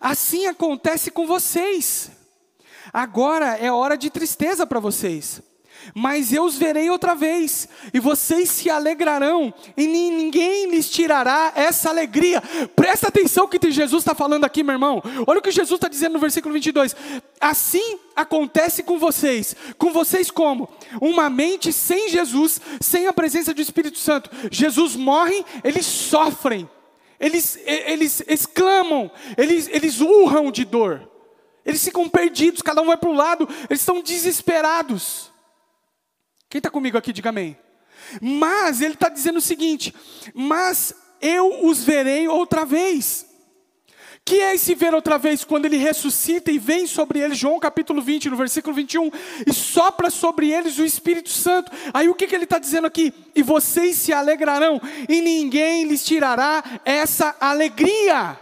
Assim 0.01 0.47
acontece 0.47 1.11
com 1.11 1.27
vocês. 1.27 2.11
Agora 2.93 3.57
é 3.57 3.73
hora 3.73 3.97
de 3.97 4.11
tristeza 4.11 4.67
para 4.67 4.81
vocês. 4.81 5.43
Mas 5.93 6.33
eu 6.33 6.45
os 6.45 6.57
verei 6.57 6.89
outra 6.89 7.15
vez, 7.15 7.69
e 7.93 8.01
vocês 8.01 8.49
se 8.49 8.71
alegrarão, 8.71 9.53
e 9.77 9.87
ninguém 9.87 10.71
lhes 10.71 10.89
tirará 10.89 11.53
essa 11.55 11.91
alegria. 11.91 12.41
Presta 12.75 13.09
atenção 13.09 13.49
que 13.49 13.71
Jesus 13.71 14.03
está 14.03 14.15
falando 14.15 14.45
aqui, 14.45 14.63
meu 14.63 14.75
irmão. 14.75 15.03
Olha 15.27 15.41
o 15.41 15.43
que 15.43 15.51
Jesus 15.51 15.77
está 15.77 15.89
dizendo 15.89 16.15
no 16.15 16.19
versículo 16.19 16.55
22. 16.55 16.95
Assim 17.41 17.99
acontece 18.15 18.83
com 18.83 18.99
vocês. 18.99 19.55
Com 19.77 19.93
vocês, 19.93 20.31
como? 20.31 20.69
Uma 21.01 21.29
mente 21.29 21.73
sem 21.73 22.09
Jesus, 22.09 22.61
sem 22.81 23.07
a 23.07 23.13
presença 23.13 23.53
do 23.53 23.61
Espírito 23.61 23.99
Santo. 23.99 24.31
Jesus 24.51 24.97
morre, 24.97 25.45
eles 25.63 25.85
sofrem 25.85 26.69
eles, 27.19 27.59
eles 27.67 28.23
exclamam, 28.27 29.11
eles, 29.37 29.69
eles 29.69 30.01
urram 30.01 30.51
de 30.51 30.65
dor, 30.65 31.11
eles 31.65 31.85
ficam 31.85 32.09
perdidos, 32.09 32.63
cada 32.63 32.83
um 32.83 32.87
vai 32.87 32.97
para 32.97 33.09
o 33.09 33.15
lado, 33.15 33.49
eles 33.69 33.81
estão 33.81 34.01
desesperados. 34.01 35.33
Quem 36.49 36.59
está 36.59 36.71
comigo 36.71 36.97
aqui, 36.97 37.13
diga 37.13 37.31
amém. 37.31 37.57
Mas 38.21 38.81
ele 38.81 38.95
está 38.95 39.09
dizendo 39.09 39.39
o 39.39 39.43
seguinte: 39.43 39.95
mas 40.35 40.95
eu 41.21 41.67
os 41.67 41.83
verei 41.83 42.29
outra 42.29 42.65
vez. 42.65 43.27
Que 44.27 44.41
é 44.41 44.55
esse 44.55 44.75
ver 44.75 44.95
outra 44.95 45.19
vez 45.19 45.45
quando 45.45 45.67
ele 45.67 45.77
ressuscita 45.77 46.51
e 46.51 46.59
vem 46.59 46.87
sobre 46.87 47.21
eles, 47.21 47.37
João 47.37 47.61
capítulo 47.61 48.01
20, 48.01 48.31
no 48.31 48.37
versículo 48.37 48.75
21, 48.75 49.11
e 49.47 49.53
sopra 49.53 50.09
sobre 50.09 50.51
eles 50.51 50.79
o 50.79 50.85
Espírito 50.85 51.29
Santo. 51.29 51.71
Aí 51.93 52.09
o 52.09 52.15
que, 52.15 52.27
que 52.27 52.35
ele 52.35 52.45
está 52.45 52.59
dizendo 52.59 52.87
aqui? 52.87 53.13
E 53.35 53.43
vocês 53.43 53.97
se 53.97 54.15
alegrarão, 54.15 54.81
e 55.11 55.21
ninguém 55.21 55.85
lhes 55.85 56.03
tirará 56.03 56.65
essa 56.87 57.37
alegria. 57.39 58.39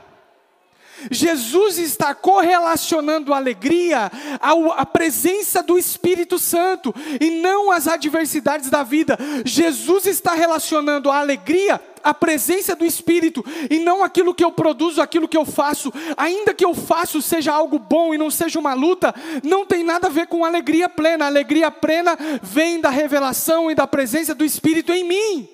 Jesus 1.11 1.79
está 1.79 2.15
correlacionando 2.15 3.35
a 3.35 3.37
alegria 3.37 4.09
à 4.41 4.87
presença 4.87 5.65
do 5.65 5.77
Espírito 5.77 6.39
Santo 6.39 6.95
e 7.21 7.41
não 7.41 7.73
às 7.73 7.89
adversidades 7.89 8.71
da 8.71 8.85
vida. 8.85 9.19
Jesus 9.45 10.07
está 10.07 10.35
relacionando 10.35 11.11
a 11.11 11.19
alegria 11.19 11.81
à 12.03 12.13
presença 12.15 12.75
do 12.75 12.85
Espírito 12.85 13.45
e 13.71 13.79
não 13.79 14.03
aquilo 14.03 14.35
que 14.35 14.45
eu 14.45 14.53
produzo, 14.53 15.01
aquilo 15.01 15.29
que 15.29 15.37
eu 15.37 15.45
faço. 15.45 15.93
Ainda 16.17 16.55
que 16.55 16.65
eu 16.65 16.75
faço 16.75 17.21
seja 17.23 17.53
algo 17.53 17.79
bom 17.79 18.15
e 18.15 18.19
não 18.19 18.31
seja 18.31 18.59
uma 18.59 18.75
luta, 18.75 19.15
não 19.43 19.67
tem 19.67 19.83
nada 19.85 20.07
a 20.07 20.11
ver 20.11 20.27
com 20.27 20.45
alegria 20.45 20.89
plena. 20.89 21.25
A 21.25 21.29
alegria 21.29 21.71
plena 21.71 22.17
vem 22.43 22.81
da 22.81 22.91
revelação 22.91 23.71
e 23.71 23.75
da 23.75 23.87
presença 23.87 24.35
do 24.35 24.45
Espírito 24.45 24.93
em 24.93 25.05
mim. 25.05 25.49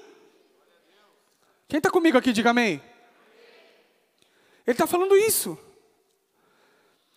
Quem 1.68 1.78
está 1.78 1.90
comigo 1.90 2.16
aqui, 2.16 2.32
diga 2.32 2.50
amém. 2.50 2.80
Ele 4.66 4.74
está 4.74 4.86
falando 4.86 5.16
isso. 5.16 5.58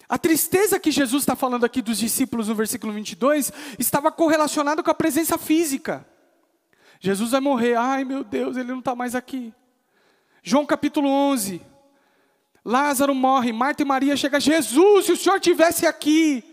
A 0.08 0.17
tristeza 0.17 0.78
que 0.78 0.91
Jesus 0.91 1.24
está 1.24 1.38
falando 1.38 1.65
aqui 1.65 1.82
dos 1.82 1.98
discípulos 1.98 2.50
no 2.50 2.56
versículo 2.56 2.91
22 2.91 3.52
estava 3.80 4.12
correlacionada 4.12 4.84
com 4.84 4.91
a 4.91 4.94
presença 4.94 5.38
física. 5.38 6.06
Jesus 7.03 7.31
vai 7.31 7.41
morrer, 7.41 7.75
ai 7.75 8.05
meu 8.05 8.23
Deus, 8.23 8.55
ele 8.55 8.71
não 8.71 8.77
está 8.77 8.95
mais 8.95 9.15
aqui. 9.15 9.51
João 10.43 10.67
capítulo 10.67 11.09
11. 11.09 11.59
Lázaro 12.63 13.15
morre, 13.15 13.51
Marta 13.51 13.81
e 13.81 13.85
Maria 13.85 14.15
chegam, 14.15 14.39
Jesus, 14.39 15.07
se 15.07 15.11
o 15.11 15.17
Senhor 15.17 15.39
tivesse 15.39 15.87
aqui, 15.87 16.43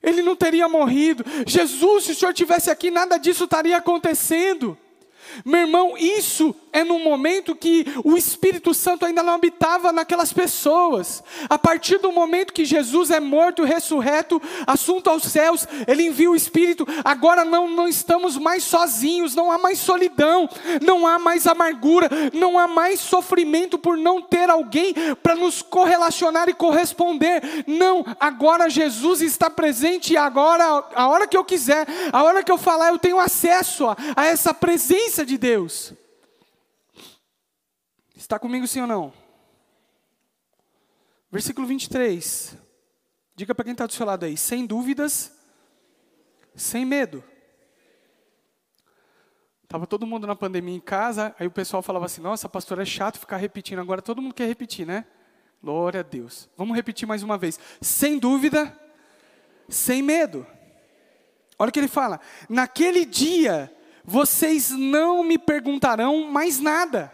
ele 0.00 0.22
não 0.22 0.36
teria 0.36 0.68
morrido. 0.68 1.24
Jesus, 1.48 2.04
se 2.04 2.12
o 2.12 2.14
Senhor 2.14 2.32
tivesse 2.32 2.70
aqui, 2.70 2.92
nada 2.92 3.18
disso 3.18 3.42
estaria 3.42 3.76
acontecendo. 3.76 4.78
Meu 5.44 5.60
irmão, 5.60 5.94
isso 5.96 6.54
é 6.72 6.84
no 6.84 6.98
momento 6.98 7.54
que 7.54 7.84
o 8.04 8.16
Espírito 8.16 8.72
Santo 8.72 9.04
ainda 9.04 9.22
não 9.22 9.34
habitava 9.34 9.92
naquelas 9.92 10.32
pessoas. 10.32 11.22
A 11.48 11.58
partir 11.58 11.98
do 11.98 12.12
momento 12.12 12.52
que 12.52 12.64
Jesus 12.64 13.10
é 13.10 13.20
morto, 13.20 13.64
ressurreto, 13.64 14.40
assunto 14.66 15.10
aos 15.10 15.24
céus, 15.24 15.66
ele 15.86 16.06
envia 16.06 16.30
o 16.30 16.36
Espírito. 16.36 16.86
Agora 17.04 17.44
não, 17.44 17.68
não 17.68 17.88
estamos 17.88 18.36
mais 18.36 18.62
sozinhos, 18.64 19.34
não 19.34 19.50
há 19.50 19.58
mais 19.58 19.78
solidão, 19.78 20.48
não 20.80 21.06
há 21.06 21.18
mais 21.18 21.46
amargura, 21.46 22.08
não 22.32 22.58
há 22.58 22.68
mais 22.68 23.00
sofrimento 23.00 23.78
por 23.78 23.96
não 23.96 24.22
ter 24.22 24.48
alguém 24.48 24.94
para 25.22 25.34
nos 25.34 25.62
correlacionar 25.62 26.48
e 26.48 26.54
corresponder. 26.54 27.42
Não, 27.66 28.04
agora 28.18 28.70
Jesus 28.70 29.20
está 29.20 29.50
presente 29.50 30.12
e 30.12 30.16
agora, 30.16 30.84
a 30.94 31.08
hora 31.08 31.26
que 31.26 31.36
eu 31.36 31.44
quiser, 31.44 31.86
a 32.12 32.22
hora 32.22 32.42
que 32.42 32.52
eu 32.52 32.58
falar, 32.58 32.88
eu 32.88 32.98
tenho 32.98 33.18
acesso 33.18 33.86
a, 33.86 33.96
a 34.16 34.26
essa 34.26 34.54
presença 34.54 35.19
de 35.24 35.38
Deus. 35.38 35.92
Está 38.14 38.38
comigo 38.38 38.66
sim 38.66 38.80
ou 38.80 38.86
não? 38.86 39.12
Versículo 41.30 41.66
23. 41.66 42.56
Diga 43.34 43.54
para 43.54 43.64
quem 43.64 43.72
está 43.72 43.86
do 43.86 43.92
seu 43.92 44.04
lado 44.04 44.24
aí: 44.24 44.36
sem 44.36 44.66
dúvidas, 44.66 45.32
sem 46.54 46.84
medo. 46.84 47.24
Estava 49.62 49.86
todo 49.86 50.06
mundo 50.06 50.26
na 50.26 50.34
pandemia 50.34 50.74
em 50.74 50.80
casa, 50.80 51.34
aí 51.38 51.46
o 51.46 51.50
pessoal 51.50 51.82
falava 51.82 52.06
assim: 52.06 52.20
Nossa, 52.20 52.48
pastor, 52.48 52.80
é 52.80 52.84
chato 52.84 53.18
ficar 53.18 53.36
repetindo. 53.36 53.78
Agora 53.78 54.02
todo 54.02 54.20
mundo 54.20 54.34
quer 54.34 54.46
repetir, 54.46 54.86
né? 54.86 55.06
Glória 55.62 56.00
a 56.00 56.02
Deus. 56.02 56.48
Vamos 56.56 56.74
repetir 56.74 57.06
mais 57.06 57.22
uma 57.22 57.38
vez: 57.38 57.58
sem 57.80 58.18
dúvida, 58.18 58.76
sem 59.68 60.02
medo. 60.02 60.46
Olha 61.58 61.68
o 61.68 61.72
que 61.72 61.78
ele 61.78 61.88
fala: 61.88 62.20
Naquele 62.48 63.04
dia 63.04 63.74
vocês 64.10 64.70
não 64.70 65.22
me 65.22 65.38
perguntarão 65.38 66.28
mais 66.32 66.58
nada. 66.58 67.12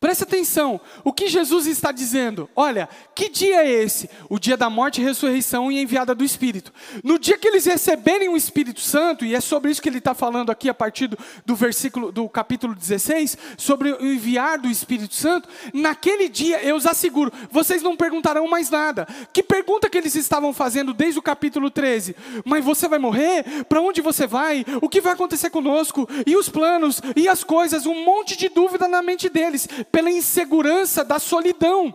Presta 0.00 0.22
atenção, 0.22 0.80
o 1.02 1.12
que 1.12 1.26
Jesus 1.26 1.66
está 1.66 1.90
dizendo? 1.90 2.48
Olha, 2.54 2.88
que 3.16 3.28
dia 3.28 3.64
é 3.64 3.82
esse? 3.82 4.08
O 4.28 4.38
dia 4.38 4.56
da 4.56 4.70
morte, 4.70 5.02
ressurreição 5.02 5.72
e 5.72 5.82
enviada 5.82 6.14
do 6.14 6.22
Espírito. 6.22 6.72
No 7.02 7.18
dia 7.18 7.36
que 7.36 7.48
eles 7.48 7.66
receberem 7.66 8.28
o 8.28 8.36
Espírito 8.36 8.78
Santo, 8.78 9.24
e 9.24 9.34
é 9.34 9.40
sobre 9.40 9.72
isso 9.72 9.82
que 9.82 9.88
ele 9.88 9.98
está 9.98 10.14
falando 10.14 10.50
aqui 10.50 10.68
a 10.68 10.74
partir 10.74 11.10
do 11.44 11.56
versículo 11.56 12.12
do 12.12 12.28
capítulo 12.28 12.76
16, 12.76 13.36
sobre 13.56 13.90
o 13.90 14.06
enviar 14.06 14.60
do 14.60 14.68
Espírito 14.68 15.16
Santo, 15.16 15.48
naquele 15.74 16.28
dia, 16.28 16.62
eu 16.62 16.76
os 16.76 16.86
asseguro, 16.86 17.32
vocês 17.50 17.82
não 17.82 17.96
perguntarão 17.96 18.46
mais 18.46 18.70
nada. 18.70 19.04
Que 19.32 19.42
pergunta 19.42 19.90
que 19.90 19.98
eles 19.98 20.14
estavam 20.14 20.52
fazendo 20.52 20.94
desde 20.94 21.18
o 21.18 21.22
capítulo 21.22 21.72
13? 21.72 22.14
Mas 22.44 22.64
você 22.64 22.86
vai 22.86 23.00
morrer? 23.00 23.64
Para 23.68 23.80
onde 23.80 24.00
você 24.00 24.28
vai? 24.28 24.64
O 24.80 24.88
que 24.88 25.00
vai 25.00 25.14
acontecer 25.14 25.50
conosco? 25.50 26.08
E 26.24 26.36
os 26.36 26.48
planos? 26.48 27.02
E 27.16 27.26
as 27.26 27.42
coisas? 27.42 27.84
Um 27.84 28.04
monte 28.04 28.36
de 28.36 28.48
dúvida 28.48 28.86
na 28.86 29.02
mente 29.02 29.28
deles 29.28 29.68
pela 29.90 30.10
insegurança 30.10 31.04
da 31.04 31.18
solidão. 31.18 31.94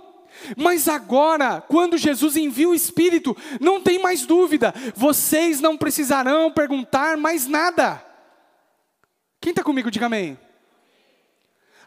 Mas 0.58 0.88
agora, 0.88 1.62
quando 1.62 1.98
Jesus 1.98 2.36
envia 2.36 2.68
o 2.68 2.76
Espírito, 2.76 3.36
não 3.60 3.82
tem 3.82 4.00
mais 4.00 4.26
dúvida, 4.26 4.74
vocês 4.96 5.62
não 5.62 5.78
precisarão 5.78 6.52
perguntar 6.52 7.18
mais 7.18 7.48
nada. 7.48 8.04
Quem 9.40 9.52
está 9.52 9.64
comigo, 9.64 9.92
diga 9.92 10.08
amém. 10.08 10.38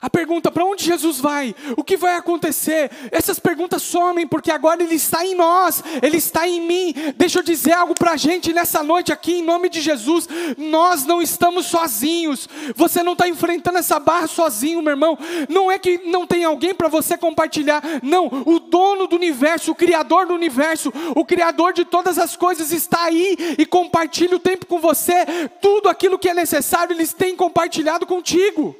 A 0.00 0.10
pergunta: 0.10 0.50
para 0.50 0.64
onde 0.64 0.84
Jesus 0.84 1.20
vai? 1.20 1.54
O 1.76 1.82
que 1.82 1.96
vai 1.96 2.16
acontecer? 2.16 2.90
Essas 3.10 3.38
perguntas 3.38 3.82
somem, 3.82 4.26
porque 4.26 4.50
agora 4.50 4.82
Ele 4.82 4.94
está 4.94 5.24
em 5.24 5.34
nós, 5.34 5.82
Ele 6.02 6.18
está 6.18 6.46
em 6.46 6.60
mim. 6.60 6.94
Deixa 7.16 7.38
eu 7.38 7.42
dizer 7.42 7.72
algo 7.72 7.94
para 7.94 8.12
a 8.12 8.16
gente 8.16 8.52
nessa 8.52 8.82
noite 8.82 9.12
aqui, 9.12 9.36
em 9.36 9.42
nome 9.42 9.68
de 9.68 9.80
Jesus. 9.80 10.28
Nós 10.58 11.04
não 11.04 11.22
estamos 11.22 11.66
sozinhos. 11.66 12.48
Você 12.74 13.02
não 13.02 13.12
está 13.12 13.28
enfrentando 13.28 13.78
essa 13.78 13.98
barra 13.98 14.26
sozinho, 14.26 14.82
meu 14.82 14.92
irmão. 14.92 15.18
Não 15.48 15.70
é 15.70 15.78
que 15.78 15.98
não 16.04 16.26
tem 16.26 16.44
alguém 16.44 16.74
para 16.74 16.88
você 16.88 17.16
compartilhar. 17.16 17.82
Não, 18.02 18.26
o 18.44 18.58
dono 18.58 19.06
do 19.06 19.16
universo, 19.16 19.72
o 19.72 19.74
Criador 19.74 20.26
do 20.26 20.34
universo, 20.34 20.92
o 21.14 21.24
Criador 21.24 21.72
de 21.72 21.84
todas 21.84 22.18
as 22.18 22.36
coisas 22.36 22.70
está 22.70 23.04
aí 23.04 23.36
e 23.58 23.64
compartilha 23.64 24.36
o 24.36 24.40
tempo 24.40 24.66
com 24.66 24.78
você. 24.78 25.24
Tudo 25.60 25.88
aquilo 25.88 26.18
que 26.18 26.28
é 26.28 26.34
necessário, 26.34 26.94
Eles 26.94 27.12
têm 27.12 27.34
compartilhado 27.34 28.06
contigo. 28.06 28.76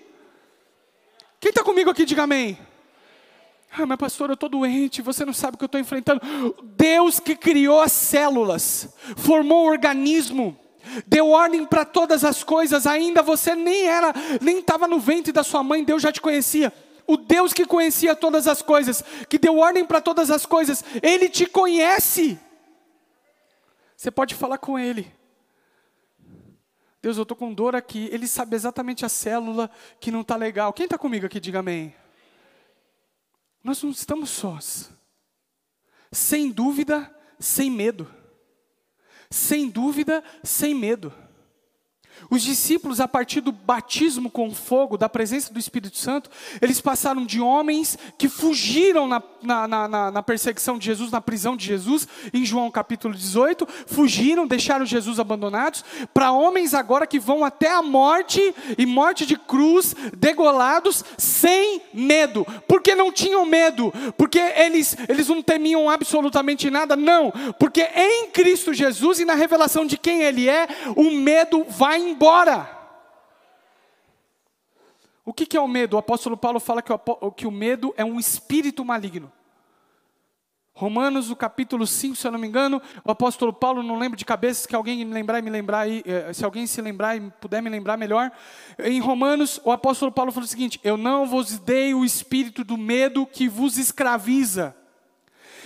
Quem 1.41 1.51
está 1.51 1.63
comigo 1.63 1.91
aqui, 1.91 2.05
diga 2.05 2.23
amém. 2.23 2.59
Ah, 3.79 3.85
mas 3.85 3.99
pastor, 3.99 4.31
eu 4.31 4.35
estou 4.35 4.49
doente, 4.49 5.03
você 5.03 5.25
não 5.25 5.35
sabe 5.35 5.55
o 5.55 5.59
que 5.59 5.65
eu 5.65 5.67
estou 5.67 5.81
enfrentando. 5.81 6.21
Deus 6.63 7.21
que 7.21 7.37
criou 7.37 7.81
as 7.81 7.93
células, 7.93 8.89
formou 9.17 9.65
o 9.65 9.69
organismo, 9.69 10.59
deu 11.07 11.29
ordem 11.29 11.65
para 11.67 11.85
todas 11.85 12.25
as 12.25 12.43
coisas, 12.43 12.87
ainda 12.87 13.23
você 13.23 13.55
nem 13.55 13.87
era, 13.87 14.15
nem 14.41 14.61
estava 14.61 14.89
no 14.89 14.99
ventre 14.99 15.31
da 15.31 15.43
sua 15.43 15.63
mãe, 15.63 15.85
Deus 15.85 16.01
já 16.01 16.11
te 16.11 16.21
conhecia. 16.23 16.73
O 17.07 17.17
Deus 17.17 17.53
que 17.53 17.67
conhecia 17.67 18.17
todas 18.17 18.49
as 18.49 18.63
coisas, 18.63 19.05
que 19.29 19.39
deu 19.39 19.59
ordem 19.59 19.85
para 19.85 20.01
todas 20.01 20.31
as 20.31 20.47
coisas, 20.47 20.83
Ele 21.03 21.29
te 21.29 21.47
conhece. 21.47 22.39
Você 23.97 24.11
pode 24.11 24.35
falar 24.35 24.59
com 24.59 24.79
Ele. 24.79 25.16
Deus, 27.07 27.19
eu 27.19 27.23
estou 27.23 27.37
com 27.37 27.55
dor 27.55 27.77
aqui. 27.77 28.09
Ele 28.11 28.27
sabe 28.27 28.57
exatamente 28.57 29.05
a 29.05 29.09
célula 29.09 29.71
que 30.01 30.11
não 30.11 30.23
está 30.23 30.35
legal. 30.35 30.73
Quem 30.73 30.87
está 30.87 30.99
comigo 30.99 31.25
aqui, 31.25 31.39
diga 31.39 31.61
amém. 31.61 31.95
Nós 33.63 33.81
não 33.81 33.91
estamos 33.91 34.29
sós. 34.29 34.91
Sem 36.11 36.51
dúvida, 36.51 37.09
sem 37.39 37.71
medo. 37.71 38.13
Sem 39.31 39.71
dúvida, 39.71 40.21
sem 40.43 40.75
medo. 40.75 41.15
Os 42.29 42.43
discípulos, 42.43 43.01
a 43.01 43.07
partir 43.07 43.41
do 43.41 43.53
batismo 43.53 44.31
com 44.31 44.53
fogo, 44.53 44.97
da 44.97 45.09
presença 45.09 45.53
do 45.53 45.59
Espírito 45.59 45.97
Santo, 45.97 46.31
eles 46.61 46.81
passaram 46.81 47.25
de 47.25 47.41
homens 47.41 47.97
que 48.19 48.29
fugiram 48.29 49.07
na, 49.07 49.23
na, 49.43 49.69
na, 49.69 50.11
na, 50.11 50.23
perseguição 50.23 50.77
de 50.79 50.87
Jesus, 50.87 51.11
na 51.11 51.21
prisão 51.21 51.57
de 51.57 51.67
Jesus, 51.67 52.09
em 52.33 52.45
João 52.45 52.71
capítulo 52.71 53.15
18, 53.15 53.67
fugiram, 53.87 54.47
deixaram 54.47 54.85
Jesus 54.85 55.21
abandonados, 55.21 55.85
para 56.13 56.33
homens 56.33 56.75
agora 56.75 57.07
que 57.07 57.19
vão 57.19 57.45
até 57.45 57.71
a 57.71 57.83
morte 57.83 58.55
e 58.77 58.85
morte 58.85 59.25
de 59.25 59.37
cruz, 59.37 59.95
degolados, 60.17 61.05
sem 61.17 61.81
medo. 61.95 62.45
Porque 62.67 62.95
não 62.95 63.13
tinham 63.13 63.45
medo? 63.45 63.93
Porque 64.17 64.39
eles, 64.39 64.97
eles 65.09 65.29
não 65.29 65.43
temiam 65.43 65.89
absolutamente 65.89 66.71
nada? 66.71 66.97
Não, 66.97 67.33
porque 67.59 67.83
em 67.83 68.31
Cristo 68.31 68.75
Jesus 68.75 69.21
e 69.21 69.25
na 69.25 69.35
revelação 69.35 69.87
de 69.87 69.97
quem 69.97 70.23
Ele 70.23 70.49
é, 70.49 70.67
o 70.97 71.11
medo 71.11 71.65
vai 71.69 72.06
embora. 72.07 72.77
O 75.25 75.33
que, 75.33 75.45
que 75.45 75.57
é 75.57 75.61
o 75.61 75.67
medo? 75.67 75.97
O 75.97 75.99
apóstolo 75.99 76.37
Paulo 76.37 76.61
fala 76.61 76.81
que 76.81 76.93
o, 76.93 77.33
que 77.33 77.47
o 77.47 77.51
medo 77.51 77.93
é 77.97 78.05
um 78.05 78.19
espírito 78.19 78.85
maligno. 78.85 79.33
Romanos, 80.73 81.31
o 81.31 81.37
capítulo 81.37 81.87
5, 81.87 82.15
se 82.15 82.27
eu 82.27 82.31
não 82.31 82.39
me 82.39 82.47
engano, 82.47 82.83
o 83.03 83.11
apóstolo 83.11 83.51
Paulo, 83.51 83.83
não 83.83 83.99
lembro 83.99 84.17
de 84.17 84.27
cabeça, 84.27 84.69
se 84.69 84.77
alguém 84.77 85.05
me 85.07 85.15
lembrar 85.15 85.39
e 85.39 85.43
me 85.43 85.49
lembrar 85.49 85.81
aí, 85.81 86.03
eh, 86.05 86.33
se 86.35 86.45
alguém 86.45 86.67
se 86.67 86.83
lembrar 86.83 87.17
e 87.17 87.31
puder 87.41 87.63
me 87.63 87.71
lembrar 87.71 87.97
melhor. 87.97 88.31
Em 88.79 89.01
Romanos, 89.01 89.59
o 89.65 89.73
apóstolo 89.73 90.13
Paulo 90.13 90.31
falou 90.31 90.45
o 90.45 90.49
seguinte: 90.49 90.79
Eu 90.85 90.99
não 90.99 91.27
vos 91.27 91.59
dei 91.59 91.95
o 91.95 92.05
espírito 92.05 92.63
do 92.63 92.77
medo 92.77 93.25
que 93.25 93.49
vos 93.49 93.79
escraviza, 93.79 94.77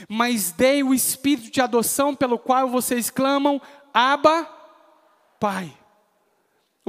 mas 0.09 0.53
dei 0.53 0.85
o 0.85 0.95
espírito 0.95 1.51
de 1.51 1.61
adoção 1.61 2.15
pelo 2.15 2.39
qual 2.39 2.69
vocês 2.69 3.11
clamam, 3.11 3.61
Abba, 3.93 4.49
Pai. 5.41 5.80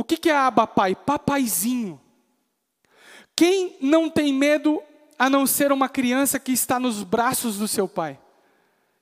O 0.01 0.03
que 0.03 0.31
é 0.31 0.35
Abba, 0.35 0.65
Pai? 0.65 0.95
Papaizinho. 0.95 2.01
Quem 3.35 3.77
não 3.79 4.09
tem 4.09 4.33
medo 4.33 4.81
a 5.17 5.29
não 5.29 5.45
ser 5.45 5.71
uma 5.71 5.87
criança 5.87 6.39
que 6.39 6.51
está 6.51 6.79
nos 6.79 7.03
braços 7.03 7.59
do 7.59 7.67
seu 7.67 7.87
pai. 7.87 8.19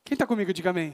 Quem 0.04 0.16
está 0.16 0.28
comigo, 0.28 0.52
diga 0.52 0.72
amém. 0.72 0.94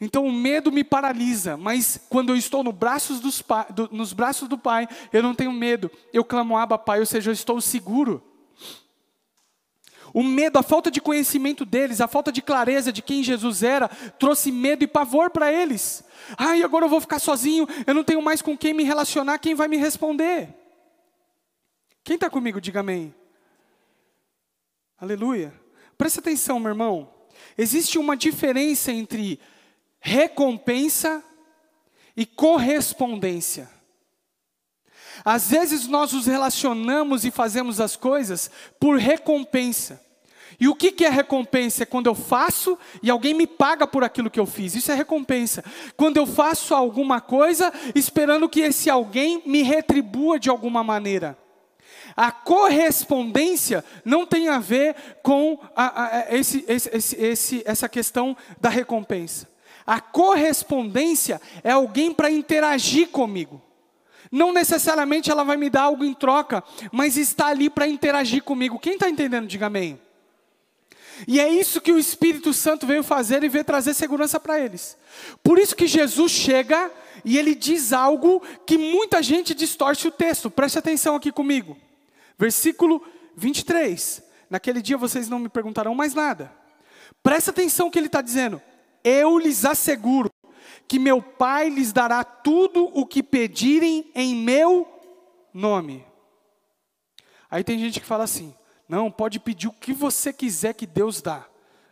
Então 0.00 0.24
o 0.24 0.32
medo 0.32 0.72
me 0.72 0.82
paralisa, 0.82 1.58
mas 1.58 2.00
quando 2.08 2.30
eu 2.30 2.36
estou 2.36 2.64
no 2.64 2.72
braços 2.72 3.20
dos 3.20 3.44
do, 3.68 3.90
nos 3.92 4.14
braços 4.14 4.48
do 4.48 4.56
Pai, 4.56 4.88
eu 5.12 5.22
não 5.22 5.34
tenho 5.34 5.52
medo, 5.52 5.90
eu 6.12 6.24
clamo 6.24 6.56
Abba 6.56 6.78
Pai, 6.78 7.00
ou 7.00 7.06
seja, 7.06 7.28
eu 7.28 7.34
estou 7.34 7.60
seguro. 7.60 8.22
O 10.16 10.22
medo, 10.22 10.58
a 10.58 10.62
falta 10.62 10.90
de 10.90 10.98
conhecimento 10.98 11.62
deles, 11.62 12.00
a 12.00 12.08
falta 12.08 12.32
de 12.32 12.40
clareza 12.40 12.90
de 12.90 13.02
quem 13.02 13.22
Jesus 13.22 13.62
era, 13.62 13.86
trouxe 13.86 14.50
medo 14.50 14.82
e 14.82 14.86
pavor 14.86 15.28
para 15.28 15.52
eles. 15.52 16.02
Ai, 16.38 16.62
agora 16.62 16.86
eu 16.86 16.88
vou 16.88 17.02
ficar 17.02 17.18
sozinho, 17.18 17.68
eu 17.86 17.92
não 17.92 18.02
tenho 18.02 18.22
mais 18.22 18.40
com 18.40 18.56
quem 18.56 18.72
me 18.72 18.82
relacionar, 18.82 19.38
quem 19.38 19.54
vai 19.54 19.68
me 19.68 19.76
responder? 19.76 20.48
Quem 22.02 22.14
está 22.14 22.30
comigo, 22.30 22.62
diga 22.62 22.80
amém. 22.80 23.14
Aleluia. 24.98 25.52
Presta 25.98 26.20
atenção, 26.20 26.58
meu 26.58 26.70
irmão. 26.70 27.12
Existe 27.58 27.98
uma 27.98 28.16
diferença 28.16 28.90
entre 28.90 29.38
recompensa 30.00 31.22
e 32.16 32.24
correspondência. 32.24 33.68
Às 35.22 35.50
vezes 35.50 35.86
nós 35.86 36.14
nos 36.14 36.24
relacionamos 36.26 37.26
e 37.26 37.30
fazemos 37.30 37.82
as 37.82 37.96
coisas 37.96 38.50
por 38.80 38.96
recompensa. 38.96 40.05
E 40.58 40.68
o 40.68 40.74
que, 40.74 40.90
que 40.90 41.04
é 41.04 41.08
recompensa? 41.08 41.82
É 41.82 41.86
quando 41.86 42.06
eu 42.06 42.14
faço 42.14 42.78
e 43.02 43.10
alguém 43.10 43.34
me 43.34 43.46
paga 43.46 43.86
por 43.86 44.02
aquilo 44.02 44.30
que 44.30 44.40
eu 44.40 44.46
fiz. 44.46 44.74
Isso 44.74 44.90
é 44.90 44.94
recompensa. 44.94 45.64
Quando 45.96 46.16
eu 46.16 46.26
faço 46.26 46.74
alguma 46.74 47.20
coisa 47.20 47.72
esperando 47.94 48.48
que 48.48 48.60
esse 48.60 48.88
alguém 48.88 49.42
me 49.44 49.62
retribua 49.62 50.38
de 50.38 50.48
alguma 50.48 50.82
maneira. 50.82 51.36
A 52.16 52.30
correspondência 52.30 53.84
não 54.04 54.24
tem 54.24 54.48
a 54.48 54.58
ver 54.58 54.96
com 55.22 55.58
a, 55.74 56.04
a, 56.04 56.34
esse, 56.34 56.64
esse, 56.66 57.16
esse, 57.16 57.62
essa 57.66 57.88
questão 57.88 58.34
da 58.58 58.70
recompensa. 58.70 59.48
A 59.86 60.00
correspondência 60.00 61.40
é 61.62 61.72
alguém 61.72 62.12
para 62.12 62.30
interagir 62.30 63.08
comigo. 63.08 63.62
Não 64.32 64.52
necessariamente 64.52 65.30
ela 65.30 65.44
vai 65.44 65.56
me 65.56 65.70
dar 65.70 65.82
algo 65.82 66.04
em 66.04 66.14
troca, 66.14 66.64
mas 66.90 67.16
está 67.16 67.46
ali 67.48 67.70
para 67.70 67.86
interagir 67.86 68.42
comigo. 68.42 68.78
Quem 68.78 68.94
está 68.94 69.08
entendendo, 69.08 69.46
diga 69.46 69.66
amém. 69.66 70.00
E 71.26 71.40
é 71.40 71.48
isso 71.48 71.80
que 71.80 71.92
o 71.92 71.98
Espírito 71.98 72.52
Santo 72.52 72.86
veio 72.86 73.02
fazer 73.02 73.42
e 73.42 73.48
veio 73.48 73.64
trazer 73.64 73.94
segurança 73.94 74.38
para 74.38 74.60
eles. 74.60 74.96
Por 75.42 75.58
isso 75.58 75.76
que 75.76 75.86
Jesus 75.86 76.32
chega 76.32 76.90
e 77.24 77.38
ele 77.38 77.54
diz 77.54 77.92
algo 77.92 78.42
que 78.66 78.76
muita 78.76 79.22
gente 79.22 79.54
distorce 79.54 80.06
o 80.08 80.10
texto. 80.10 80.50
Preste 80.50 80.78
atenção 80.78 81.14
aqui 81.14 81.32
comigo. 81.32 81.76
Versículo 82.38 83.02
23. 83.36 84.22
Naquele 84.50 84.82
dia 84.82 84.96
vocês 84.96 85.28
não 85.28 85.38
me 85.38 85.48
perguntarão 85.48 85.94
mais 85.94 86.14
nada. 86.14 86.52
Presta 87.22 87.50
atenção 87.50 87.90
que 87.90 87.98
ele 87.98 88.06
está 88.06 88.20
dizendo. 88.20 88.60
Eu 89.02 89.38
lhes 89.38 89.64
asseguro 89.64 90.30
que 90.86 90.98
meu 90.98 91.22
Pai 91.22 91.68
lhes 91.68 91.92
dará 91.92 92.22
tudo 92.22 92.90
o 92.94 93.06
que 93.06 93.22
pedirem 93.22 94.10
em 94.14 94.34
meu 94.34 94.86
nome. 95.52 96.04
Aí 97.50 97.64
tem 97.64 97.78
gente 97.78 98.00
que 98.00 98.06
fala 98.06 98.24
assim: 98.24 98.54
não, 98.88 99.10
pode 99.10 99.40
pedir 99.40 99.68
o 99.68 99.72
que 99.72 99.92
você 99.92 100.32
quiser 100.32 100.74
que 100.74 100.86
Deus 100.86 101.20
dá. 101.20 101.46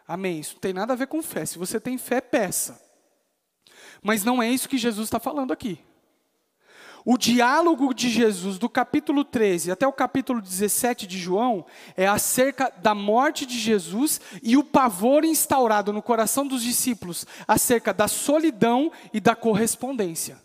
Amém. 0.07 0.41
Isso 0.41 0.55
não 0.55 0.61
tem 0.61 0.73
nada 0.73 0.93
a 0.93 0.97
ver 0.97 1.07
com 1.07 1.23
fé. 1.23 1.45
Se 1.45 1.59
você 1.59 1.81
tem 1.81 1.99
fé, 1.99 2.21
peça. 2.21 2.81
Mas 4.03 4.23
não 4.23 4.43
é 4.43 4.51
isso 4.51 4.69
que 4.69 4.79
Jesus 4.79 5.07
está 5.07 5.19
falando 5.19 5.53
aqui. 5.53 5.81
O 7.07 7.19
diálogo 7.19 7.93
de 7.93 8.09
Jesus, 8.09 8.59
do 8.59 8.69
capítulo 8.69 9.25
13 9.25 9.71
até 9.71 9.87
o 9.87 9.93
capítulo 9.93 10.41
17 10.41 11.07
de 11.07 11.19
João, 11.19 11.67
é 11.97 12.07
acerca 12.07 12.73
da 12.83 12.95
morte 12.95 13.45
de 13.45 13.59
Jesus 13.59 14.21
e 14.43 14.57
o 14.57 14.65
pavor 14.65 15.23
instaurado 15.23 15.93
no 15.93 16.01
coração 16.01 16.47
dos 16.47 16.63
discípulos 16.63 17.27
acerca 17.47 17.93
da 17.93 18.09
solidão 18.09 18.91
e 19.13 19.21
da 19.21 19.37
correspondência. 19.37 20.43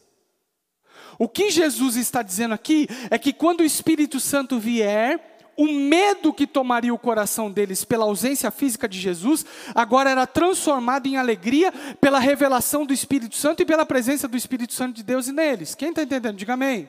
O 1.17 1.29
que 1.29 1.49
Jesus 1.49 1.95
está 1.95 2.21
dizendo 2.21 2.53
aqui 2.53 2.87
é 3.09 3.17
que 3.17 3.31
quando 3.31 3.61
o 3.61 3.65
Espírito 3.65 4.19
Santo 4.19 4.59
vier, 4.59 5.28
o 5.59 5.67
medo 5.67 6.31
que 6.31 6.47
tomaria 6.47 6.93
o 6.93 6.97
coração 6.97 7.51
deles 7.51 7.83
pela 7.83 8.05
ausência 8.05 8.49
física 8.49 8.87
de 8.87 8.97
Jesus, 8.97 9.45
agora 9.75 10.09
era 10.09 10.25
transformado 10.25 11.05
em 11.05 11.17
alegria 11.17 11.73
pela 11.99 12.17
revelação 12.17 12.85
do 12.85 12.93
Espírito 12.93 13.35
Santo 13.35 13.61
e 13.61 13.65
pela 13.65 13.85
presença 13.85 14.25
do 14.25 14.37
Espírito 14.37 14.71
Santo 14.71 14.95
de 14.95 15.03
Deus 15.03 15.27
neles. 15.27 15.75
Quem 15.75 15.89
está 15.89 16.01
entendendo? 16.01 16.37
Diga 16.37 16.53
amém. 16.53 16.87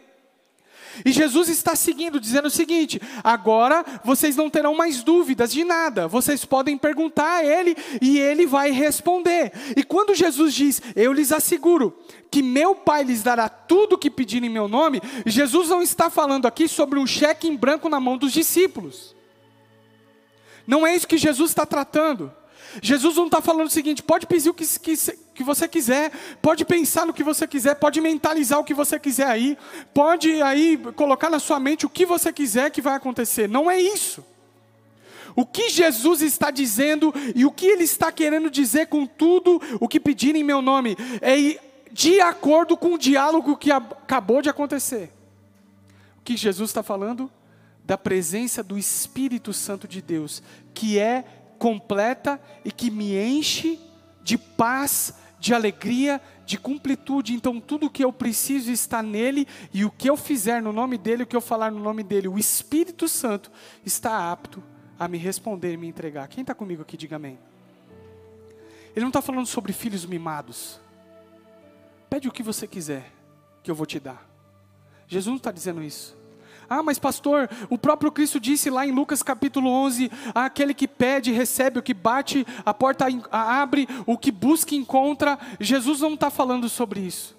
E 1.05 1.13
Jesus 1.13 1.49
está 1.49 1.75
seguindo, 1.75 2.21
dizendo 2.21 2.47
o 2.47 2.51
seguinte: 2.51 3.01
agora 3.23 3.85
vocês 4.05 4.37
não 4.37 4.51
terão 4.51 4.75
mais 4.75 5.03
dúvidas 5.03 5.53
de 5.53 5.65
nada, 5.65 6.09
vocês 6.09 6.45
podem 6.45 6.77
perguntar 6.77 7.39
a 7.39 7.45
Ele 7.45 7.77
e 8.01 8.19
Ele 8.19 8.47
vai 8.47 8.71
responder. 8.71 9.53
E 9.77 9.83
quando 9.83 10.15
Jesus 10.15 10.55
diz, 10.55 10.83
Eu 10.95 11.13
lhes 11.13 11.33
asseguro 11.33 11.97
que 12.31 12.43
meu 12.43 12.75
Pai 12.75 13.03
lhes 13.03 13.23
dará 13.23 13.49
tudo 13.49 13.95
o 13.95 13.99
que 13.99 14.11
pedirem 14.11 14.49
em 14.49 14.53
meu 14.53 14.69
nome, 14.69 15.03
Jesus 15.27 15.69
não 15.69 15.83
está 15.83 16.09
falando 16.09 16.47
aqui 16.47 16.69
sobre 16.69 16.99
um 16.99 17.07
cheque 17.07 17.49
em 17.49 17.57
branco 17.57 17.89
na 17.89 17.99
mão 17.99 18.17
dos 18.17 18.33
discípulos. 18.33 19.15
Não 20.67 20.87
é 20.87 20.95
isso 20.95 21.09
que 21.09 21.19
Jesus 21.19 21.51
está 21.51 21.67
tratando. 21.67 22.33
Jesus 22.83 23.17
não 23.17 23.27
está 23.27 23.41
falando 23.41 23.67
o 23.67 23.71
seguinte: 23.71 24.03
pode 24.03 24.27
pedir 24.27 24.51
o 24.51 24.55
que, 24.55 24.67
que, 24.79 24.97
que, 25.35 25.43
você 25.43 25.67
quiser, 25.67 26.13
pode 26.41 26.65
pensar 26.65 27.07
no 27.07 27.13
que 27.13 27.25
você 27.25 27.47
quiser, 27.47 27.75
pode 27.75 28.01
mentalizar 28.01 28.59
o 28.59 28.65
que 28.65 28.75
você 28.75 28.99
quiser 28.99 29.27
aí, 29.27 29.59
pode 29.93 30.41
aí 30.43 30.77
colocar 30.95 31.31
na 31.31 31.39
sua 31.39 31.59
mente 31.59 31.87
o 31.87 31.91
que 31.91 32.07
você 32.07 32.33
quiser 32.33 32.71
que 32.71 32.81
vai 32.81 32.95
acontecer. 32.95 33.49
Não 33.49 33.71
é 33.71 33.81
isso. 33.81 34.25
O 35.35 35.47
que 35.47 35.69
Jesus 35.69 36.23
está 36.23 36.51
dizendo 36.51 37.13
e 37.35 37.45
o 37.45 37.51
que 37.51 37.67
Ele 37.67 37.85
está 37.85 38.11
querendo 38.11 38.51
dizer 38.51 38.87
com 38.87 39.07
tudo 39.07 39.61
o 39.81 39.89
que 39.89 40.01
pedirem 40.01 40.43
em 40.43 40.45
meu 40.45 40.61
nome 40.61 40.97
é 41.21 41.59
de 41.93 42.21
acordo 42.21 42.77
com 42.77 42.95
o 42.95 42.99
diálogo 42.99 43.57
que 43.57 43.71
acabou 43.71 44.43
de 44.43 44.49
acontecer. 44.49 45.13
O 46.19 46.23
que 46.23 46.37
Jesus 46.37 46.71
está 46.71 46.83
falando? 46.83 47.31
Da 47.85 47.97
presença 47.99 48.63
do 48.63 48.79
Espírito 48.79 49.53
Santo 49.53 49.89
de 49.89 50.01
Deus, 50.01 50.43
que 50.75 50.99
é 50.99 51.25
completa 51.61 52.41
e 52.65 52.73
que 52.73 52.91
me 52.91 53.15
enche 53.15 53.79
de 54.23 54.39
paz, 54.39 55.15
de 55.39 55.53
alegria, 55.53 56.21
de 56.47 56.59
completude. 56.59 57.35
Então, 57.35 57.61
tudo 57.61 57.87
o 57.87 57.91
que 57.91 58.03
eu 58.03 58.11
preciso 58.13 58.73
está 58.73 59.03
nele, 59.03 59.47
e 59.73 59.85
o 59.85 59.91
que 59.91 60.09
eu 60.09 60.17
fizer 60.17 60.63
no 60.63 60.73
nome 60.73 60.97
dele, 60.97 61.23
o 61.23 61.27
que 61.27 61.37
eu 61.37 61.41
falar 61.41 61.71
no 61.71 61.79
nome 61.79 62.03
dele, 62.03 62.29
o 62.29 62.39
Espírito 62.39 63.07
Santo 63.07 63.53
está 63.85 64.33
apto 64.33 64.63
a 64.99 65.07
me 65.07 65.19
responder 65.19 65.75
e 65.75 65.77
me 65.77 65.87
entregar. 65.87 66.29
Quem 66.29 66.41
está 66.41 66.55
comigo 66.55 66.81
aqui, 66.81 66.97
diga 66.97 67.17
amém. 67.17 67.39
Ele 68.97 69.03
não 69.03 69.09
está 69.09 69.21
falando 69.21 69.47
sobre 69.47 69.73
filhos 69.73 70.07
mimados. 70.07 70.81
Pede 72.09 72.27
o 72.27 72.33
que 72.33 72.43
você 72.43 72.67
quiser, 72.67 73.13
que 73.63 73.71
eu 73.71 73.75
vou 73.75 73.87
te 73.87 74.01
dar. 74.01 74.27
Jesus 75.07 75.27
não 75.27 75.37
está 75.37 75.53
dizendo 75.53 75.83
isso. 75.83 76.20
Ah, 76.73 76.85
mas 76.85 77.01
pastor, 77.01 77.51
o 77.69 77.77
próprio 77.77 78.13
Cristo 78.13 78.39
disse 78.39 78.71
lá 78.71 78.87
em 78.87 78.93
Lucas 78.93 79.25
capítulo 79.25 79.69
11: 79.69 80.09
ah, 80.33 80.45
aquele 80.45 80.73
que 80.73 80.87
pede, 80.87 81.33
recebe, 81.33 81.81
o 81.81 81.83
que 81.83 81.93
bate, 81.93 82.47
a 82.65 82.73
porta 82.73 83.07
abre, 83.33 83.89
o 84.07 84.17
que 84.17 84.31
busca, 84.31 84.77
encontra. 84.77 85.37
Jesus 85.59 86.01
não 86.01 86.15
está 86.15 86.31
falando 86.31 86.69
sobre 86.69 87.01
isso. 87.01 87.37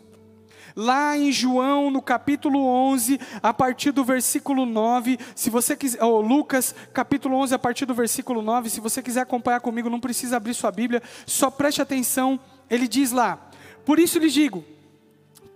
Lá 0.76 1.18
em 1.18 1.32
João, 1.32 1.90
no 1.90 2.02
capítulo 2.02 2.60
11, 2.66 3.20
a 3.42 3.54
partir 3.54 3.92
do 3.92 4.04
versículo 4.04 4.66
9, 4.66 5.18
se 5.34 5.50
você 5.50 5.76
quiser, 5.76 6.04
oh, 6.04 6.20
Lucas, 6.20 6.76
capítulo 6.94 7.36
11, 7.38 7.56
a 7.56 7.60
partir 7.60 7.86
do 7.86 7.94
versículo 7.94 8.42
9, 8.42 8.70
se 8.70 8.82
você 8.82 9.02
quiser 9.02 9.22
acompanhar 9.22 9.62
comigo, 9.62 9.90
não 9.90 10.00
precisa 10.00 10.38
abrir 10.38 10.54
sua 10.54 10.72
Bíblia, 10.72 11.02
só 11.26 11.50
preste 11.50 11.82
atenção, 11.82 12.38
ele 12.70 12.88
diz 12.88 13.12
lá: 13.12 13.50
Por 13.86 13.98
isso 13.98 14.20
lhes 14.20 14.34
digo, 14.34 14.64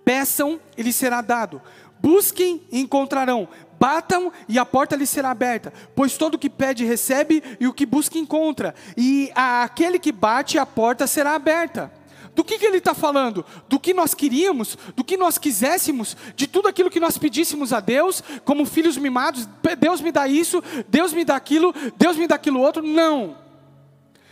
peçam 0.04 0.60
e 0.78 0.82
lhes 0.82 0.96
será 0.96 1.22
dado, 1.22 1.62
busquem 2.00 2.62
e 2.72 2.80
encontrarão, 2.82 3.48
Batam 3.86 4.32
e 4.50 4.58
a 4.58 4.66
porta 4.66 4.96
lhe 4.96 5.06
será 5.06 5.30
aberta, 5.30 5.72
pois 5.96 6.18
todo 6.18 6.34
o 6.34 6.40
que 6.40 6.50
pede 6.50 6.84
recebe 6.84 7.44
e 7.60 7.68
o 7.68 7.74
que 7.74 7.86
busca 7.86 8.18
encontra, 8.18 8.74
e 8.98 9.32
aquele 9.36 10.00
que 10.00 10.12
bate 10.12 10.58
a 10.58 10.66
porta 10.66 11.06
será 11.06 11.36
aberta. 11.36 11.92
Do 12.34 12.44
que, 12.44 12.58
que 12.58 12.66
ele 12.66 12.78
está 12.78 12.96
falando? 12.96 13.46
Do 13.70 13.80
que 13.80 13.94
nós 13.94 14.16
queríamos, 14.16 14.76
do 14.96 15.04
que 15.04 15.16
nós 15.16 15.38
quiséssemos, 15.38 16.18
de 16.36 16.48
tudo 16.48 16.68
aquilo 16.68 16.90
que 16.90 17.00
nós 17.00 17.20
pedíssemos 17.20 17.72
a 17.72 17.80
Deus, 17.80 18.24
como 18.44 18.66
filhos 18.66 18.98
mimados, 18.98 19.48
Deus 19.80 20.02
me 20.02 20.12
dá 20.12 20.28
isso, 20.28 20.64
Deus 20.90 21.14
me 21.14 21.24
dá 21.24 21.36
aquilo, 21.36 21.72
Deus 21.96 22.18
me 22.18 22.26
dá 22.26 22.34
aquilo 22.34 22.62
outro. 22.62 22.82
Não. 22.82 23.38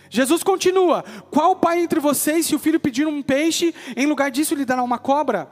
Jesus 0.10 0.42
continua: 0.42 1.06
Qual 1.30 1.56
pai 1.58 1.80
entre 1.80 2.00
vocês, 2.00 2.48
se 2.48 2.56
o 2.56 2.60
filho 2.60 2.80
pedir 2.80 3.06
um 3.06 3.22
peixe, 3.22 3.74
em 3.96 4.08
lugar 4.08 4.32
disso 4.32 4.56
lhe 4.56 4.66
dará 4.66 4.82
uma 4.82 4.98
cobra? 4.98 5.48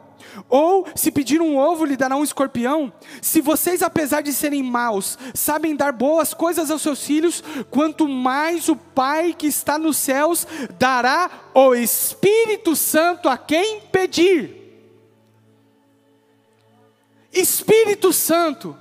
Ou, 0.50 0.86
se 0.96 1.12
pedir 1.12 1.42
um 1.42 1.58
ovo, 1.58 1.86
lhe 1.86 1.98
dará 1.98 2.16
um 2.16 2.24
escorpião? 2.24 2.92
Se 3.22 3.42
vocês, 3.42 3.82
apesar 3.82 4.22
de 4.22 4.34
serem 4.34 4.64
maus, 4.64 5.18
sabem 5.34 5.76
dar 5.76 5.92
boas 5.92 6.34
coisas 6.34 6.72
aos 6.72 6.82
seus 6.82 7.04
filhos, 7.04 7.44
quanto 7.70 8.08
mais 8.08 8.70
o 8.70 8.76
Pai 8.76 9.34
que 9.34 9.48
está 9.48 9.78
nos 9.78 9.98
céus 9.98 10.46
dará 10.78 11.30
o 11.54 11.74
Espírito 11.74 12.76
Santo 12.76 13.30
a 13.30 13.38
quem 13.38 13.82
pedir. 13.92 14.62
Espírito 17.32 18.12
Santo. 18.12 18.78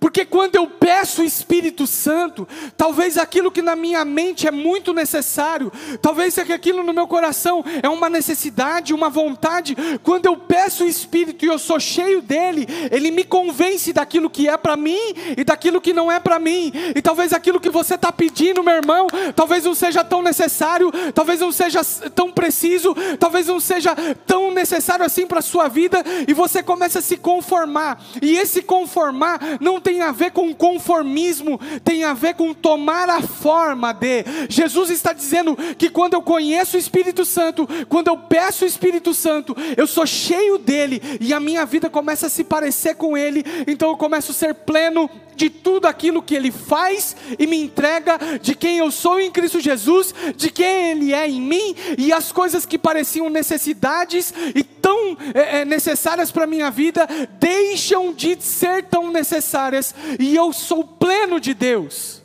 Porque 0.00 0.24
quando 0.24 0.56
eu 0.56 0.66
peço 0.66 1.20
o 1.20 1.24
Espírito 1.24 1.86
Santo, 1.86 2.48
talvez 2.74 3.18
aquilo 3.18 3.50
que 3.50 3.60
na 3.60 3.76
minha 3.76 4.02
mente 4.02 4.48
é 4.48 4.50
muito 4.50 4.94
necessário, 4.94 5.70
talvez 6.00 6.38
aquilo 6.38 6.82
no 6.82 6.94
meu 6.94 7.06
coração 7.06 7.62
é 7.82 7.88
uma 7.88 8.08
necessidade, 8.08 8.94
uma 8.94 9.10
vontade, 9.10 9.76
quando 10.02 10.24
eu 10.24 10.36
peço 10.38 10.84
o 10.84 10.88
Espírito 10.88 11.44
e 11.44 11.48
eu 11.48 11.58
sou 11.58 11.78
cheio 11.78 12.22
dele, 12.22 12.66
ele 12.90 13.10
me 13.10 13.24
convence 13.24 13.92
daquilo 13.92 14.30
que 14.30 14.48
é 14.48 14.56
para 14.56 14.74
mim 14.74 15.14
e 15.36 15.44
daquilo 15.44 15.80
que 15.80 15.92
não 15.92 16.10
é 16.10 16.18
para 16.18 16.38
mim. 16.38 16.72
E 16.96 17.02
talvez 17.02 17.34
aquilo 17.34 17.60
que 17.60 17.68
você 17.68 17.94
está 17.94 18.10
pedindo, 18.10 18.62
meu 18.62 18.74
irmão, 18.74 19.06
talvez 19.36 19.64
não 19.64 19.74
seja 19.74 20.02
tão 20.02 20.22
necessário, 20.22 20.90
talvez 21.14 21.40
não 21.40 21.52
seja 21.52 21.82
tão 22.14 22.32
preciso, 22.32 22.94
talvez 23.18 23.48
não 23.48 23.60
seja 23.60 23.94
tão 24.26 24.50
necessário 24.50 25.04
assim 25.04 25.26
para 25.26 25.40
a 25.40 25.42
sua 25.42 25.68
vida, 25.68 26.02
e 26.26 26.32
você 26.32 26.62
começa 26.62 27.00
a 27.00 27.02
se 27.02 27.18
conformar. 27.18 28.02
E 28.22 28.38
esse 28.38 28.62
conformar 28.62 29.58
não 29.60 29.78
tem 29.80 29.89
tem 29.90 30.02
a 30.02 30.12
ver 30.12 30.30
com 30.30 30.54
conformismo, 30.54 31.60
tem 31.82 32.04
a 32.04 32.14
ver 32.14 32.34
com 32.34 32.54
tomar 32.54 33.08
a 33.08 33.20
forma 33.20 33.92
de. 33.92 34.24
Jesus 34.48 34.88
está 34.88 35.12
dizendo 35.12 35.56
que 35.76 35.90
quando 35.90 36.14
eu 36.14 36.22
conheço 36.22 36.76
o 36.76 36.80
Espírito 36.80 37.24
Santo, 37.24 37.68
quando 37.88 38.06
eu 38.06 38.16
peço 38.16 38.64
o 38.64 38.68
Espírito 38.68 39.12
Santo, 39.12 39.56
eu 39.76 39.88
sou 39.88 40.06
cheio 40.06 40.58
dele 40.58 41.02
e 41.20 41.34
a 41.34 41.40
minha 41.40 41.66
vida 41.66 41.90
começa 41.90 42.28
a 42.28 42.30
se 42.30 42.44
parecer 42.44 42.94
com 42.94 43.18
ele, 43.18 43.44
então 43.66 43.88
eu 43.88 43.96
começo 43.96 44.30
a 44.30 44.34
ser 44.34 44.54
pleno 44.54 45.10
de 45.40 45.48
tudo 45.48 45.86
aquilo 45.86 46.22
que 46.22 46.34
Ele 46.34 46.52
faz 46.52 47.16
e 47.38 47.46
me 47.46 47.56
entrega, 47.56 48.18
de 48.42 48.54
quem 48.54 48.76
eu 48.76 48.90
sou 48.90 49.18
em 49.18 49.30
Cristo 49.30 49.58
Jesus, 49.58 50.14
de 50.36 50.50
quem 50.50 50.90
Ele 50.90 51.14
é 51.14 51.26
em 51.26 51.40
mim, 51.40 51.74
e 51.96 52.12
as 52.12 52.30
coisas 52.30 52.66
que 52.66 52.76
pareciam 52.76 53.30
necessidades 53.30 54.34
e 54.54 54.62
tão 54.62 55.16
é, 55.32 55.64
necessárias 55.64 56.30
para 56.30 56.44
a 56.44 56.46
minha 56.46 56.70
vida, 56.70 57.08
deixam 57.38 58.12
de 58.12 58.36
ser 58.42 58.84
tão 58.84 59.10
necessárias, 59.10 59.94
e 60.18 60.36
eu 60.36 60.52
sou 60.52 60.84
pleno 60.84 61.40
de 61.40 61.54
Deus. 61.54 62.22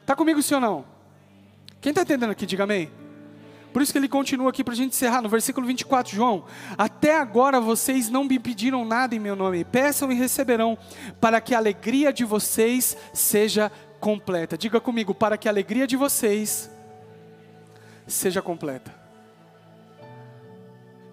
Está 0.00 0.16
comigo 0.16 0.42
sim 0.42 0.54
ou 0.54 0.60
não? 0.60 0.84
Quem 1.80 1.90
está 1.90 2.02
entendendo 2.02 2.30
aqui, 2.30 2.44
diga 2.44 2.64
amém. 2.64 3.01
Por 3.72 3.80
isso 3.80 3.92
que 3.92 3.98
ele 3.98 4.08
continua 4.08 4.50
aqui 4.50 4.62
para 4.62 4.74
a 4.74 4.76
gente 4.76 4.90
encerrar, 4.90 5.22
no 5.22 5.28
versículo 5.28 5.66
24, 5.66 6.14
João. 6.14 6.44
Até 6.76 7.16
agora 7.16 7.60
vocês 7.60 8.10
não 8.10 8.24
me 8.24 8.38
pediram 8.38 8.84
nada 8.84 9.14
em 9.14 9.18
meu 9.18 9.34
nome, 9.34 9.64
peçam 9.64 10.12
e 10.12 10.14
receberão, 10.14 10.76
para 11.20 11.40
que 11.40 11.54
a 11.54 11.58
alegria 11.58 12.12
de 12.12 12.24
vocês 12.24 12.96
seja 13.14 13.72
completa. 13.98 14.58
Diga 14.58 14.80
comigo, 14.80 15.14
para 15.14 15.38
que 15.38 15.48
a 15.48 15.50
alegria 15.50 15.86
de 15.86 15.96
vocês 15.96 16.70
seja 18.06 18.42
completa. 18.42 18.92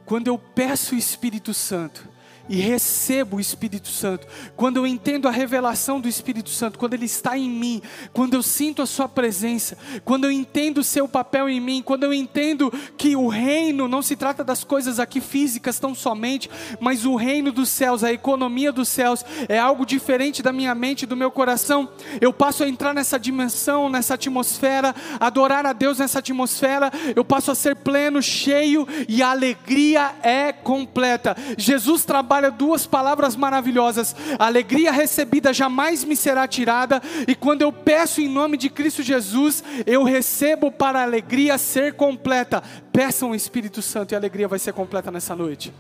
Quando 0.06 0.28
eu 0.28 0.39
peço 0.39 0.95
o 0.95 0.98
Espírito 0.98 1.54
Santo, 1.54 2.09
e 2.50 2.58
recebo 2.58 3.38
o 3.38 3.40
Espírito 3.40 3.88
Santo, 3.88 4.28
quando 4.56 4.78
eu 4.78 4.88
entendo 4.88 5.28
a 5.28 5.32
revelação 5.32 6.02
do 6.02 6.08
Espírito 6.08 6.50
Santo, 6.50 6.80
quando 6.80 6.96
ele 6.96 7.06
está 7.06 7.38
em 7.38 7.48
mim, 7.48 7.82
quando 8.12 8.34
eu 8.34 8.42
sinto 8.42 8.82
a 8.82 8.88
sua 8.88 9.08
presença, 9.08 9.78
quando 10.04 10.26
eu 10.26 10.32
entendo 10.32 10.80
o 10.80 10.84
seu 10.84 11.08
papel 11.08 11.48
em 11.48 11.62
mim, 11.62 11.84
quando 11.84 12.04
eu 12.04 12.14
entendo 12.14 12.74
que 12.98 13.16
o 13.16 13.28
reino 13.28 13.88
não 13.88 14.02
se 14.02 14.16
trata 14.16 14.44
das 14.44 14.64
coisas 14.64 15.00
aqui 15.00 15.22
físicas 15.22 15.78
tão 15.78 15.94
somente, 15.94 16.50
mas 16.80 17.06
o 17.06 17.16
reino 17.16 17.52
dos 17.52 17.70
céus, 17.70 18.04
a 18.04 18.12
economia 18.12 18.72
dos 18.72 18.90
céus 18.90 19.24
é 19.48 19.60
algo 19.60 19.86
diferente 19.86 20.42
da 20.42 20.52
minha 20.52 20.74
mente, 20.74 21.06
do 21.06 21.16
meu 21.16 21.30
coração. 21.30 21.88
Eu 22.20 22.34
passo 22.34 22.64
a 22.64 22.68
entrar 22.68 22.94
nessa 22.94 23.20
dimensão, 23.20 23.90
nessa 23.90 24.16
atmosfera, 24.16 24.96
adorar 25.20 25.66
a 25.68 25.74
Deus 25.74 26.00
nessa 26.00 26.18
atmosfera, 26.18 26.92
eu 27.16 27.24
passo 27.24 27.52
a 27.52 27.56
ser 27.56 27.76
pleno, 27.76 28.22
cheio 28.22 28.88
e 29.08 29.22
a 29.22 29.30
alegria 29.30 30.16
é 30.24 30.52
completa. 30.52 31.36
Jesus 31.58 32.04
trabalha 32.06 32.38
trabalha 32.39 32.52
duas 32.52 32.88
palavras 32.88 33.36
maravilhosas: 33.36 34.15
a 34.38 34.45
alegria 34.45 34.91
recebida 34.91 35.54
jamais 35.54 36.04
me 36.04 36.15
será 36.15 36.47
tirada, 36.47 37.02
e 37.28 37.36
quando 37.36 37.62
eu 37.62 37.71
peço 37.71 38.21
em 38.21 38.30
nome 38.30 38.58
de 38.58 38.69
Cristo 38.69 39.04
Jesus, 39.04 39.63
eu 39.86 40.04
recebo 40.04 40.71
para 40.71 40.99
a 40.99 41.04
alegria 41.04 41.58
ser 41.58 41.93
completa. 41.93 42.63
Peçam 42.91 43.32
o 43.32 43.36
Espírito 43.36 43.82
Santo 43.82 44.13
e 44.13 44.15
a 44.15 44.17
alegria 44.17 44.47
vai 44.47 44.60
ser 44.60 44.73
completa 44.73 45.12
nessa 45.12 45.36
noite. 45.36 45.73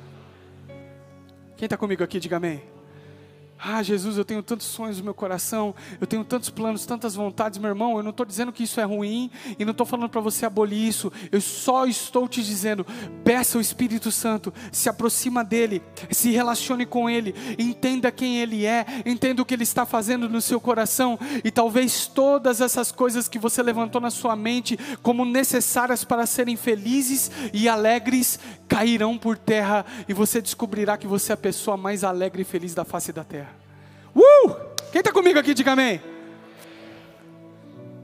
Quem 1.55 1.65
está 1.65 1.77
comigo 1.77 2.03
aqui, 2.03 2.19
diga 2.19 2.37
amém. 2.37 2.78
Ah, 3.61 3.83
Jesus, 3.83 4.17
eu 4.17 4.23
tenho 4.23 4.41
tantos 4.41 4.67
sonhos 4.67 4.99
no 4.99 5.03
meu 5.03 5.13
coração, 5.13 5.75
eu 5.99 6.07
tenho 6.07 6.23
tantos 6.23 6.49
planos, 6.49 6.85
tantas 6.85 7.13
vontades, 7.13 7.59
meu 7.59 7.69
irmão. 7.69 7.97
Eu 7.97 8.03
não 8.03 8.11
estou 8.11 8.25
dizendo 8.25 8.53
que 8.53 8.63
isso 8.63 8.79
é 8.79 8.85
ruim 8.85 9.29
e 9.57 9.65
não 9.65 9.71
estou 9.71 9.85
falando 9.85 10.09
para 10.09 10.21
você 10.21 10.45
abolir 10.45 10.87
isso. 10.87 11.11
Eu 11.29 11.41
só 11.41 11.85
estou 11.85 12.25
te 12.25 12.41
dizendo: 12.41 12.85
peça 13.23 13.57
o 13.57 13.61
Espírito 13.61 14.11
Santo, 14.11 14.53
se 14.71 14.87
aproxima 14.87 15.43
dele, 15.43 15.83
se 16.09 16.31
relacione 16.31 16.85
com 16.85 17.09
ele, 17.09 17.35
entenda 17.57 18.09
quem 18.13 18.39
ele 18.39 18.65
é, 18.65 18.85
entenda 19.05 19.41
o 19.41 19.45
que 19.45 19.53
ele 19.53 19.63
está 19.63 19.85
fazendo 19.85 20.29
no 20.29 20.41
seu 20.41 20.61
coração 20.61 21.19
e 21.43 21.51
talvez 21.51 22.07
todas 22.07 22.61
essas 22.61 22.93
coisas 22.93 23.27
que 23.27 23.37
você 23.37 23.61
levantou 23.61 23.99
na 23.99 24.09
sua 24.09 24.37
mente 24.37 24.79
como 25.03 25.25
necessárias 25.25 26.05
para 26.05 26.25
serem 26.25 26.55
felizes 26.55 27.29
e 27.51 27.67
alegres 27.67 28.39
cairão 28.69 29.17
por 29.17 29.37
terra 29.37 29.85
e 30.07 30.13
você 30.13 30.41
descobrirá 30.41 30.97
que 30.97 31.07
você 31.07 31.31
é 31.31 31.35
a 31.35 31.37
pessoa 31.37 31.75
mais 31.75 32.03
alegre 32.03 32.43
e 32.43 32.45
feliz 32.45 32.73
da 32.73 32.85
face 32.85 33.11
da 33.11 33.23
terra. 33.23 33.48
Uh! 34.19 34.53
Quem 34.91 34.99
está 34.99 35.13
comigo 35.13 35.39
aqui, 35.39 35.53
diga 35.53 35.71
amém. 35.71 36.01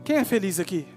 Quem 0.04 0.18
é 0.18 0.24
feliz 0.24 0.60
aqui? 0.60 0.88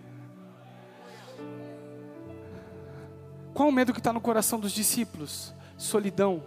Qual 3.53 3.69
o 3.69 3.73
medo 3.73 3.93
que 3.93 3.99
está 3.99 4.13
no 4.13 4.21
coração 4.21 4.61
dos 4.61 4.71
discípulos? 4.71 5.53
Solidão. 5.77 6.43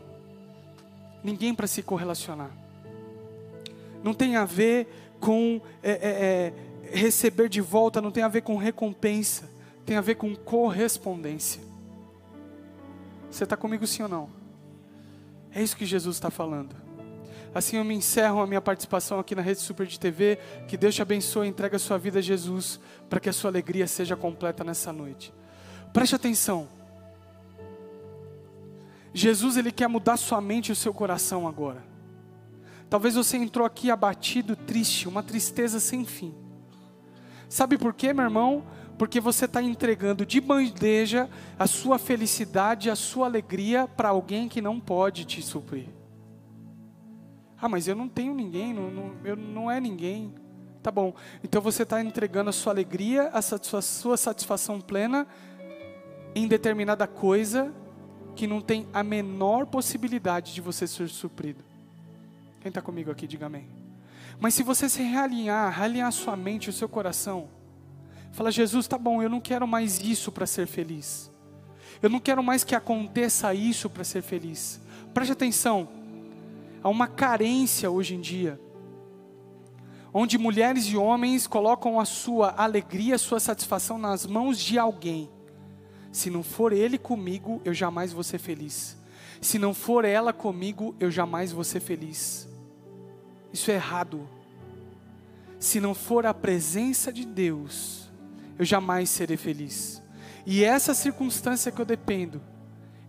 Ninguém 1.22 1.54
para 1.54 1.68
se 1.68 1.84
correlacionar. 1.84 2.52
Não 4.02 4.14
tem 4.14 4.38
a 4.38 4.46
ver 4.46 4.88
com 5.20 5.62
é, 5.84 5.92
é, 5.92 6.54
é, 6.92 6.94
receber 6.98 7.50
de 7.50 7.62
volta, 7.62 8.02
não 8.02 8.12
tem 8.12 8.24
a 8.24 8.28
ver 8.28 8.42
com 8.42 8.56
recompensa, 8.56 9.50
tem 9.86 9.98
a 9.98 10.02
ver 10.02 10.16
com 10.16 10.36
correspondência. 10.36 11.62
Você 13.30 13.44
está 13.44 13.58
comigo 13.58 13.86
sim 13.86 14.04
ou 14.04 14.10
não? 14.10 14.30
É 15.54 15.62
isso 15.62 15.76
que 15.76 15.86
Jesus 15.86 16.16
está 16.16 16.32
falando. 16.32 16.81
Assim 17.54 17.78
eu 17.78 17.84
me 17.84 17.94
encerro 17.94 18.42
a 18.42 18.48
minha 18.48 18.62
participação 18.62 19.20
aqui 19.20 19.36
na 19.36 19.42
Rede 19.42 19.60
Super 19.60 19.86
de 19.86 20.00
TV. 20.00 20.40
Que 20.68 20.78
Deus 20.78 20.96
te 20.96 21.02
abençoe 21.02 21.48
e 21.48 21.50
entregue 21.50 21.76
a 21.76 21.80
sua 21.80 21.98
vida 21.98 22.20
a 22.20 22.22
Jesus, 22.22 22.80
para 23.10 23.20
que 23.20 23.30
a 23.30 23.34
sua 23.34 23.50
alegria 23.50 23.88
seja 23.88 24.16
completa 24.16 24.64
nessa 24.64 24.94
noite. 24.94 25.34
Preste 25.92 26.16
atenção. 26.16 26.70
Jesus 29.14 29.58
ele 29.58 29.72
quer 29.72 29.90
mudar 29.90 30.16
sua 30.16 30.40
mente 30.40 30.70
e 30.70 30.72
o 30.72 30.76
seu 30.76 30.94
coração 30.94 31.46
agora. 31.46 31.84
Talvez 32.90 33.16
você 33.16 33.38
entrou 33.38 33.66
aqui 33.66 33.92
abatido, 33.92 34.56
triste, 34.56 35.08
uma 35.08 35.22
tristeza 35.22 35.80
sem 35.80 36.06
fim. 36.06 36.34
Sabe 37.50 37.78
por 37.78 37.94
quê, 37.94 38.14
meu 38.14 38.24
irmão? 38.24 38.66
Porque 38.98 39.20
você 39.20 39.44
está 39.44 39.62
entregando 39.62 40.26
de 40.26 40.40
bandeja 40.40 41.30
a 41.60 41.68
sua 41.68 42.00
felicidade, 42.00 42.90
a 42.90 42.96
sua 42.96 43.26
alegria 43.26 43.88
para 43.88 44.10
alguém 44.10 44.48
que 44.48 44.62
não 44.62 44.80
pode 44.80 45.26
te 45.26 45.42
suprir. 45.42 45.88
Ah, 47.62 47.70
mas 47.70 47.88
eu 47.88 47.96
não 47.96 48.10
tenho 48.10 48.34
ninguém, 48.34 48.74
não, 48.74 48.90
não, 48.90 49.12
eu 49.24 49.36
não 49.36 49.70
é 49.70 49.80
ninguém. 49.80 50.34
Tá 50.82 50.90
bom, 50.90 51.14
então 51.44 51.62
você 51.62 51.84
está 51.84 52.02
entregando 52.02 52.50
a 52.50 52.54
sua 52.54 52.74
alegria, 52.74 53.30
a 53.30 53.42
sua, 53.42 53.82
sua 53.84 54.18
satisfação 54.18 54.82
plena 54.82 55.28
em 56.34 56.48
determinada 56.48 57.06
coisa 57.06 57.72
que 58.36 58.48
não 58.48 58.60
tem 58.62 58.88
a 58.92 59.04
menor 59.04 59.68
possibilidade 59.68 60.56
de 60.56 60.62
você 60.62 60.88
ser 60.88 61.08
suprido. 61.08 61.64
Quem 62.62 62.70
está 62.70 62.82
comigo 62.82 63.12
aqui, 63.12 63.28
diga 63.28 63.46
amém. 63.46 63.70
Mas 64.40 64.56
se 64.56 64.64
você 64.64 64.90
se 64.90 65.04
realinhar, 65.04 65.72
realinhar 65.72 66.12
sua 66.12 66.36
mente, 66.36 66.70
o 66.70 66.74
seu 66.74 66.90
coração, 66.90 67.48
fala, 68.32 68.52
Jesus, 68.52 68.88
tá 68.88 68.98
bom, 68.98 69.22
eu 69.22 69.30
não 69.30 69.40
quero 69.40 69.68
mais 69.68 70.00
isso 70.00 70.32
para 70.32 70.48
ser 70.48 70.66
feliz. 70.66 71.32
Eu 72.02 72.10
não 72.10 72.20
quero 72.20 72.42
mais 72.42 72.64
que 72.64 72.74
aconteça 72.74 73.54
isso 73.54 73.88
para 73.88 74.04
ser 74.04 74.24
feliz. 74.24 74.82
Preste 75.14 75.34
atenção, 75.34 75.88
há 76.84 76.90
uma 76.90 77.08
carência 77.08 77.90
hoje 77.90 78.16
em 78.16 78.22
dia, 78.22 78.60
onde 80.14 80.38
mulheres 80.38 80.86
e 80.86 80.98
homens 80.98 81.48
colocam 81.48 82.00
a 82.00 82.06
sua 82.06 82.54
alegria, 82.58 83.16
a 83.16 83.20
sua 83.20 83.40
satisfação 83.40 83.98
nas 83.98 84.26
mãos 84.26 84.60
de 84.60 84.78
alguém. 84.78 85.30
Se 86.12 86.30
não 86.30 86.44
for 86.44 86.74
ele 86.74 86.98
comigo, 86.98 87.62
eu 87.64 87.74
jamais 87.74 88.12
vou 88.12 88.24
ser 88.24 88.38
feliz. 88.38 88.98
Se 89.40 89.58
não 89.58 89.74
for 89.74 90.06
ela 90.06 90.34
comigo, 90.34 90.96
eu 91.00 91.10
jamais 91.10 91.52
vou 91.52 91.64
ser 91.64 91.80
feliz. 91.80 92.48
Isso 93.54 93.72
é 93.72 93.76
errado. 93.76 94.28
Se 95.58 95.80
não 95.80 95.94
for 95.94 96.26
a 96.26 96.34
presença 96.34 97.12
de 97.12 97.26
Deus, 97.26 98.12
eu 98.58 98.66
jamais 98.66 99.10
serei 99.10 99.38
feliz. 99.38 100.02
E 100.46 100.64
essa 100.64 100.94
circunstância 100.94 101.72
que 101.72 101.80
eu 101.80 101.86
dependo, 101.86 102.42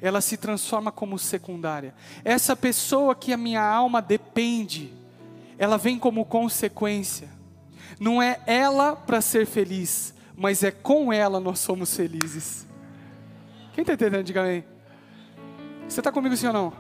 ela 0.03 0.21
se 0.21 0.37
transforma 0.37 0.91
como 0.91 1.17
secundária. 1.17 1.95
Essa 2.25 2.57
pessoa 2.57 3.15
que 3.15 3.33
a 3.33 3.37
minha 3.37 3.63
alma 3.63 4.03
depende, 4.03 4.93
ela 5.57 5.79
vem 5.79 5.97
como 5.97 6.25
consequência. 6.25 7.29
Não 8.01 8.21
é 8.21 8.41
ela 8.45 8.97
para 8.97 9.21
ser 9.21 9.47
feliz, 9.47 10.13
mas 10.37 10.65
é 10.65 10.73
com 10.73 11.13
ela 11.13 11.39
nós 11.39 11.61
somos 11.61 11.95
felizes. 11.95 12.67
Quem 13.73 13.83
está 13.83 13.95
entendendo? 13.95 14.25
Diga 14.25 14.43
aí. 14.43 14.65
Você 15.89 16.01
está 16.01 16.11
comigo 16.11 16.37
sim 16.37 16.49
ou 16.49 16.53
não? 16.53 16.73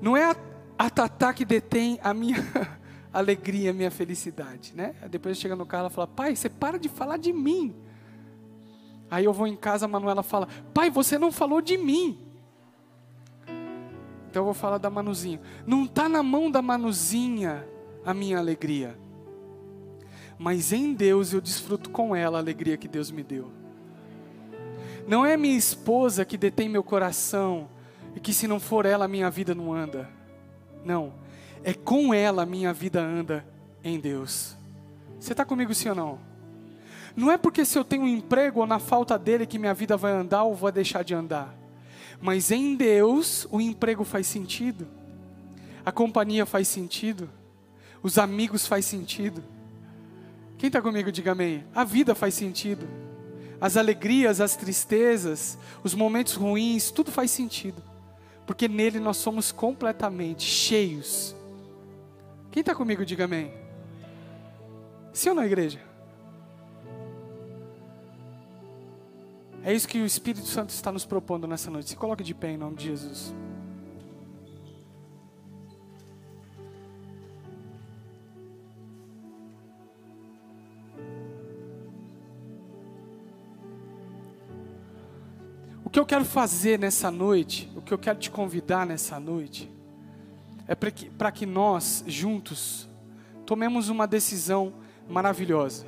Não 0.00 0.16
é 0.16 0.24
a, 0.24 0.36
a 0.78 0.88
Tatá 0.88 1.34
que 1.34 1.44
detém 1.44 2.00
a 2.02 2.14
minha 2.14 2.36
alegria, 3.12 3.72
a 3.72 3.74
minha 3.74 3.90
felicidade, 3.90 4.72
né? 4.74 4.94
Depois 5.10 5.36
chega 5.36 5.54
no 5.54 5.66
carro, 5.66 5.82
ela 5.82 5.90
fala: 5.90 6.06
Pai, 6.06 6.34
você 6.34 6.48
para 6.48 6.78
de 6.78 6.88
falar 6.88 7.18
de 7.18 7.32
mim. 7.32 7.76
Aí 9.10 9.24
eu 9.24 9.32
vou 9.32 9.46
em 9.46 9.56
casa, 9.56 9.86
a 9.86 9.88
Manuela 9.88 10.22
fala: 10.22 10.48
Pai, 10.74 10.90
você 10.90 11.18
não 11.18 11.32
falou 11.32 11.60
de 11.60 11.76
mim. 11.76 12.18
Então 14.28 14.42
eu 14.42 14.44
vou 14.44 14.54
falar 14.54 14.78
da 14.78 14.90
Manuzinha. 14.90 15.40
Não 15.66 15.84
está 15.84 16.08
na 16.08 16.22
mão 16.22 16.50
da 16.50 16.60
Manuzinha 16.60 17.66
a 18.04 18.12
minha 18.12 18.38
alegria. 18.38 18.98
Mas 20.38 20.72
em 20.72 20.92
Deus 20.92 21.32
eu 21.32 21.40
desfruto 21.40 21.90
com 21.90 22.14
ela 22.14 22.38
a 22.38 22.40
alegria 22.40 22.76
que 22.76 22.86
Deus 22.86 23.10
me 23.10 23.22
deu. 23.22 23.50
Não 25.06 25.24
é 25.24 25.36
minha 25.36 25.56
esposa 25.56 26.24
que 26.24 26.36
detém 26.36 26.68
meu 26.68 26.84
coração 26.84 27.68
e 28.14 28.20
que 28.20 28.32
se 28.32 28.46
não 28.46 28.60
for 28.60 28.84
ela 28.84 29.06
a 29.06 29.08
minha 29.08 29.30
vida 29.30 29.54
não 29.54 29.72
anda. 29.72 30.08
Não, 30.84 31.14
é 31.64 31.72
com 31.72 32.12
ela 32.12 32.42
a 32.42 32.46
minha 32.46 32.72
vida 32.72 33.00
anda 33.00 33.44
em 33.82 33.98
Deus. 33.98 34.56
Você 35.18 35.32
está 35.32 35.44
comigo 35.44 35.74
sim 35.74 35.88
ou 35.88 35.94
não? 35.94 36.27
Não 37.16 37.30
é 37.30 37.38
porque 37.38 37.64
se 37.64 37.78
eu 37.78 37.84
tenho 37.84 38.02
um 38.02 38.08
emprego 38.08 38.60
ou 38.60 38.66
na 38.66 38.78
falta 38.78 39.18
dele 39.18 39.46
que 39.46 39.58
minha 39.58 39.74
vida 39.74 39.96
vai 39.96 40.12
andar 40.12 40.44
ou 40.44 40.54
vai 40.54 40.72
deixar 40.72 41.02
de 41.02 41.14
andar. 41.14 41.54
Mas 42.20 42.50
em 42.50 42.74
Deus 42.74 43.46
o 43.50 43.60
emprego 43.60 44.04
faz 44.04 44.26
sentido, 44.26 44.86
a 45.84 45.92
companhia 45.92 46.44
faz 46.44 46.68
sentido, 46.68 47.30
os 48.02 48.18
amigos 48.18 48.66
faz 48.66 48.84
sentido. 48.84 49.42
Quem 50.56 50.66
está 50.66 50.82
comigo, 50.82 51.12
diga 51.12 51.32
amém. 51.32 51.64
A 51.74 51.84
vida 51.84 52.14
faz 52.14 52.34
sentido. 52.34 52.86
As 53.60 53.76
alegrias, 53.76 54.40
as 54.40 54.56
tristezas, 54.56 55.56
os 55.82 55.94
momentos 55.94 56.34
ruins, 56.34 56.90
tudo 56.90 57.10
faz 57.10 57.30
sentido. 57.30 57.82
Porque 58.46 58.68
nele 58.68 58.98
nós 58.98 59.16
somos 59.18 59.52
completamente 59.52 60.42
cheios. 60.42 61.34
Quem 62.50 62.60
está 62.60 62.74
comigo, 62.74 63.04
diga 63.04 63.24
amém. 63.24 63.52
Sim 65.12 65.30
ou 65.30 65.34
não, 65.36 65.44
igreja? 65.44 65.87
É 69.68 69.74
isso 69.74 69.86
que 69.86 70.00
o 70.00 70.06
Espírito 70.06 70.46
Santo 70.46 70.70
está 70.70 70.90
nos 70.90 71.04
propondo 71.04 71.46
nessa 71.46 71.70
noite. 71.70 71.90
Se 71.90 71.96
coloque 71.96 72.24
de 72.24 72.34
pé 72.34 72.52
em 72.52 72.56
nome 72.56 72.74
de 72.74 72.86
Jesus. 72.86 73.34
O 85.84 85.90
que 85.90 86.00
eu 86.00 86.06
quero 86.06 86.24
fazer 86.24 86.78
nessa 86.78 87.10
noite, 87.10 87.70
o 87.76 87.82
que 87.82 87.92
eu 87.92 87.98
quero 87.98 88.18
te 88.18 88.30
convidar 88.30 88.86
nessa 88.86 89.20
noite, 89.20 89.70
é 90.66 90.74
para 90.74 90.90
que, 90.90 91.10
que 91.34 91.44
nós, 91.44 92.02
juntos, 92.06 92.88
tomemos 93.44 93.90
uma 93.90 94.06
decisão 94.06 94.72
maravilhosa. 95.06 95.84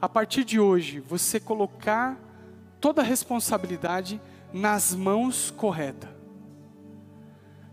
A 0.00 0.08
partir 0.08 0.44
de 0.44 0.60
hoje, 0.60 1.00
você 1.00 1.40
colocar 1.40 2.25
toda 2.80 3.02
a 3.02 3.04
responsabilidade 3.04 4.20
nas 4.52 4.94
mãos 4.94 5.50
corretas. 5.50 6.10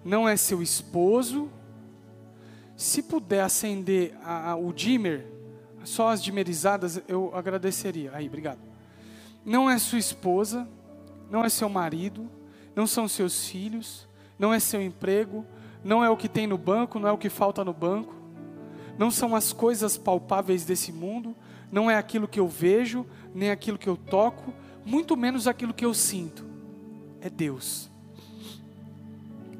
Não 0.04 0.28
é 0.28 0.36
seu 0.36 0.62
esposo. 0.62 1.50
Se 2.76 3.04
puder 3.04 3.42
acender 3.42 4.18
a, 4.24 4.52
a, 4.52 4.56
o 4.56 4.74
dimmer, 4.74 5.26
só 5.84 6.10
as 6.10 6.22
dimerizadas, 6.22 7.02
eu 7.08 7.36
agradeceria. 7.36 8.12
Aí, 8.14 8.28
obrigado. 8.28 8.60
Não 9.46 9.70
é 9.70 9.78
sua 9.78 10.00
esposa 10.00 10.68
não 11.34 11.44
é 11.44 11.50
seu 11.50 11.68
marido, 11.68 12.30
não 12.76 12.86
são 12.86 13.08
seus 13.08 13.48
filhos, 13.48 14.08
não 14.38 14.54
é 14.54 14.60
seu 14.60 14.80
emprego, 14.80 15.44
não 15.84 16.04
é 16.04 16.10
o 16.10 16.16
que 16.16 16.30
tem 16.30 16.46
no 16.46 16.60
banco, 16.60 17.00
não 17.00 17.10
é 17.10 17.12
o 17.12 17.18
que 17.18 17.28
falta 17.28 17.66
no 17.66 17.74
banco, 17.74 18.14
não 19.00 19.10
são 19.10 19.36
as 19.36 19.52
coisas 19.52 19.98
palpáveis 19.98 20.64
desse 20.64 20.92
mundo, 20.92 21.36
não 21.72 21.90
é 21.90 21.98
aquilo 21.98 22.28
que 22.28 22.40
eu 22.40 22.48
vejo, 22.48 23.04
nem 23.34 23.50
aquilo 23.50 23.80
que 23.80 23.90
eu 23.90 23.98
toco, 23.98 24.54
muito 24.86 25.16
menos 25.16 25.48
aquilo 25.48 25.74
que 25.74 25.86
eu 25.86 25.94
sinto. 25.94 26.46
É 27.22 27.30
Deus. 27.30 27.90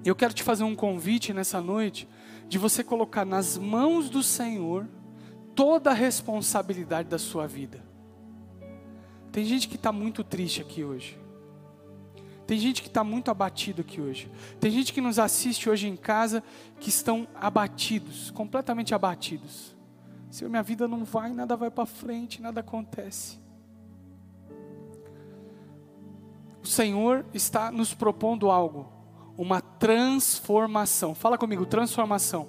Eu 0.04 0.16
quero 0.16 0.34
te 0.34 0.44
fazer 0.44 0.64
um 0.64 0.76
convite 0.76 1.34
nessa 1.34 1.62
noite 1.62 2.08
de 2.50 2.58
você 2.58 2.84
colocar 2.84 3.26
nas 3.26 3.58
mãos 3.58 4.10
do 4.10 4.22
Senhor 4.22 4.88
toda 5.56 5.92
a 5.92 5.94
responsabilidade 5.94 7.08
da 7.08 7.18
sua 7.18 7.48
vida. 7.48 7.84
Tem 9.32 9.46
gente 9.46 9.68
que 9.68 9.76
está 9.76 9.92
muito 9.92 10.24
triste 10.24 10.62
aqui 10.62 10.84
hoje. 10.84 11.18
Tem 12.46 12.60
gente 12.60 12.82
que 12.82 12.88
está 12.88 13.04
muito 13.04 13.32
abatido 13.32 13.82
aqui 13.82 14.02
hoje. 14.02 14.30
Tem 14.60 14.70
gente 14.70 14.92
que 14.92 15.00
nos 15.00 15.18
assiste 15.18 15.70
hoje 15.70 15.88
em 15.88 15.96
casa 15.96 16.44
que 16.80 16.90
estão 16.90 17.28
abatidos, 17.34 18.30
completamente 18.32 18.94
abatidos. 18.94 19.76
Se 20.30 20.44
minha 20.46 20.64
vida 20.64 20.88
não 20.88 21.06
vai, 21.06 21.32
nada 21.32 21.56
vai 21.56 21.72
para 21.72 21.86
frente, 21.86 22.42
nada 22.42 22.60
acontece. 22.60 23.40
O 26.64 26.68
Senhor 26.68 27.26
está 27.34 27.72
nos 27.72 27.94
propondo 27.94 28.50
algo, 28.50 28.92
uma 29.38 29.60
transformação. 29.60 31.14
Fala 31.14 31.38
comigo, 31.38 31.66
transformação. 31.66 32.48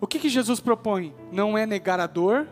O 0.00 0.06
que, 0.06 0.18
que 0.18 0.28
Jesus 0.28 0.58
propõe? 0.58 1.14
Não 1.30 1.56
é 1.56 1.64
negar 1.64 2.00
a 2.00 2.06
dor, 2.06 2.48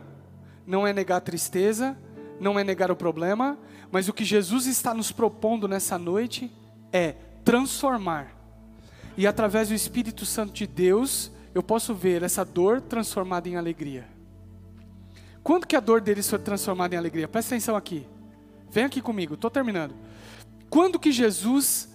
não 0.65 0.87
é 0.87 0.93
negar 0.93 1.17
a 1.17 1.21
tristeza, 1.21 1.99
não 2.41 2.59
é 2.59 2.63
negar 2.63 2.91
o 2.91 2.97
problema, 2.97 3.59
mas 3.91 4.09
o 4.09 4.13
que 4.13 4.25
Jesus 4.25 4.67
está 4.67 4.95
nos 4.95 5.11
propondo 5.11 5.67
nessa 5.67 5.99
noite 5.99 6.53
é 6.93 7.17
transformar. 7.45 8.35
E 9.17 9.27
através 9.27 9.69
do 9.69 9.75
Espírito 9.75 10.25
Santo 10.25 10.53
de 10.53 10.67
Deus, 10.67 11.33
eu 11.55 11.63
posso 11.63 11.95
ver 11.95 12.23
essa 12.23 12.45
dor 12.45 12.81
transformada 12.81 13.49
em 13.49 13.57
alegria. 13.57 14.09
Quando 15.43 15.67
que 15.67 15.77
a 15.77 15.81
dor 15.81 16.01
deles 16.01 16.31
foi 16.31 16.39
transformada 16.39 16.95
em 16.95 16.99
alegria? 16.99 17.27
Presta 17.27 17.55
atenção 17.55 17.77
aqui. 17.77 18.07
Vem 18.71 18.85
aqui 18.85 19.03
comigo, 19.03 19.35
estou 19.35 19.51
terminando. 19.51 19.95
Quando 20.73 20.99
que 20.99 21.13
Jesus 21.13 21.87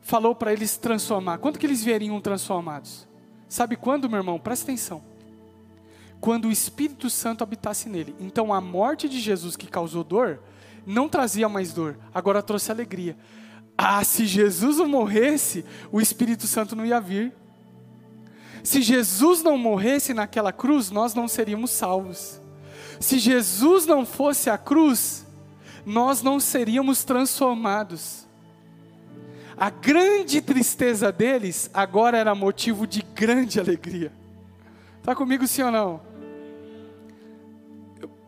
falou 0.00 0.34
para 0.34 0.52
eles 0.52 0.76
transformar? 0.76 1.38
Quando 1.38 1.60
que 1.60 1.64
eles 1.64 1.84
veriam 1.84 2.20
transformados? 2.20 3.06
Sabe 3.48 3.76
quando, 3.76 4.10
meu 4.10 4.18
irmão? 4.18 4.36
Presta 4.36 4.64
atenção. 4.64 5.00
Quando 6.20 6.48
o 6.48 6.50
Espírito 6.50 7.08
Santo 7.08 7.44
habitasse 7.44 7.88
nele. 7.88 8.16
Então 8.18 8.52
a 8.52 8.60
morte 8.60 9.08
de 9.08 9.20
Jesus 9.20 9.54
que 9.54 9.68
causou 9.68 10.02
dor 10.02 10.40
não 10.84 11.08
trazia 11.08 11.48
mais 11.48 11.72
dor, 11.72 11.96
agora 12.12 12.42
trouxe 12.42 12.72
alegria. 12.72 13.16
Ah, 13.78 14.02
se 14.02 14.26
Jesus 14.26 14.78
não 14.78 14.88
morresse, 14.88 15.64
o 15.92 16.00
Espírito 16.00 16.48
Santo 16.48 16.74
não 16.74 16.84
ia 16.84 17.00
vir. 17.00 17.32
Se 18.64 18.82
Jesus 18.82 19.44
não 19.44 19.56
morresse 19.56 20.12
naquela 20.12 20.52
cruz, 20.52 20.90
nós 20.90 21.14
não 21.14 21.28
seríamos 21.28 21.70
salvos. 21.70 22.40
Se 22.98 23.20
Jesus 23.20 23.86
não 23.86 24.04
fosse 24.04 24.50
a 24.50 24.58
cruz, 24.58 25.25
nós 25.86 26.20
não 26.20 26.40
seríamos 26.40 27.04
transformados. 27.04 28.26
A 29.56 29.70
grande 29.70 30.42
tristeza 30.42 31.12
deles 31.12 31.70
agora 31.72 32.18
era 32.18 32.34
motivo 32.34 32.88
de 32.88 33.02
grande 33.14 33.60
alegria. 33.60 34.12
Está 34.98 35.14
comigo 35.14 35.46
sim 35.46 35.62
ou 35.62 35.70
não? 35.70 36.00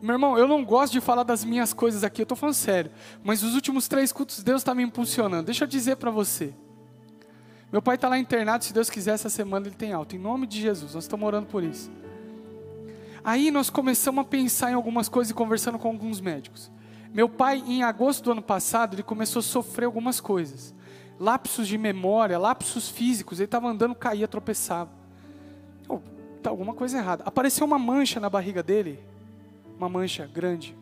Meu 0.01 0.13
irmão, 0.13 0.37
eu 0.37 0.47
não 0.47 0.63
gosto 0.63 0.93
de 0.93 1.01
falar 1.01 1.23
das 1.23 1.43
minhas 1.43 1.73
coisas 1.73 2.05
aqui, 2.05 2.21
eu 2.21 2.23
estou 2.23 2.37
falando 2.37 2.55
sério. 2.55 2.89
Mas 3.21 3.43
os 3.43 3.53
últimos 3.53 3.89
três 3.89 4.13
cultos, 4.13 4.41
Deus 4.41 4.61
está 4.61 4.73
me 4.73 4.81
impulsionando. 4.81 5.43
Deixa 5.43 5.65
eu 5.65 5.67
dizer 5.67 5.97
para 5.97 6.09
você. 6.09 6.53
Meu 7.69 7.81
pai 7.81 7.95
está 7.95 8.07
lá 8.07 8.17
internado, 8.17 8.63
se 8.63 8.73
Deus 8.73 8.89
quiser, 8.89 9.11
essa 9.11 9.29
semana 9.29 9.67
ele 9.67 9.75
tem 9.75 9.91
alta. 9.91 10.15
Em 10.15 10.19
nome 10.19 10.47
de 10.47 10.61
Jesus, 10.61 10.95
nós 10.95 11.03
estamos 11.03 11.27
orando 11.27 11.47
por 11.47 11.61
isso. 11.61 11.91
Aí 13.21 13.51
nós 13.51 13.69
começamos 13.69 14.21
a 14.21 14.27
pensar 14.27 14.71
em 14.71 14.75
algumas 14.75 15.09
coisas 15.09 15.29
e 15.29 15.33
conversando 15.33 15.77
com 15.77 15.89
alguns 15.89 16.21
médicos. 16.21 16.71
Meu 17.13 17.27
pai, 17.27 17.63
em 17.65 17.83
agosto 17.83 18.23
do 18.23 18.31
ano 18.31 18.41
passado, 18.41 18.95
ele 18.95 19.03
começou 19.03 19.39
a 19.39 19.43
sofrer 19.43 19.85
algumas 19.85 20.19
coisas. 20.19 20.73
Lapsos 21.19 21.67
de 21.67 21.77
memória, 21.77 22.37
lapsos 22.37 22.89
físicos. 22.89 23.39
Ele 23.39 23.45
estava 23.45 23.67
andando, 23.67 23.95
caía, 23.95 24.27
tropeçava. 24.27 24.91
Oh, 25.87 25.99
tá 26.41 26.49
alguma 26.49 26.73
coisa 26.73 26.97
errada. 26.97 27.23
Apareceu 27.25 27.65
uma 27.65 27.79
mancha 27.79 28.19
na 28.19 28.29
barriga 28.29 28.61
dele 28.61 28.99
uma 29.79 29.87
mancha 29.89 30.27
grande. 30.27 30.75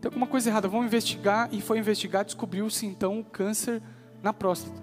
Tem 0.00 0.08
alguma 0.08 0.26
coisa 0.26 0.48
errada, 0.48 0.66
vamos 0.66 0.86
investigar. 0.86 1.50
E 1.52 1.60
foi 1.60 1.78
investigar, 1.78 2.24
descobriu-se 2.24 2.86
então 2.86 3.20
o 3.20 3.24
câncer 3.24 3.82
na 4.22 4.32
próstata. 4.32 4.80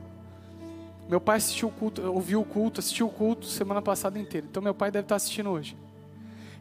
Meu 1.10 1.20
pai 1.20 1.38
assistiu 1.38 1.70
o 1.70 1.72
culto, 1.72 2.02
ouviu 2.04 2.42
o 2.42 2.46
culto, 2.46 2.80
assistiu 2.80 3.08
o 3.08 3.10
culto 3.10 3.46
semana 3.46 3.82
passada 3.82 4.20
inteira. 4.20 4.46
Então 4.50 4.62
meu 4.62 4.76
pai 4.76 4.92
deve 4.92 5.06
estar 5.06 5.16
assistindo 5.16 5.50
hoje. 5.50 5.76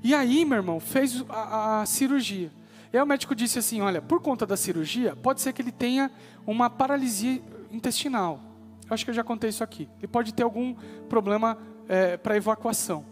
E 0.02 0.14
aí, 0.14 0.44
meu 0.44 0.56
irmão, 0.56 0.80
fez 0.80 1.24
a, 1.28 1.82
a 1.82 1.86
cirurgia. 1.86 2.50
E 2.96 2.98
aí 2.98 3.02
o 3.02 3.06
médico 3.06 3.34
disse 3.34 3.58
assim: 3.58 3.82
olha, 3.82 4.00
por 4.00 4.22
conta 4.22 4.46
da 4.46 4.56
cirurgia, 4.56 5.14
pode 5.14 5.42
ser 5.42 5.52
que 5.52 5.60
ele 5.60 5.70
tenha 5.70 6.10
uma 6.46 6.70
paralisia 6.70 7.42
intestinal. 7.70 8.40
Eu 8.88 8.94
acho 8.94 9.04
que 9.04 9.10
eu 9.10 9.14
já 9.14 9.22
contei 9.22 9.50
isso 9.50 9.62
aqui. 9.62 9.86
Ele 9.98 10.06
pode 10.06 10.32
ter 10.32 10.42
algum 10.42 10.74
problema 11.06 11.58
é, 11.86 12.16
para 12.16 12.38
evacuação. 12.38 13.04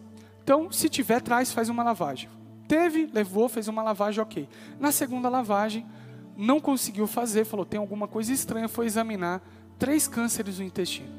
Então, 0.43 0.73
se 0.73 0.89
tiver, 0.89 1.21
traz, 1.21 1.53
faz 1.53 1.69
uma 1.69 1.83
lavagem. 1.83 2.31
Teve, 2.67 3.11
levou, 3.13 3.47
fez 3.47 3.69
uma 3.69 3.83
lavagem, 3.83 4.23
ok. 4.23 4.49
Na 4.81 4.91
segunda 4.91 5.29
lavagem, 5.29 5.87
não 6.35 6.61
conseguiu 6.61 7.07
fazer, 7.07 7.45
falou, 7.45 7.67
tem 7.67 7.79
alguma 7.79 8.09
coisa 8.09 8.33
estranha, 8.33 8.69
foi 8.69 8.87
examinar 8.87 9.43
três 9.79 10.09
cânceres 10.09 10.61
no 10.61 10.65
intestino. 10.65 11.13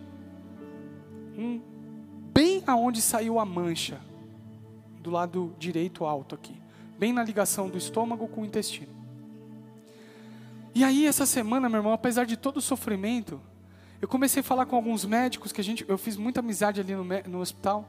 Um 1.38 1.62
bem 2.34 2.64
aonde 2.66 3.00
saiu 3.00 3.40
a 3.40 3.46
mancha, 3.46 4.02
do 5.02 5.12
lado 5.12 5.54
direito 5.60 6.04
alto 6.04 6.34
aqui, 6.34 6.65
bem 6.98 7.14
na 7.14 7.24
ligação 7.24 7.70
do 7.70 7.78
estômago 7.78 8.28
com 8.28 8.42
o 8.42 8.46
intestino. 8.46 8.94
E 10.74 10.84
aí 10.84 11.06
essa 11.06 11.26
semana, 11.26 11.70
meu 11.70 11.80
irmão, 11.80 11.94
apesar 11.94 12.26
de 12.26 12.36
todo 12.36 12.58
o 12.58 12.62
sofrimento, 12.62 13.40
eu 14.02 14.08
comecei 14.08 14.42
a 14.42 14.44
falar 14.44 14.66
com 14.66 14.76
alguns 14.76 15.06
médicos 15.06 15.52
que 15.52 15.62
a 15.62 15.64
gente, 15.64 15.86
eu 15.88 15.98
fiz 15.98 16.18
muita 16.18 16.42
amizade 16.42 16.82
ali 16.82 16.94
no, 16.94 17.04
no 17.04 17.40
hospital, 17.40 17.88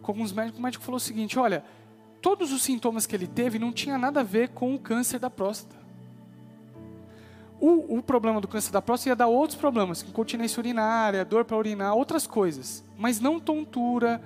com 0.00 0.12
alguns 0.12 0.32
médicos. 0.32 0.58
O 0.58 0.62
médico 0.62 0.82
falou 0.82 0.96
o 0.96 1.00
seguinte: 1.00 1.38
olha, 1.38 1.62
todos 2.22 2.50
os 2.50 2.62
sintomas 2.62 3.04
que 3.04 3.14
ele 3.14 3.26
teve 3.26 3.58
não 3.58 3.72
tinha 3.72 3.98
nada 3.98 4.20
a 4.20 4.22
ver 4.22 4.48
com 4.48 4.74
o 4.74 4.78
câncer 4.78 5.18
da 5.18 5.28
próstata. 5.28 5.76
O, 7.60 7.98
o 7.98 8.02
problema 8.02 8.40
do 8.40 8.48
câncer 8.48 8.72
da 8.72 8.82
próstata 8.82 9.10
ia 9.10 9.16
dar 9.16 9.26
outros 9.26 9.58
problemas, 9.58 10.02
incontinência 10.02 10.60
urinária, 10.60 11.24
dor 11.24 11.44
para 11.44 11.56
urinar, 11.56 11.94
outras 11.94 12.26
coisas, 12.26 12.84
mas 12.98 13.20
não 13.20 13.38
tontura, 13.38 14.20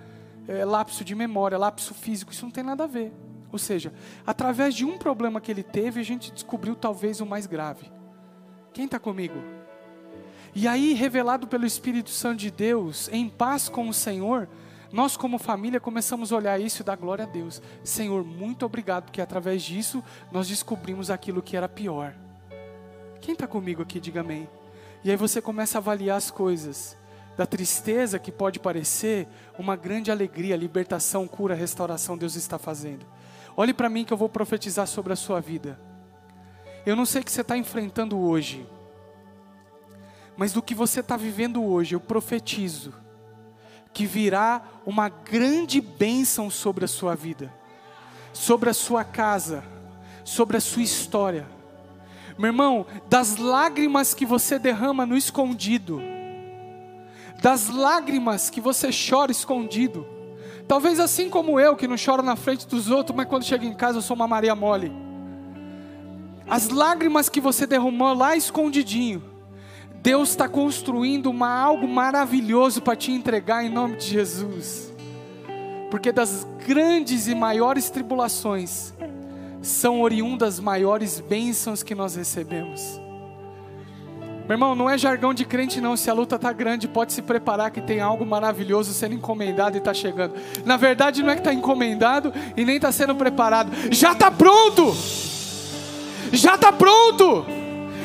é, 0.46 0.64
lapso 0.64 1.04
de 1.04 1.14
memória, 1.14 1.58
lapso 1.58 1.92
físico, 1.92 2.32
isso 2.32 2.44
não 2.44 2.50
tem 2.50 2.64
nada 2.64 2.84
a 2.84 2.86
ver. 2.86 3.12
Ou 3.50 3.58
seja, 3.58 3.92
através 4.26 4.74
de 4.74 4.84
um 4.84 4.98
problema 4.98 5.40
que 5.40 5.50
ele 5.50 5.62
teve, 5.62 6.00
a 6.00 6.04
gente 6.04 6.32
descobriu 6.32 6.74
talvez 6.74 7.20
o 7.20 7.26
mais 7.26 7.46
grave. 7.46 7.90
Quem 8.72 8.84
está 8.84 8.98
comigo? 8.98 9.42
E 10.54 10.66
aí, 10.66 10.92
revelado 10.92 11.46
pelo 11.46 11.66
Espírito 11.66 12.10
Santo 12.10 12.38
de 12.38 12.50
Deus, 12.50 13.08
em 13.12 13.28
paz 13.28 13.68
com 13.68 13.88
o 13.88 13.94
Senhor, 13.94 14.48
nós, 14.90 15.16
como 15.16 15.38
família, 15.38 15.78
começamos 15.78 16.32
a 16.32 16.36
olhar 16.36 16.60
isso 16.60 16.82
e 16.82 16.84
dar 16.84 16.96
glória 16.96 17.24
a 17.24 17.28
Deus. 17.28 17.60
Senhor, 17.84 18.24
muito 18.24 18.64
obrigado, 18.64 19.04
porque 19.04 19.20
através 19.20 19.62
disso 19.62 20.02
nós 20.32 20.48
descobrimos 20.48 21.10
aquilo 21.10 21.42
que 21.42 21.56
era 21.56 21.68
pior. 21.68 22.14
Quem 23.20 23.34
está 23.34 23.46
comigo 23.46 23.82
aqui, 23.82 24.00
diga 24.00 24.20
amém. 24.20 24.48
E 25.04 25.10
aí 25.10 25.16
você 25.16 25.42
começa 25.42 25.78
a 25.78 25.80
avaliar 25.80 26.16
as 26.16 26.30
coisas. 26.30 26.96
Da 27.36 27.46
tristeza 27.46 28.18
que 28.18 28.32
pode 28.32 28.58
parecer, 28.58 29.28
uma 29.58 29.76
grande 29.76 30.10
alegria, 30.10 30.56
libertação, 30.56 31.28
cura, 31.28 31.54
restauração 31.54 32.16
Deus 32.16 32.34
está 32.34 32.58
fazendo. 32.58 33.06
Olhe 33.58 33.74
para 33.74 33.88
mim 33.88 34.04
que 34.04 34.12
eu 34.12 34.16
vou 34.16 34.28
profetizar 34.28 34.86
sobre 34.86 35.12
a 35.12 35.16
sua 35.16 35.40
vida. 35.40 35.80
Eu 36.86 36.94
não 36.94 37.04
sei 37.04 37.20
o 37.20 37.24
que 37.24 37.32
você 37.32 37.40
está 37.40 37.56
enfrentando 37.56 38.16
hoje, 38.16 38.64
mas 40.36 40.52
do 40.52 40.62
que 40.62 40.76
você 40.76 41.00
está 41.00 41.16
vivendo 41.16 41.64
hoje, 41.64 41.96
eu 41.96 41.98
profetizo 41.98 42.94
que 43.92 44.06
virá 44.06 44.62
uma 44.86 45.08
grande 45.08 45.80
bênção 45.80 46.48
sobre 46.48 46.84
a 46.84 46.88
sua 46.88 47.16
vida, 47.16 47.52
sobre 48.32 48.70
a 48.70 48.72
sua 48.72 49.02
casa, 49.02 49.64
sobre 50.22 50.56
a 50.56 50.60
sua 50.60 50.84
história. 50.84 51.44
Meu 52.38 52.50
irmão, 52.50 52.86
das 53.08 53.38
lágrimas 53.38 54.14
que 54.14 54.24
você 54.24 54.56
derrama 54.56 55.04
no 55.04 55.16
escondido, 55.16 56.00
das 57.42 57.68
lágrimas 57.68 58.50
que 58.50 58.60
você 58.60 58.90
chora 58.92 59.32
escondido, 59.32 60.06
talvez 60.68 61.00
assim 61.00 61.30
como 61.30 61.58
eu, 61.58 61.74
que 61.74 61.88
não 61.88 61.96
choro 61.96 62.22
na 62.22 62.36
frente 62.36 62.68
dos 62.68 62.90
outros, 62.90 63.16
mas 63.16 63.26
quando 63.26 63.44
chego 63.44 63.64
em 63.64 63.72
casa 63.72 63.98
eu 63.98 64.02
sou 64.02 64.14
uma 64.14 64.28
Maria 64.28 64.54
Mole. 64.54 64.92
As 66.46 66.68
lágrimas 66.68 67.28
que 67.28 67.40
você 67.40 67.66
derramou 67.66 68.14
lá 68.14 68.36
escondidinho, 68.36 69.22
Deus 70.02 70.30
está 70.30 70.48
construindo 70.48 71.26
uma, 71.30 71.50
algo 71.50 71.88
maravilhoso 71.88 72.80
para 72.80 72.94
te 72.94 73.10
entregar 73.10 73.64
em 73.64 73.68
nome 73.68 73.96
de 73.96 74.06
Jesus. 74.06 74.94
Porque 75.90 76.12
das 76.12 76.46
grandes 76.66 77.26
e 77.26 77.34
maiores 77.34 77.90
tribulações 77.90 78.92
são 79.62 80.00
oriundas 80.02 80.60
maiores 80.60 81.18
bênçãos 81.18 81.82
que 81.82 81.94
nós 81.94 82.14
recebemos. 82.14 83.00
Meu 84.48 84.54
irmão, 84.54 84.74
não 84.74 84.88
é 84.88 84.96
jargão 84.96 85.34
de 85.34 85.44
crente 85.44 85.78
não, 85.78 85.94
se 85.94 86.08
a 86.08 86.14
luta 86.14 86.36
está 86.36 86.50
grande, 86.54 86.88
pode 86.88 87.12
se 87.12 87.20
preparar 87.20 87.70
que 87.70 87.82
tem 87.82 88.00
algo 88.00 88.24
maravilhoso 88.24 88.94
sendo 88.94 89.14
encomendado 89.14 89.76
e 89.76 89.78
está 89.78 89.92
chegando. 89.92 90.36
Na 90.64 90.78
verdade 90.78 91.22
não 91.22 91.28
é 91.28 91.34
que 91.34 91.42
está 91.42 91.52
encomendado 91.52 92.32
e 92.56 92.64
nem 92.64 92.76
está 92.76 92.90
sendo 92.90 93.14
preparado, 93.14 93.70
já 93.90 94.12
está 94.12 94.30
pronto! 94.30 94.96
Já 96.32 96.54
está 96.54 96.72
pronto! 96.72 97.57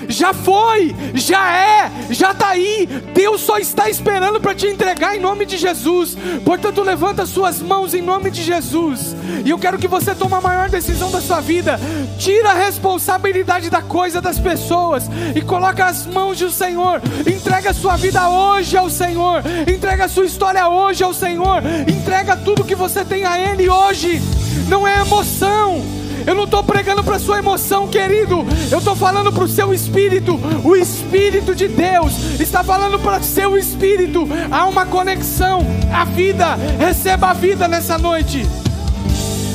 Já 0.08 0.34
foi, 0.34 0.96
já 1.14 1.52
é, 1.56 1.92
já 2.10 2.32
está 2.32 2.50
aí. 2.50 2.88
Deus 3.14 3.42
só 3.42 3.58
está 3.58 3.90
esperando 3.90 4.40
para 4.40 4.56
te 4.56 4.68
entregar 4.68 5.16
em 5.16 5.20
nome 5.20 5.46
de 5.46 5.58
Jesus. 5.58 6.18
Portanto, 6.44 6.82
levanta 6.82 7.26
suas 7.26 7.62
mãos 7.62 7.94
em 7.94 8.02
nome 8.02 8.32
de 8.32 8.44
Jesus. 8.44 9.16
E 9.46 9.50
eu 9.50 9.60
quero 9.60 9.78
que 9.78 9.88
você 9.88 10.14
tome 10.16 10.36
a 10.36 10.42
maior 10.42 10.70
decisão 10.70 11.12
da 11.12 11.22
sua 11.22 11.42
vida. 11.42 11.80
Tira 12.18 12.52
a 12.52 12.54
responsabilidade 12.54 13.70
da 13.70 13.82
coisa 13.82 14.22
das 14.22 14.40
pessoas 14.40 15.04
e 15.36 15.42
coloca 15.42 15.86
as 15.86 16.06
mãos 16.06 16.40
do 16.40 16.50
Senhor. 16.50 17.02
Entrega 17.26 17.72
a 17.72 17.74
sua 17.74 17.96
vida 17.98 18.30
hoje 18.30 18.78
ao 18.78 18.90
Senhor. 18.90 19.42
Entrega 19.68 20.06
a 20.06 20.10
sua 20.10 20.26
história 20.26 20.68
hoje 20.68 21.04
ao 21.04 21.14
Senhor. 21.14 21.62
Entrega 21.88 22.38
tudo 22.38 22.64
que 22.64 22.76
você 22.76 23.04
tem 23.04 23.26
a 23.26 23.40
Ele 23.40 23.70
hoje. 23.70 24.22
Não 24.68 24.88
é 24.88 25.02
emoção 25.02 26.03
eu 26.26 26.36
não 26.36 26.46
estou 26.46 26.64
pregando 26.64 27.04
para 27.04 27.20
sua 27.20 27.40
emoção, 27.40 27.88
querido. 27.88 28.46
Eu 28.72 28.80
estou 28.80 28.96
falando 28.96 29.32
para 29.32 29.44
o 29.44 29.48
seu 29.48 29.74
espírito. 29.74 30.40
O 30.64 30.76
Espírito 30.76 31.56
de 31.56 31.68
Deus 31.68 32.14
está 32.40 32.64
falando 32.64 33.00
para 33.00 33.22
seu 33.22 33.58
espírito. 33.58 34.28
Há 34.52 34.66
uma 34.66 34.86
conexão. 34.86 35.66
A 35.94 36.06
vida, 36.06 36.56
receba 36.80 37.30
a 37.30 37.34
vida 37.34 37.68
nessa 37.68 37.98
noite. 37.98 38.46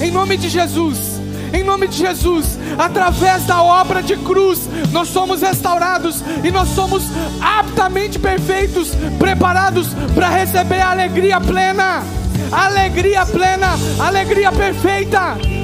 Em 0.01 0.11
nome 0.11 0.37
de 0.37 0.49
Jesus. 0.49 1.19
Em 1.53 1.62
nome 1.62 1.89
de 1.89 1.97
Jesus, 1.97 2.59
através 2.77 3.45
da 3.45 3.62
obra 3.62 4.03
de 4.03 4.16
cruz, 4.16 4.69
nós 4.93 5.09
somos 5.09 5.41
restaurados 5.41 6.23
e 6.45 6.51
nós 6.51 6.69
somos 6.69 7.05
aptamente 7.41 8.19
perfeitos, 8.19 8.91
preparados 9.19 9.89
para 10.14 10.29
receber 10.29 10.81
a 10.81 10.91
alegria 10.91 11.41
plena, 11.41 12.03
alegria 12.53 13.25
plena, 13.25 13.79
alegria 13.99 14.53
perfeita. 14.53 15.58